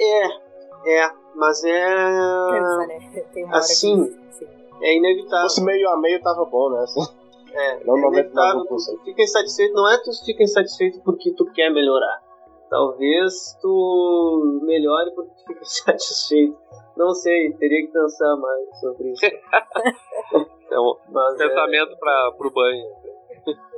[0.00, 0.26] é,
[0.86, 3.22] é, mas Cansa, é né?
[3.32, 4.34] Tem uma hora assim, que...
[4.34, 4.46] Sim.
[4.82, 5.42] é Se inevitável.
[5.44, 6.80] fosse meio a meio, tava bom, né?
[6.82, 7.00] Assim,
[7.58, 8.66] É, Não é inevitável, 99%.
[8.68, 12.22] tu fica insatisfeito, não é que tu fica insatisfeito porque tu quer melhorar.
[12.70, 16.56] Talvez tu melhore porque tu fica insatisfeito.
[16.96, 19.26] Não sei, teria que pensar mais sobre isso.
[19.26, 22.86] É um Mas é, pensamento para pro banho.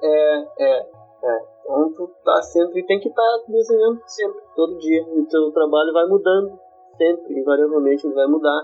[0.02, 0.81] é, é,
[1.24, 1.40] é.
[1.65, 5.02] Então tu tá sempre, tem que estar desenhando sempre, todo dia.
[5.05, 6.59] O teu trabalho vai mudando,
[6.97, 8.61] sempre, invariavelmente ele vai mudar.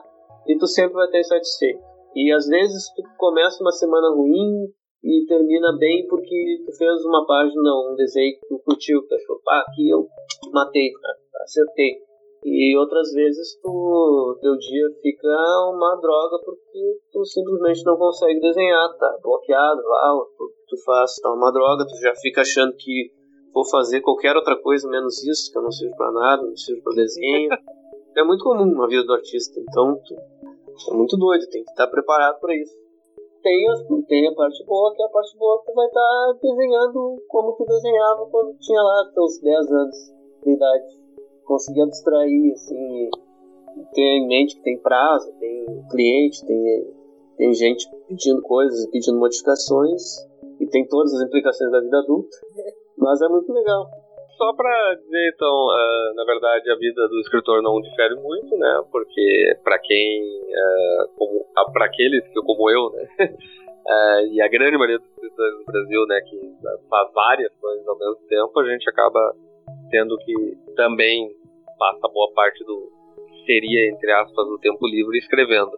[0.46, 1.80] E tu sempre vai estar insatisfeito.
[2.14, 4.66] E às vezes tu começa uma semana ruim
[5.06, 9.14] e termina bem porque tu fez uma página, um desenho que tu curtiu, que tu
[9.14, 10.08] achou, pá, aqui eu
[10.52, 10.90] matei,
[11.42, 12.04] acertei.
[12.44, 15.28] E outras vezes tu, teu dia fica
[15.72, 21.32] uma droga porque tu simplesmente não consegue desenhar, tá bloqueado, lá, tu, tu faz, tá
[21.32, 23.12] uma droga, tu já fica achando que
[23.54, 26.82] vou fazer qualquer outra coisa menos isso, que eu não sirvo pra nada, não sirvo
[26.82, 27.50] pra desenho.
[28.16, 30.14] é muito comum na vida do artista, então tu,
[30.90, 32.85] é muito doido, tem que estar preparado para isso.
[33.46, 36.32] Tem, as, tem a parte boa, que é a parte boa que tu vai estar
[36.42, 39.96] desenhando como tu desenhava quando tinha lá teus 10 anos
[40.42, 40.84] de idade.
[41.44, 43.08] Conseguir abstrair, assim,
[43.94, 46.94] ter em mente que tem prazo, tem cliente, tem,
[47.36, 50.26] tem gente pedindo coisas, pedindo modificações,
[50.58, 52.36] e tem todas as implicações da vida adulta.
[52.98, 53.88] Mas é muito legal.
[54.36, 58.82] Só pra dizer, então, ah, na verdade, a vida do escritor não difere muito, né?
[58.92, 60.22] Porque pra quem,
[60.54, 63.08] ah, como, ah, pra aqueles que, como eu, né?
[63.88, 66.38] ah, e a grande maioria dos escritores do Brasil, né, que
[66.88, 69.34] faz várias coisas ao mesmo tempo, a gente acaba
[69.90, 70.34] tendo que
[70.74, 71.30] também
[71.78, 72.92] passa boa parte do
[73.46, 75.72] seria, entre aspas, o tempo livre escrevendo.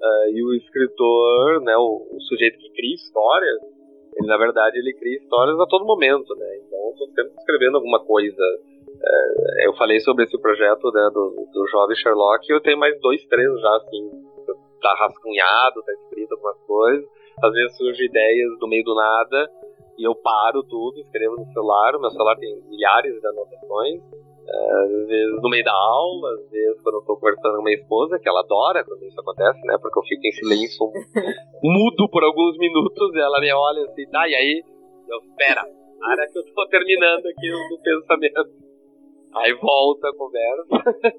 [0.00, 3.75] Ah, e o escritor, né, o, o sujeito que cria histórias,
[4.16, 6.56] ele na verdade ele cria histórias a todo momento, né?
[6.64, 8.42] Então eu tô sempre escrevendo alguma coisa.
[8.98, 13.22] É, eu falei sobre esse projeto né, do, do jovem Sherlock, eu tenho mais dois,
[13.26, 14.10] três já assim,
[14.80, 17.06] tá rascunhado, tá escrito algumas coisas.
[17.42, 19.50] Às vezes surgem ideias do meio do nada
[19.98, 21.94] e eu paro tudo, escrevo no celular.
[21.94, 24.00] O meu celular tem milhares de anotações.
[24.48, 28.18] Às vezes no meio da aula, às vezes quando eu tô conversando com minha esposa,
[28.18, 29.76] que ela adora quando isso acontece, né?
[29.80, 30.86] Porque eu fico em silêncio
[31.62, 34.62] mudo por alguns minutos e ela me olha assim, tá, e aí?
[35.08, 35.62] Eu, espera,
[36.00, 38.66] para que eu tô terminando aqui o o pensamento.
[39.34, 41.12] Aí volta a conversa.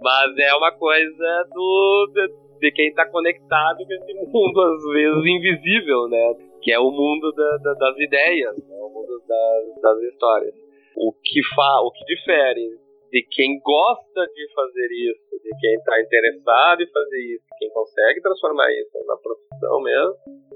[0.00, 2.28] Mas é uma coisa do de,
[2.60, 6.34] de quem tá conectado com esse mundo, às vezes invisível, né?
[6.62, 8.76] Que é o mundo da- da- das ideias, né?
[8.76, 10.54] o mundo das, das histórias.
[10.96, 12.78] O que, fa, o que difere
[13.10, 18.22] de quem gosta de fazer isso, de quem está interessado em fazer isso, quem consegue
[18.22, 20.14] transformar isso na profissão mesmo,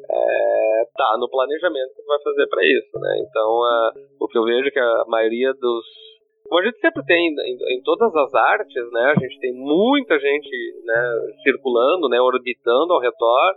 [0.09, 3.19] é, tá no planejamento que vai fazer para isso, né?
[3.29, 5.85] Então, ah, o que eu vejo é que a maioria dos
[6.49, 9.15] como a gente sempre tem em, em todas as artes, né?
[9.17, 10.51] A gente tem muita gente,
[10.85, 11.13] né,
[11.43, 13.55] circulando, né, orbitando ao redor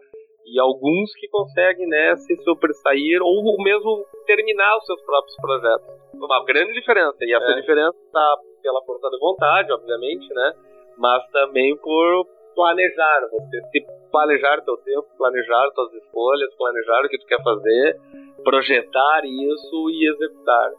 [0.54, 5.88] e alguns que conseguem, né, se sobressair ou mesmo terminar os seus próprios projetos.
[6.14, 7.60] Uma grande diferença e essa É.
[7.62, 10.54] diferença está pela força de vontade, obviamente, né?
[10.98, 12.26] Mas também por
[12.56, 17.98] planejar, você se planejar teu tempo, planejar tuas escolhas, planejar o que tu quer fazer,
[18.44, 20.72] projetar isso e executar.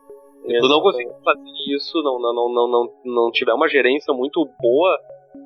[0.47, 4.13] Se tu não conseguir fazer isso, não, não, não, não, não, não tiver uma gerência
[4.15, 4.99] muito boa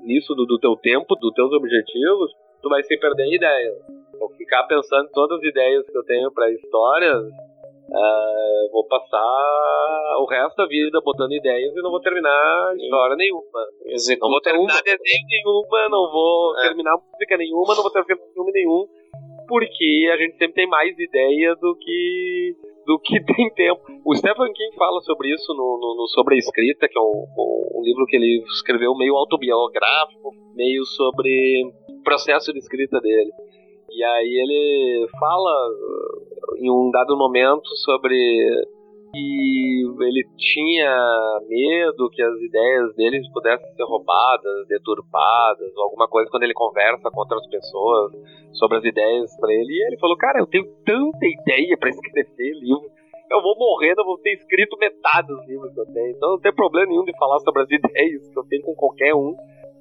[0.04, 2.32] nisso do, do teu tempo, dos teus objetivos,
[2.62, 4.01] tu vai se perder em ideias.
[4.22, 7.22] Vou ficar pensando em todas as ideias que eu tenho para histórias,
[7.92, 13.42] ah, vou passar o resto da vida botando ideias e não vou terminar história nenhuma.
[13.42, 14.82] Não vou Executa terminar uma.
[14.82, 16.62] desenho nenhuma, não vou É.
[16.68, 18.86] terminar música nenhuma, não vou terminar filme nenhum,
[19.48, 22.54] porque a gente sempre tem mais ideia do que
[22.86, 23.80] do que tem tempo.
[24.04, 27.26] O Stephen King fala sobre isso no, no- no Sobre a Escrita, que é um,
[27.38, 33.30] um- um livro que ele escreveu meio autobiográfico, meio sobre o processo de escrita dele.
[33.94, 35.68] E aí ele fala
[36.58, 38.16] em um dado momento sobre
[39.12, 46.30] que ele tinha medo que as ideias deles pudessem ser roubadas, deturpadas, ou alguma coisa
[46.30, 48.12] quando ele conversa com outras pessoas
[48.54, 49.72] sobre as ideias para ele.
[49.72, 52.90] E ele falou: Cara, eu tenho tanta ideia para escrever livro.
[53.30, 56.10] Eu vou morrer, eu vou ter escrito metade dos livros que eu tenho.
[56.10, 59.14] Então não tem problema nenhum de falar sobre as ideias que eu tenho com qualquer
[59.14, 59.34] um.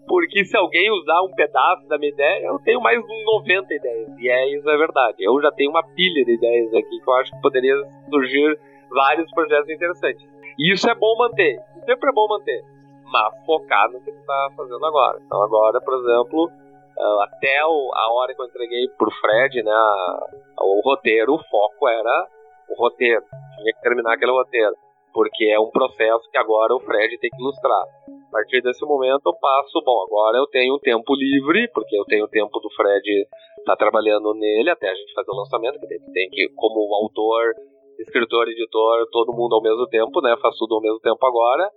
[0.08, 4.10] Porque se alguém usar um pedaço da minha ideia, eu tenho mais 90 ideias.
[4.18, 5.18] E é isso é verdade.
[5.20, 7.76] Eu já tenho uma pilha de ideias aqui que eu acho que poderia
[8.10, 8.60] surgir
[8.90, 10.28] vários projetos interessantes.
[10.60, 12.62] E isso é bom manter, sempre é bom manter,
[13.06, 15.20] mas focar no que tu tá fazendo agora.
[15.26, 16.52] Então agora, por exemplo,
[17.00, 19.74] ah, até a hora que eu entreguei pro Fred, né,
[20.60, 22.28] o roteiro, o foco era
[22.70, 23.24] o roteiro,
[23.58, 24.76] tinha que terminar aquele roteiro,
[25.14, 27.84] porque é um processo que agora o Fred tem que ilustrar.
[28.32, 32.30] A partir desse momento eu passo, bom, agora eu tenho tempo livre, porque eu tenho
[32.30, 33.04] tempo do Fred
[33.60, 37.52] estar tá trabalhando nele até a gente fazer o lançamento, que tem que, como autor,
[38.00, 40.34] escritor, editor, todo mundo ao mesmo tempo, né?
[40.42, 41.70] Faz tudo ao mesmo tempo agora.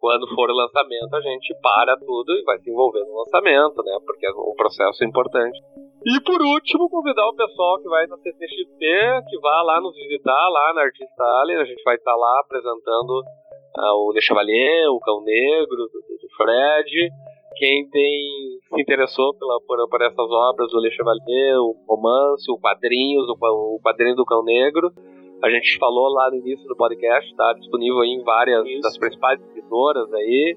[0.00, 3.98] Quando for o lançamento, a gente para tudo e vai se envolver no lançamento, né?
[4.06, 5.60] Porque o processo é importante.
[6.06, 8.80] E por último, convidar o pessoal que vai na CCXP,
[9.28, 11.60] que vá lá nos visitar, lá na Artista Alien.
[11.60, 13.22] A gente vai estar lá apresentando
[13.76, 17.12] o Le Chevalier, o Cão Negro, do, do Fred.
[17.56, 22.58] Quem tem se interessou pela, por, por essas obras, o Le Chevalier, o romance, o
[22.58, 23.36] quadrinhos, o,
[23.76, 24.92] o quadrinho do Cão Negro,
[25.42, 28.82] a gente falou lá no início do podcast, está disponível em várias Isso.
[28.82, 30.56] das principais editoras aí,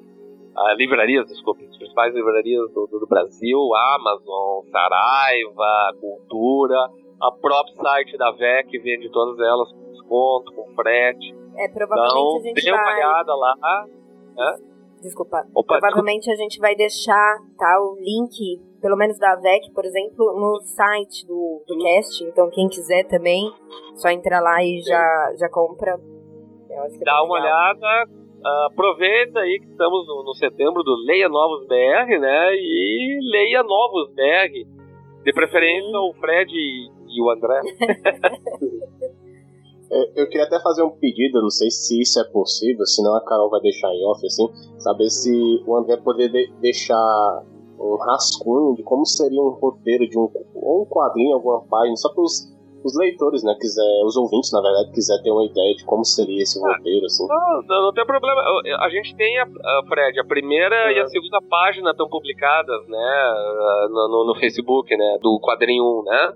[0.58, 3.58] uh, livrarias, desculpe, as principais livrarias do, do, do, Brasil,
[3.96, 6.90] Amazon, Saraiva, Cultura,
[7.22, 11.34] a próprio site da VEC vende todas elas com desconto, com frete.
[11.58, 12.80] É, provavelmente então, a gente dê vai...
[12.80, 13.86] uma olhada lá.
[14.36, 14.56] Né?
[15.02, 15.46] Desculpa.
[15.54, 16.40] Opa, provavelmente desculpa.
[16.40, 21.26] a gente vai deixar tá, o link pelo menos da VEC, por exemplo, no site
[21.26, 22.22] do, do cast.
[22.26, 23.50] Então, quem quiser também,
[23.96, 25.98] só entra lá e já, já compra.
[26.70, 31.66] É Dá uma olhada, uh, aproveita aí que estamos no, no, setembro do Leia Novos
[31.66, 32.56] BR, né?
[32.56, 34.68] E Leia Novos BR.
[35.24, 35.96] De preferência Sim.
[35.96, 37.62] o Fred e, e o André.
[39.94, 43.22] É, eu queria até fazer um pedido, não sei se isso é possível, senão a
[43.24, 44.48] Carol vai deixar em off, assim,
[44.80, 45.32] saber se
[45.68, 47.44] o André poder de deixar
[47.80, 52.12] um rascunho de como seria um roteiro de um ou um quadrinho, alguma página, só
[52.12, 52.54] para os
[52.84, 56.44] os leitores, né, quiser, os ouvintes, na verdade, quiser ter uma ideia de como seria
[56.44, 57.26] esse ah, roteiro, assim.
[57.28, 58.42] Não, não, não, tem problema.
[58.80, 60.98] A gente tem, a, a Fred, a primeira é.
[60.98, 63.34] e a segunda página estão publicadas, né,
[63.90, 66.34] no, no, no, Facebook, né, do quadrinho 1, né?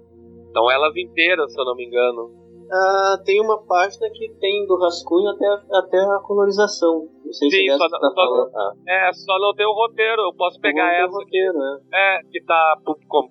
[0.49, 2.47] Então elas inteiras, se eu não me engano.
[2.72, 7.07] Ah, tem uma página que tem do rascunho até, até a colorização.
[7.23, 8.73] Não sei Sim, se é só, tá só, ah.
[8.88, 10.22] é, só não tem o roteiro.
[10.22, 11.18] Eu posso pegar essa.
[11.18, 11.57] Roteiro,
[11.94, 12.18] é.
[12.18, 12.76] é, que tá,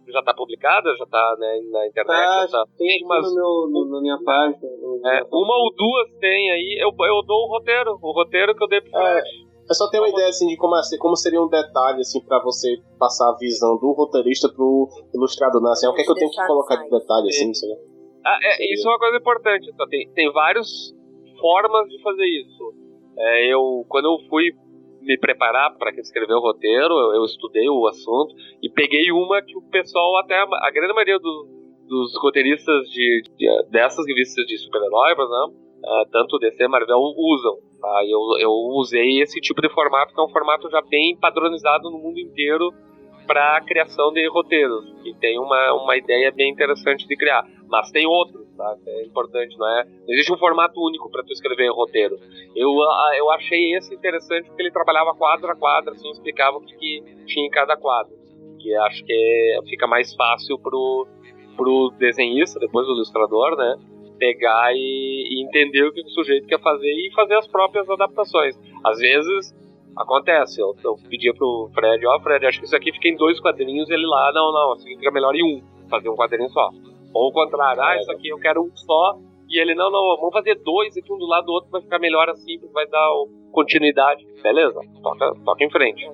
[0.08, 2.16] já tá publicada, já tá né, na internet.
[2.18, 2.64] Ah, tá.
[2.76, 4.58] Tem mas, no meu, no, na minha página.
[5.06, 6.78] É, uma ou duas tem aí.
[6.80, 7.98] Eu, eu dou o roteiro.
[8.00, 9.22] O roteiro que eu dei pro é.
[9.68, 12.40] É só ter uma ideia assim de como, assim, como seria um detalhe assim para
[12.40, 15.70] você passar a visão do roteirista pro ilustrador, né?
[15.70, 17.50] Assim, o que é que eu tenho que colocar de detalhe assim.
[18.26, 19.70] Ah, é, isso é uma coisa importante.
[19.72, 20.68] Então, tem, tem várias
[21.40, 22.74] formas de fazer isso.
[23.16, 24.50] É, eu, quando eu fui
[25.00, 29.56] me preparar para escrever o roteiro, eu, eu, estudei o assunto e peguei uma que
[29.56, 31.46] o pessoal, até a, grande maioria do,
[31.86, 35.54] dos roteiristas de, de, dessas revistas de super-herói, por exemplo,
[35.84, 37.54] uh, tanto DC e Marvel, usam.
[37.80, 38.02] Tá?
[38.04, 41.98] Eu, eu usei esse tipo de formato, que é um formato já bem padronizado no
[41.98, 42.72] mundo inteiro
[43.28, 47.44] para a criação de roteiros, e tem uma, uma ideia bem interessante de criar.
[47.68, 48.76] Mas tem outros, tá?
[48.86, 49.84] É importante, não é?
[49.84, 52.16] Não existe um formato único para tu escrever roteiro.
[52.55, 52.70] Eu,
[53.16, 57.24] eu achei esse interessante porque ele trabalhava quadro a quadro, assim, explicava o que, que
[57.26, 58.14] tinha em cada quadro.
[58.60, 61.06] Que acho que fica mais fácil pro,
[61.56, 63.76] pro desenhista, depois o ilustrador, né?
[64.18, 68.56] Pegar e, e entender o que o sujeito quer fazer e fazer as próprias adaptações.
[68.84, 69.55] Às vezes
[69.97, 73.16] Acontece, eu, eu pedia pro Fred, ó, oh, Fred, acho que isso aqui fica em
[73.16, 76.51] dois quadrinhos, ele lá, não, não, isso aqui fica melhor em um, fazer um quadrinho
[76.51, 76.68] só.
[77.16, 79.18] Ou o contrário, ah, isso aqui eu quero um só,
[79.48, 81.98] e ele, não, não, vamos fazer dois aqui um do lado do outro, vai ficar
[81.98, 83.09] melhor assim, vai dar
[83.52, 84.26] continuidade.
[84.43, 86.05] Beleza, toca, toca em frente.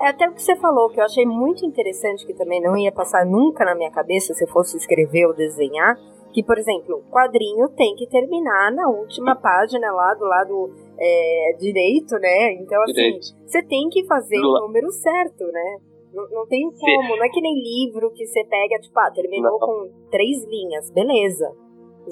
[0.00, 2.90] É até o que você falou, que eu achei muito interessante, que também não ia
[2.90, 5.94] passar nunca na minha cabeça se eu fosse escrever ou desenhar,
[6.32, 11.56] que, por exemplo, o quadrinho tem que terminar na última página lá do lado é,
[11.58, 12.54] direito, né?
[12.54, 15.78] Então, assim, você tem que fazer o número certo, né?
[16.12, 19.52] Não, não tem como, não é que nem livro que você pega, tipo, ah, terminou
[19.52, 19.58] não.
[19.58, 21.48] com três linhas, beleza,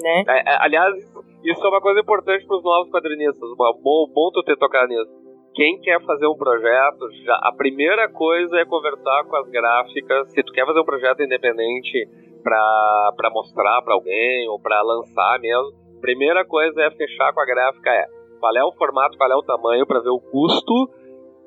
[0.01, 0.23] né?
[0.27, 0.95] É, é, aliás,
[1.43, 5.19] isso é uma coisa importante para os novos quadrinistas, bom, bom tu ter tocado nisso.
[5.53, 10.31] Quem quer fazer um projeto, já, a primeira coisa é conversar com as gráficas.
[10.31, 12.07] Se tu quer fazer um projeto independente,
[12.43, 15.71] para mostrar para alguém ou para lançar mesmo.
[16.01, 18.05] Primeira coisa é fechar com a gráfica é
[18.39, 20.89] qual é o formato, qual é o tamanho para ver o custo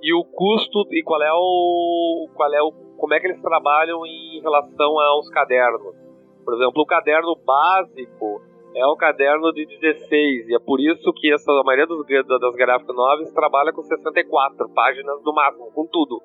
[0.02, 4.04] e o custo e qual é o qual é o como é que eles trabalham
[4.06, 5.94] em relação aos cadernos.
[6.44, 8.42] Por exemplo, o caderno básico
[8.74, 12.54] é o caderno de 16 e é por isso que essa, a maioria dos, das
[12.54, 16.20] gráficas novas trabalha com 64 páginas no máximo, com tudo.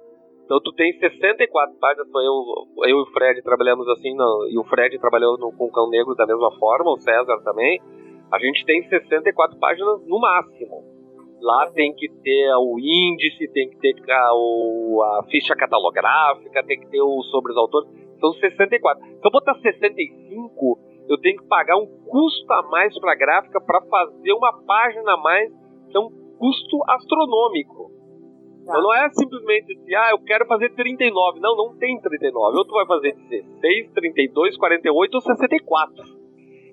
[0.45, 4.16] Então tu tem 64 páginas, eu, eu e o Fred trabalhamos assim,
[4.49, 7.82] e o Fred trabalhou no, com o Cão Negro da mesma forma, o César também.
[8.32, 10.97] A gente tem 64 páginas no máximo.
[11.41, 16.80] Lá tem que ter o índice, tem que ter a, o, a ficha catalográfica, tem
[16.80, 17.89] que ter o sobre os autores.
[18.19, 19.03] São 64.
[19.05, 23.61] Se eu botar 65, eu tenho que pagar um custo a mais para a gráfica
[23.61, 25.51] para fazer uma página a mais,
[25.89, 27.91] que é um custo astronômico.
[28.65, 28.73] Tá.
[28.73, 31.39] Então não é simplesmente assim, ah, eu quero fazer 39.
[31.39, 32.57] Não, não tem 39.
[32.57, 36.03] Ou tu vai fazer 16, 32, 48 ou 64.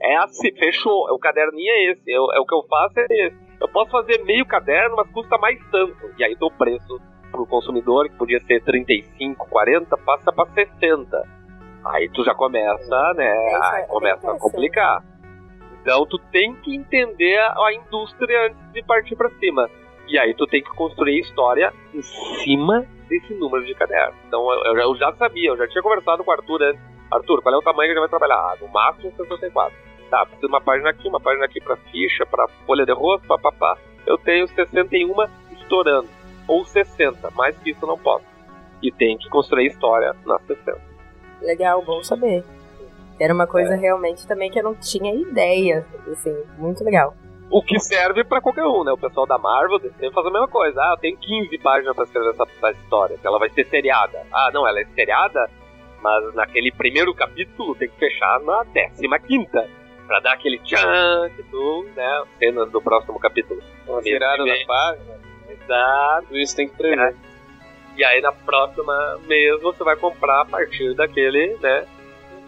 [0.02, 1.06] É assim, fechou.
[1.12, 2.10] O caderninho é esse.
[2.10, 3.43] É, é o que eu faço é esse.
[3.64, 5.96] Eu posso fazer meio caderno, mas custa mais tanto.
[6.18, 7.00] E aí o preço
[7.30, 11.28] pro consumidor, que podia ser 35, 40, passa para 60.
[11.86, 13.26] Aí tu já começa, né?
[13.26, 15.02] É, é começa a complicar.
[15.80, 19.70] Então tu tem que entender a indústria antes de partir para cima.
[20.08, 24.14] E aí tu tem que construir história em cima desse número de caderno.
[24.28, 26.82] Então eu, eu já sabia, eu já tinha conversado com o Arthur antes.
[27.10, 28.36] Arthur, qual é o tamanho que a gente vai trabalhar?
[28.36, 32.24] Ah, no máximo 64 tá, precisa de uma página aqui, uma página aqui para ficha,
[32.24, 33.76] para folha de rosto, papapá.
[34.06, 35.12] Eu tenho 61
[35.52, 36.08] estourando,
[36.46, 38.24] ou 60, mais que isso eu não posso.
[38.82, 40.80] E tem que construir história nas 60.
[41.42, 42.44] Legal, bom saber.
[43.18, 43.76] Era uma coisa é.
[43.76, 47.14] realmente também que eu não tinha ideia, assim, muito legal.
[47.50, 48.92] O que serve para qualquer um, né?
[48.92, 50.80] O pessoal da Marvel sempre faz a mesma coisa.
[50.80, 54.26] Ah, eu tenho 15 páginas para escrever essa, essa história, ela vai ser seriada.
[54.32, 55.48] Ah, não, ela é seriada,
[56.02, 59.68] mas naquele primeiro capítulo tem que fechar na 15 quinta
[60.06, 63.62] pra dar aquele tchan tu, né, cenas do próximo capítulo.
[63.86, 65.14] Uma virada na página.
[65.48, 66.36] Exato.
[66.36, 66.98] Isso tem que prever.
[66.98, 67.14] É.
[67.96, 71.86] E aí na próxima mês você vai comprar a partir daquele, né?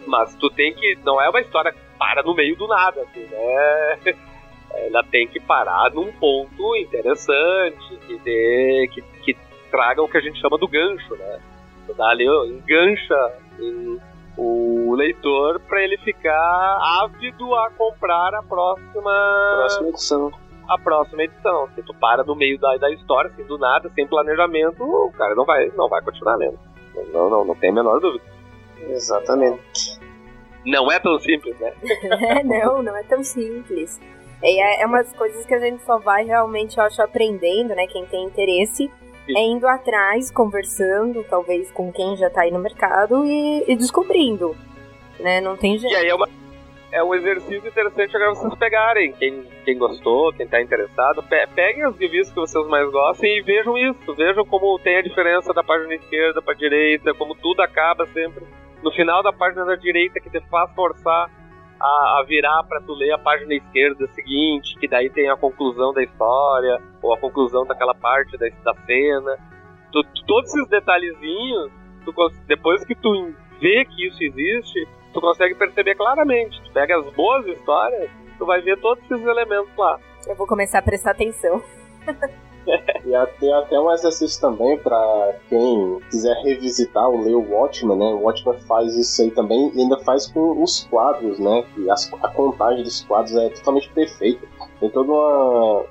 [0.05, 0.97] Mas tu tem que.
[1.03, 4.15] Não é uma história que para no meio do nada, assim, né?
[4.73, 9.37] Ela tem que parar num ponto interessante, que, dê, que, que
[9.71, 11.39] traga o que a gente chama do gancho, né?
[11.87, 13.99] Tu dá ali, engancha em
[14.37, 19.11] o leitor para ele ficar ávido a comprar a próxima
[19.57, 20.31] próxima edição.
[20.67, 21.67] A próxima edição.
[21.73, 25.33] Se tu para no meio da, da história, assim, do nada, sem planejamento, o cara
[25.33, 26.59] não vai, não vai continuar lendo.
[27.13, 28.23] Não, não, não tem a menor dúvida.
[28.89, 29.99] Exatamente.
[30.65, 31.73] Não é tão simples, né?
[32.43, 33.99] não, não é tão simples.
[34.43, 37.87] É, é umas coisas que a gente só vai realmente, eu acho, aprendendo, né?
[37.87, 38.91] Quem tem interesse
[39.35, 44.55] é indo atrás, conversando, talvez com quem já tá aí no mercado e, e descobrindo.
[45.19, 45.41] Né?
[45.41, 45.93] Não tem jeito.
[45.93, 46.27] E aí é, uma,
[46.91, 49.11] é um exercício interessante agora vocês pegarem.
[49.13, 53.41] Quem, quem gostou, quem tá interessado, pe peguem as revistas que vocês mais gostam e
[53.41, 54.15] vejam isso.
[54.15, 58.45] Vejam como tem a diferença da página esquerda pra direita, como tudo acaba sempre
[58.83, 61.29] no final da página da direita que te faz forçar
[61.79, 65.93] a, a virar para tu ler a página esquerda seguinte, que daí tem a conclusão
[65.93, 69.37] da história, ou a conclusão daquela parte da, da cena.
[69.91, 71.71] Tu, todos esses detalhezinhos,
[72.03, 72.13] tu,
[72.47, 76.61] depois que tu vê que isso existe, tu consegue perceber claramente.
[76.63, 79.99] Tu pega as boas histórias, tu vai ver todos esses elementos lá.
[80.27, 81.61] Eu vou começar a prestar atenção.
[82.67, 88.05] e tem até um exercício também para quem quiser revisitar ou ler o Watchmen, né?
[88.05, 91.63] O Watchmen faz isso aí também e ainda faz com os quadros, né?
[91.77, 94.45] E as, a contagem dos quadros é totalmente perfeita.
[94.79, 95.85] Tem toda uma.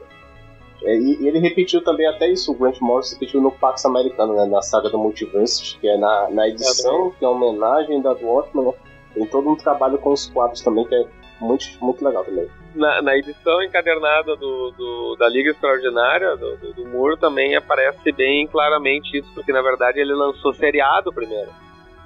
[0.82, 4.44] É, e, ele repetiu também até isso, o Grant Morrison repetiu no Pax Americano, né?
[4.44, 8.26] Na saga do Multiverse, que é na, na edição, que é uma homenagem da do
[8.26, 8.72] Watchmen, né?
[9.14, 11.06] Tem todo um trabalho com os quadros também, que é
[11.40, 16.72] muito, muito legal também na, na, edição encadernada do, do, da Liga Extraordinária, do, do,
[16.74, 21.50] do Muro, também aparece bem claramente isso, porque na verdade ele lançou seriado primeiro.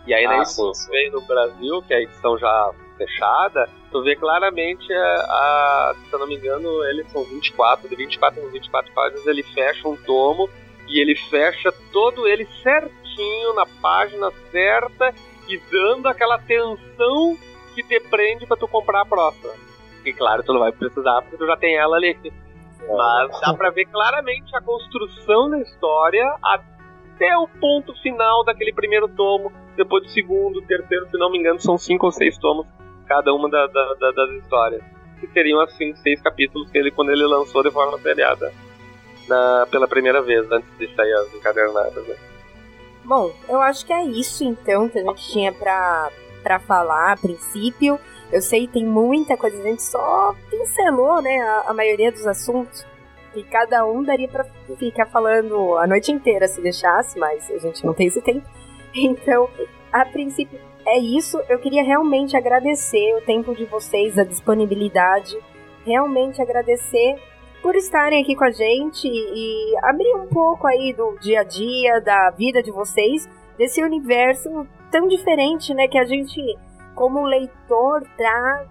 [0.06, 3.68] E aí ah, na edição que veio no Brasil, que é a edição já fechada,
[3.90, 8.40] tu vê claramente a, a, se eu não me engano, eles são 24, de 24
[8.40, 10.48] em 24 páginas, ele fecha um tomo
[10.88, 15.14] e ele fecha todo ele certinho na página certa
[15.48, 17.36] e dando aquela tensão
[17.74, 19.52] que te prende para tu comprar a próxima.
[20.04, 22.16] E claro, tu não vai precisar porque tu já tem ela ali.
[22.88, 29.06] Mas dá pra ver claramente a construção da história até o ponto final daquele primeiro
[29.08, 32.66] tomo, depois do segundo, terceiro, se não me engano, são cinco ou seis tomos
[33.06, 34.82] cada uma da, da, da, das histórias.
[35.18, 38.52] Que seriam assim, seis capítulos que ele, quando ele lançou de forma seriada
[39.28, 42.06] na, pela primeira vez, antes de sair as encadernadas.
[42.06, 42.16] Né?
[43.04, 46.10] Bom, eu acho que é isso então que a gente tinha pra
[46.42, 47.98] para falar a princípio.
[48.32, 52.86] Eu sei tem muita coisa, a gente só pincelou, né, a, a maioria dos assuntos.
[53.34, 54.44] E cada um daria para
[54.76, 58.46] ficar falando a noite inteira se deixasse, mas a gente não tem esse tempo.
[58.92, 59.48] Então,
[59.92, 61.40] a princípio é isso.
[61.48, 65.38] Eu queria realmente agradecer o tempo de vocês, a disponibilidade.
[65.84, 67.16] Realmente agradecer
[67.62, 72.00] por estarem aqui com a gente e abrir um pouco aí do dia a dia,
[72.00, 73.28] da vida de vocês,
[73.60, 76.40] desse universo tão diferente, né, que a gente,
[76.94, 78.64] como leitor, tá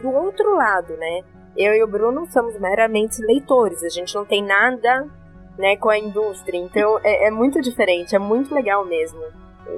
[0.00, 1.20] do outro lado, né?
[1.54, 5.06] Eu e o Bruno somos meramente leitores, a gente não tem nada,
[5.58, 9.20] né, com a indústria, então é, é muito diferente, é muito legal mesmo.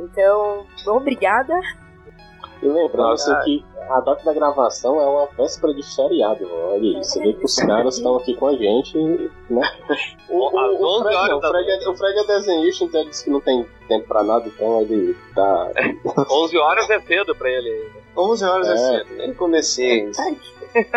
[0.05, 1.59] Então, obrigada
[2.63, 7.11] e lembrando assim, que a data da gravação é uma véspera de feriado, olha isso.
[7.11, 8.97] Você vê que os caras estão aqui com a gente,
[9.51, 9.63] né?
[10.29, 13.25] O, o, o, Fred, não, o, Fred é, o Fred é desenhista, então ele disse
[13.25, 15.71] que não tem tempo pra nada, então ele tá.
[16.31, 17.91] 11 horas é cedo pra ele.
[18.17, 20.11] 11 horas é, é cedo, nem comecei.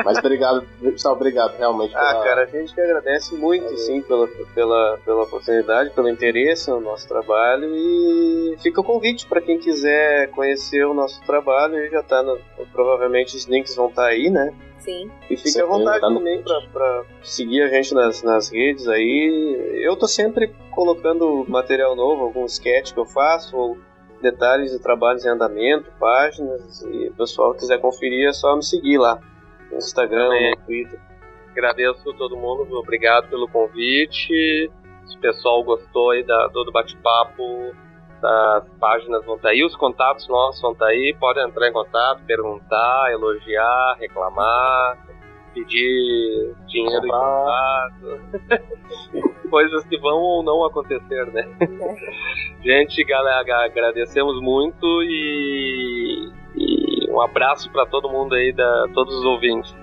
[0.03, 1.95] Mas obrigado, pessoal, obrigado realmente.
[1.95, 2.23] Ah, pela...
[2.23, 3.77] cara, a gente que agradece muito, é.
[3.77, 9.41] sim, pela, pela, pela oportunidade, pelo interesse no nosso trabalho e fica o convite para
[9.41, 12.39] quem quiser conhecer o nosso trabalho, e já tá no,
[12.71, 14.53] provavelmente os links vão estar tá aí, né?
[14.79, 15.09] Sim.
[15.29, 19.81] E fique à vontade tá também para seguir a gente nas, nas redes aí.
[19.83, 23.77] Eu tô sempre colocando material novo, algum sketch que eu faço, ou
[24.21, 28.97] detalhes de trabalhos em andamento, páginas, e o pessoal quiser conferir é só me seguir
[28.99, 29.19] lá
[29.75, 30.99] no Instagram, no Twitter.
[31.51, 34.71] Agradeço a todo mundo, obrigado pelo convite.
[35.05, 37.73] Se o pessoal gostou aí da, do bate-papo,
[38.23, 41.69] as páginas vão estar tá aí, os contatos nossos vão estar tá aí, podem entrar
[41.69, 44.97] em contato, perguntar, elogiar, reclamar,
[45.53, 48.19] pedir dinheiro emprestado.
[49.49, 51.47] Coisas que vão ou não acontecer, né?
[52.61, 56.33] Gente, galera, agradecemos muito e
[57.15, 59.75] um abraço para todo mundo aí, da, todos os ouvintes.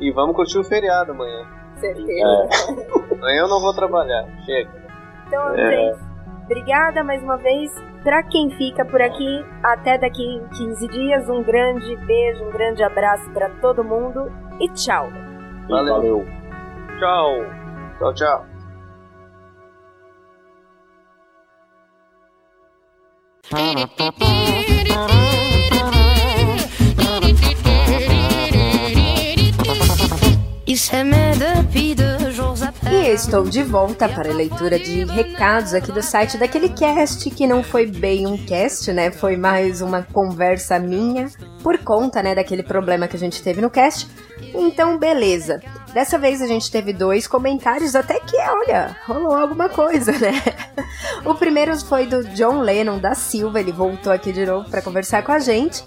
[0.00, 1.46] E vamos curtir o feriado amanhã.
[1.76, 2.10] Certeza.
[2.10, 3.14] É.
[3.14, 4.26] amanhã eu não vou trabalhar.
[4.44, 4.70] Chega.
[5.26, 5.70] Então, é.
[5.70, 6.12] gente.
[6.44, 7.72] Obrigada mais uma vez.
[8.02, 11.28] Para quem fica por aqui, até daqui 15 dias.
[11.28, 14.30] Um grande beijo, um grande abraço para todo mundo
[14.60, 15.08] e tchau.
[15.68, 15.94] Valeu.
[15.94, 16.26] Valeu.
[16.98, 17.46] Tchau.
[17.98, 18.52] Tchau, tchau.
[30.72, 30.74] É
[31.36, 31.92] depuis
[32.90, 37.46] e estou de volta para a leitura de recados aqui do site daquele cast que
[37.46, 39.10] não foi bem um cast, né?
[39.10, 41.28] Foi mais uma conversa minha
[41.62, 44.08] por conta, né, daquele problema que a gente teve no cast.
[44.54, 45.60] Então, beleza.
[45.92, 50.32] Dessa vez a gente teve dois comentários, até que, olha, rolou alguma coisa, né?
[51.22, 55.22] O primeiro foi do John Lennon da Silva, ele voltou aqui de novo para conversar
[55.22, 55.84] com a gente.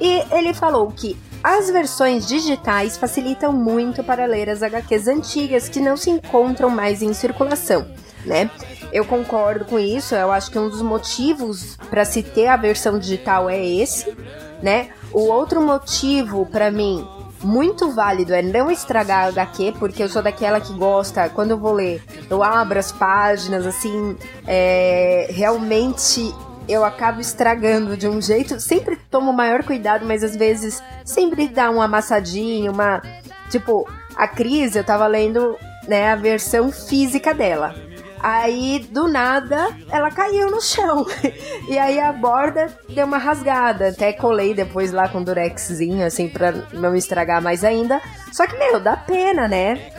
[0.00, 5.80] E ele falou que as versões digitais facilitam muito para ler as HQs antigas que
[5.80, 7.86] não se encontram mais em circulação,
[8.24, 8.50] né?
[8.92, 12.98] Eu concordo com isso, eu acho que um dos motivos para se ter a versão
[12.98, 14.16] digital é esse,
[14.62, 14.88] né?
[15.12, 17.06] O outro motivo para mim
[17.42, 21.58] muito válido é não estragar a HQ, porque eu sou daquela que gosta, quando eu
[21.58, 24.16] vou ler, eu abro as páginas, assim,
[24.46, 26.34] é, realmente
[26.68, 28.60] eu acabo estragando de um jeito.
[28.60, 33.02] Sempre tomo maior cuidado, mas às vezes sempre dá um amassadinho, uma.
[33.50, 37.74] Tipo, a Cris, eu tava lendo né, a versão física dela.
[38.20, 41.06] Aí, do nada, ela caiu no chão.
[41.68, 43.88] e aí a borda deu uma rasgada.
[43.88, 48.00] Até colei depois lá com durexzinho, assim, pra não estragar mais ainda.
[48.32, 49.92] Só que, meu, dá pena, né?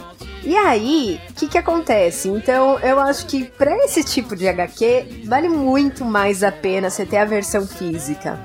[0.43, 2.29] E aí, o que que acontece?
[2.29, 7.05] Então, eu acho que para esse tipo de HQ, vale muito mais a pena você
[7.05, 8.39] ter a versão física.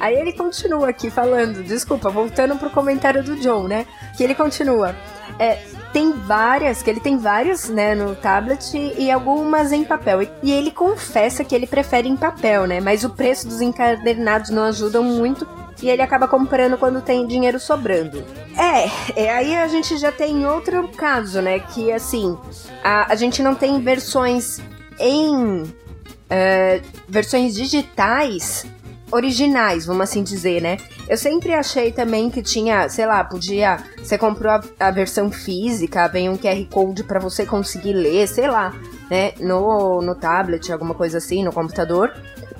[0.00, 3.86] Aí ele continua aqui falando, desculpa, voltando pro comentário do John, né?
[4.16, 4.94] Que ele continua.
[5.38, 5.58] É,
[5.94, 10.22] tem várias, que ele tem várias, né, no tablet e algumas em papel.
[10.42, 12.80] E ele confessa que ele prefere em papel, né?
[12.80, 15.46] Mas o preço dos encadernados não ajudam muito
[15.80, 18.24] e ele acaba comprando quando tem dinheiro sobrando.
[18.56, 21.60] É, é, aí a gente já tem outro caso, né?
[21.60, 22.36] Que assim,
[22.82, 24.60] a, a gente não tem versões
[24.98, 28.66] em uh, versões digitais
[29.14, 30.78] originais, vamos assim dizer, né?
[31.08, 33.78] Eu sempre achei também que tinha, sei lá, podia.
[33.98, 38.48] Você comprou a, a versão física, vem um QR Code para você conseguir ler, sei
[38.48, 38.74] lá,
[39.08, 39.32] né?
[39.38, 42.12] No, no tablet, alguma coisa assim, no computador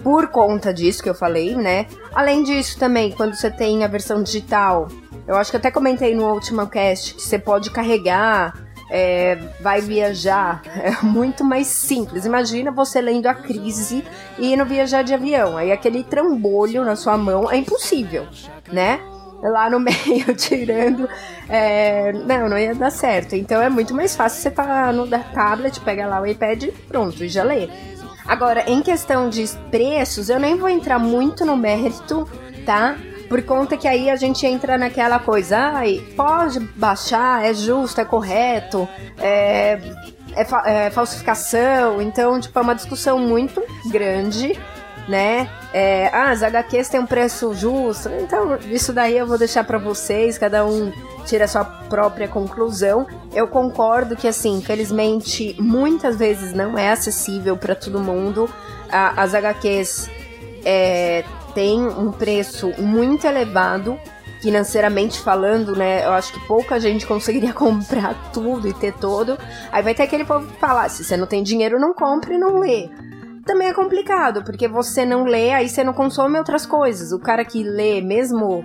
[0.03, 1.87] por conta disso que eu falei, né?
[2.13, 4.87] Além disso, também, quando você tem a versão digital,
[5.27, 8.53] eu acho que até comentei no último cast que você pode carregar
[8.97, 12.25] é, vai viajar, é muito mais simples.
[12.25, 14.05] Imagina você lendo a crise
[14.39, 15.57] e indo viajar de avião.
[15.57, 18.25] Aí aquele trambolho na sua mão é impossível,
[18.73, 19.01] né?
[19.43, 21.09] Lá no meio, tirando.
[21.49, 23.35] É, não, não ia dar certo.
[23.35, 27.29] Então é muito mais fácil você tá no tablet, pega lá o iPad pronto, e
[27.29, 27.69] já lê.
[28.25, 32.29] Agora, em questão de preços, eu nem vou entrar muito no mérito,
[32.65, 32.97] tá?
[33.29, 38.05] Por conta que aí a gente entra naquela coisa, ai, pode baixar, é justo, é
[38.05, 38.89] correto,
[39.19, 39.79] é,
[40.35, 42.01] é, fa é falsificação.
[42.01, 44.59] Então, tipo, é uma discussão muito grande
[45.09, 45.49] né?
[45.73, 48.09] É, ah, as HQs têm um preço justo.
[48.21, 50.93] Então, isso daí eu vou deixar para vocês, cada um
[51.27, 53.07] tira a sua própria conclusão.
[53.33, 58.49] Eu concordo que, assim, infelizmente, muitas vezes não é acessível para todo mundo.
[58.91, 60.11] as HQs
[60.65, 61.25] é,
[61.55, 63.99] têm um preço muito elevado,
[64.41, 66.05] financeiramente falando, né?
[66.05, 69.39] Eu acho que pouca gente conseguiria comprar tudo e ter todo.
[69.73, 72.35] Aí vai ter aquele povo que fala: ah, se você não tem dinheiro, não compre
[72.35, 72.91] e não lê.
[73.47, 77.13] Também é complicado, porque você não lê, aí você não consome outras coisas.
[77.13, 78.65] O cara que lê, mesmo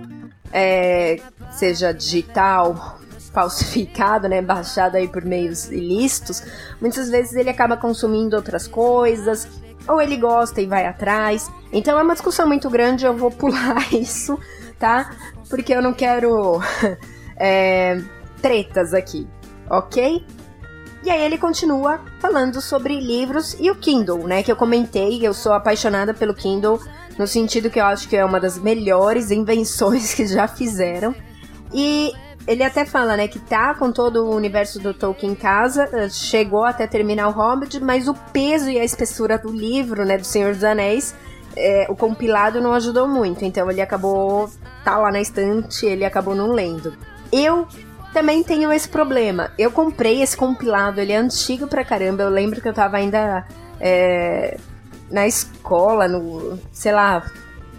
[0.52, 2.98] é, seja digital,
[3.32, 6.42] falsificado, né, baixado aí por meios ilícitos,
[6.80, 9.46] muitas vezes ele acaba consumindo outras coisas,
[9.88, 11.50] ou ele gosta e vai atrás.
[11.72, 14.38] Então é uma discussão muito grande, eu vou pular isso,
[14.78, 15.10] tá?
[15.48, 16.60] Porque eu não quero
[17.36, 18.00] é,
[18.40, 19.26] tretas aqui,
[19.68, 20.24] ok?
[21.02, 24.42] E aí ele continua falando sobre livros e o Kindle, né?
[24.42, 26.78] Que eu comentei, eu sou apaixonada pelo Kindle,
[27.18, 31.14] no sentido que eu acho que é uma das melhores invenções que já fizeram.
[31.72, 32.12] E
[32.46, 36.08] ele até fala, né, que tá com todo o universo do Tolkien em casa, eh,
[36.08, 40.24] chegou até terminar o Hobbit, mas o peso e a espessura do livro, né, do
[40.24, 41.14] Senhor dos Anéis,
[41.56, 44.50] é, o compilado não ajudou muito, então ele acabou
[44.84, 46.94] tá lá na estante, ele acabou não lendo.
[47.32, 47.66] Eu
[48.12, 49.50] também tenho esse problema.
[49.58, 52.22] Eu comprei esse compilado, ele é antigo pra caramba.
[52.22, 53.46] Eu lembro que eu tava ainda
[53.80, 54.58] é,
[55.10, 56.58] na escola, no.
[56.72, 57.24] sei lá,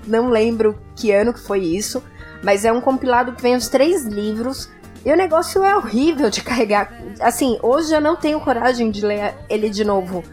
[0.05, 2.03] não lembro que ano que foi isso.
[2.43, 4.69] Mas é um compilado que vem os três livros.
[5.05, 6.93] E o negócio é horrível de carregar.
[7.19, 10.23] Assim, hoje eu não tenho coragem de ler ele de novo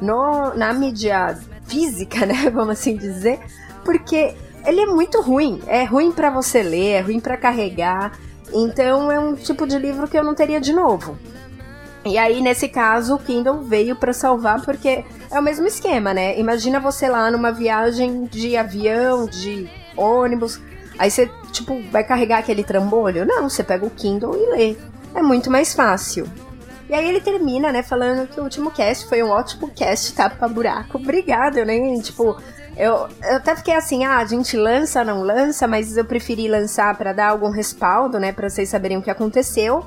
[0.00, 2.50] no, na mídia física, né?
[2.50, 3.40] Vamos assim dizer.
[3.84, 4.34] Porque
[4.64, 5.60] ele é muito ruim.
[5.66, 8.18] É ruim para você ler, é ruim para carregar.
[8.52, 11.16] Então é um tipo de livro que eu não teria de novo.
[12.04, 16.38] E aí, nesse caso, o Kindle veio para salvar porque é o mesmo esquema, né?
[16.38, 20.60] Imagina você lá numa viagem de avião, de ônibus,
[20.96, 23.26] aí você, tipo, vai carregar aquele trambolho?
[23.26, 24.76] Não, você pega o Kindle e lê.
[25.14, 26.26] É muito mais fácil.
[26.88, 30.30] E aí ele termina, né, falando que o último cast foi um ótimo cast, tá
[30.30, 30.98] pra buraco.
[30.98, 32.36] Obrigada, eu nem, tipo,
[32.76, 36.96] eu, eu até fiquei assim, ah, a gente lança, não lança, mas eu preferi lançar
[36.96, 39.84] para dar algum respaldo, né, para vocês saberem o que aconteceu.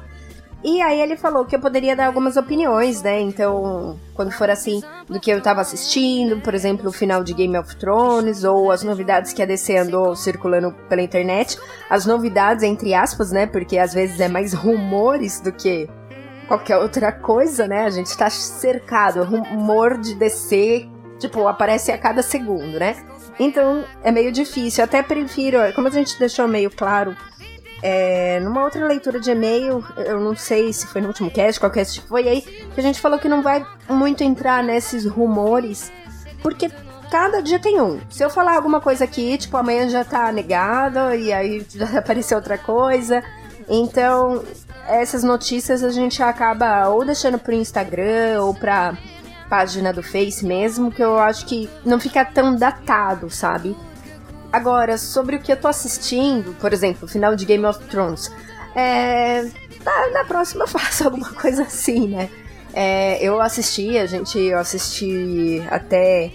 [0.64, 3.22] E aí ele falou que eu poderia dar algumas opiniões, né?
[3.22, 7.58] Então, quando for assim, do que eu tava assistindo, por exemplo, o final de Game
[7.58, 11.58] of Thrones, ou as novidades que a DC andou circulando pela internet.
[11.90, 13.46] As novidades, entre aspas, né?
[13.46, 15.90] Porque às vezes é mais rumores do que
[16.48, 17.86] qualquer outra coisa, né?
[17.86, 22.96] A gente tá cercado, rumor de DC Tipo, aparece a cada segundo, né?
[23.38, 24.82] Então é meio difícil.
[24.82, 27.16] Eu até prefiro, como a gente deixou meio claro
[27.82, 31.72] é, numa outra leitura de e-mail, eu não sei se foi no último cast, qual
[31.72, 35.92] cast foi aí, que a gente falou que não vai muito entrar nesses rumores,
[36.42, 36.70] porque
[37.10, 38.00] cada dia tem um.
[38.10, 42.38] Se eu falar alguma coisa aqui, tipo, amanhã já tá negado, e aí já apareceu
[42.38, 43.24] outra coisa.
[43.68, 44.44] Então,
[44.88, 48.98] essas notícias a gente acaba ou deixando pro Instagram ou pra
[49.50, 53.76] página do Face mesmo, que eu acho que não fica tão datado, sabe?
[54.52, 58.32] Agora, sobre o que eu tô assistindo, por exemplo, o final de Game of Thrones,
[58.76, 59.44] é.
[59.84, 62.30] Na, na próxima eu faço alguma coisa assim, né?
[62.74, 66.32] É, eu assisti, a gente, eu assisti até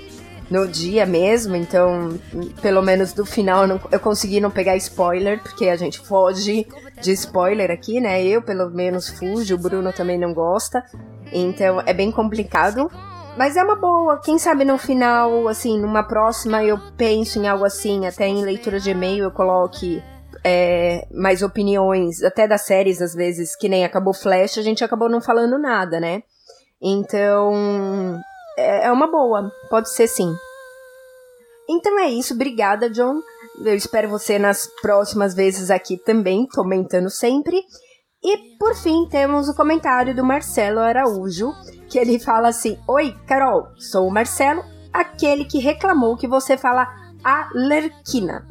[0.51, 2.19] no dia mesmo, então
[2.61, 6.67] pelo menos do final não, eu, consegui não pegar spoiler, porque a gente foge
[7.01, 8.23] de spoiler aqui, né?
[8.23, 10.85] Eu pelo menos fujo, o Bruno também não gosta,
[11.33, 12.91] então é bem complicado.
[13.37, 17.65] Mas é uma boa, quem sabe no final, assim, numa próxima eu penso em algo
[17.65, 20.01] assim, até em leitura de e-mail eu coloque
[20.45, 25.09] é, mais opiniões, até das séries às vezes, que nem acabou Flash, a gente acabou
[25.09, 26.23] não falando nada, né?
[26.81, 28.21] Então,
[28.57, 30.33] é, é uma boa, pode ser sim.
[31.69, 33.21] Então é isso, obrigada, John.
[33.65, 37.65] Eu espero você nas próximas vezes aqui também, comentando sempre.
[38.25, 41.55] E por fim, temos o comentário do Marcelo Araújo,
[41.91, 46.89] que ele fala assim: Oi, Carol, sou o Marcelo, aquele que reclamou que você fala
[47.23, 48.47] alerquina.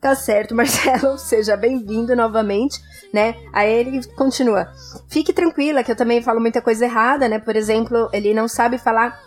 [0.00, 2.80] Tá certo, Marcelo, seja bem-vindo novamente,
[3.12, 3.34] né?
[3.52, 4.72] Aí ele continua.
[5.08, 7.38] Fique tranquila que eu também falo muita coisa errada, né?
[7.38, 9.20] Por exemplo, ele não sabe falar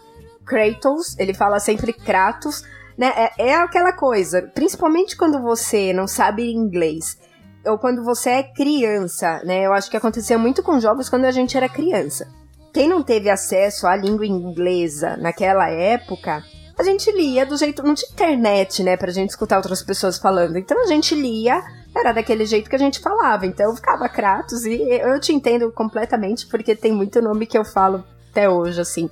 [0.43, 2.63] Kratos, ele fala sempre Kratos,
[2.97, 3.13] né?
[3.15, 7.19] É, é aquela coisa, principalmente quando você não sabe inglês
[7.65, 9.65] ou quando você é criança, né?
[9.65, 12.27] Eu acho que acontecia muito com jogos quando a gente era criança.
[12.73, 16.43] Quem não teve acesso à língua inglesa naquela época,
[16.77, 17.83] a gente lia do jeito.
[17.83, 20.57] Não tinha internet, né, pra gente escutar outras pessoas falando.
[20.57, 21.61] Então a gente lia,
[21.95, 23.45] era daquele jeito que a gente falava.
[23.45, 27.65] Então eu ficava Kratos e eu te entendo completamente, porque tem muito nome que eu
[27.65, 29.09] falo até hoje, assim.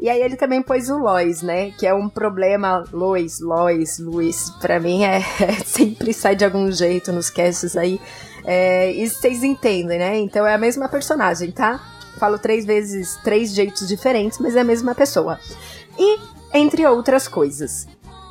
[0.00, 1.70] E aí ele também pôs o Lois, né?
[1.72, 2.84] Que é um problema.
[2.92, 4.50] Lois, Lois, Luiz.
[4.60, 8.00] Pra mim é, é sempre sai de algum jeito nos casts aí.
[8.44, 10.18] É, e vocês entendem, né?
[10.18, 11.80] Então é a mesma personagem, tá?
[12.18, 15.38] Falo três vezes, três jeitos diferentes, mas é a mesma pessoa.
[15.98, 16.18] E
[16.52, 17.86] entre outras coisas.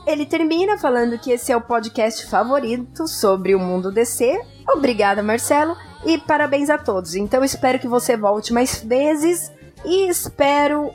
[0.05, 4.39] Ele termina falando que esse é o podcast favorito sobre o mundo DC.
[4.69, 5.75] Obrigada, Marcelo,
[6.05, 7.13] e parabéns a todos.
[7.13, 9.51] Então espero que você volte mais vezes
[9.85, 10.91] e espero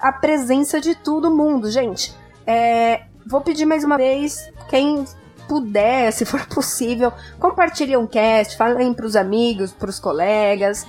[0.00, 2.14] a presença de todo mundo, gente.
[2.46, 5.04] É, vou pedir mais uma vez, quem
[5.48, 10.86] puder, se for possível, compartilhe um cast, falem os amigos, para os colegas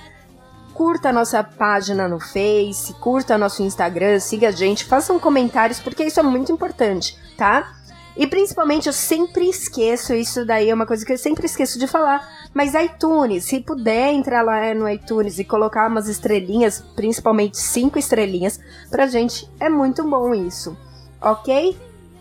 [0.74, 6.04] curta a nossa página no Face, curta nosso Instagram, siga a gente, façam comentários, porque
[6.04, 7.72] isso é muito importante, tá?
[8.16, 11.88] E principalmente eu sempre esqueço, isso daí é uma coisa que eu sempre esqueço de
[11.88, 17.98] falar, mas iTunes, se puder entrar lá no iTunes e colocar umas estrelinhas, principalmente cinco
[17.98, 20.76] estrelinhas, pra gente é muito bom isso,
[21.20, 21.76] ok?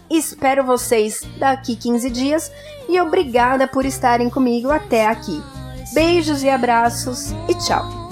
[0.09, 2.51] Espero vocês daqui 15 dias
[2.89, 5.41] e obrigada por estarem comigo até aqui.
[5.93, 8.02] Beijos e abraços e tchau!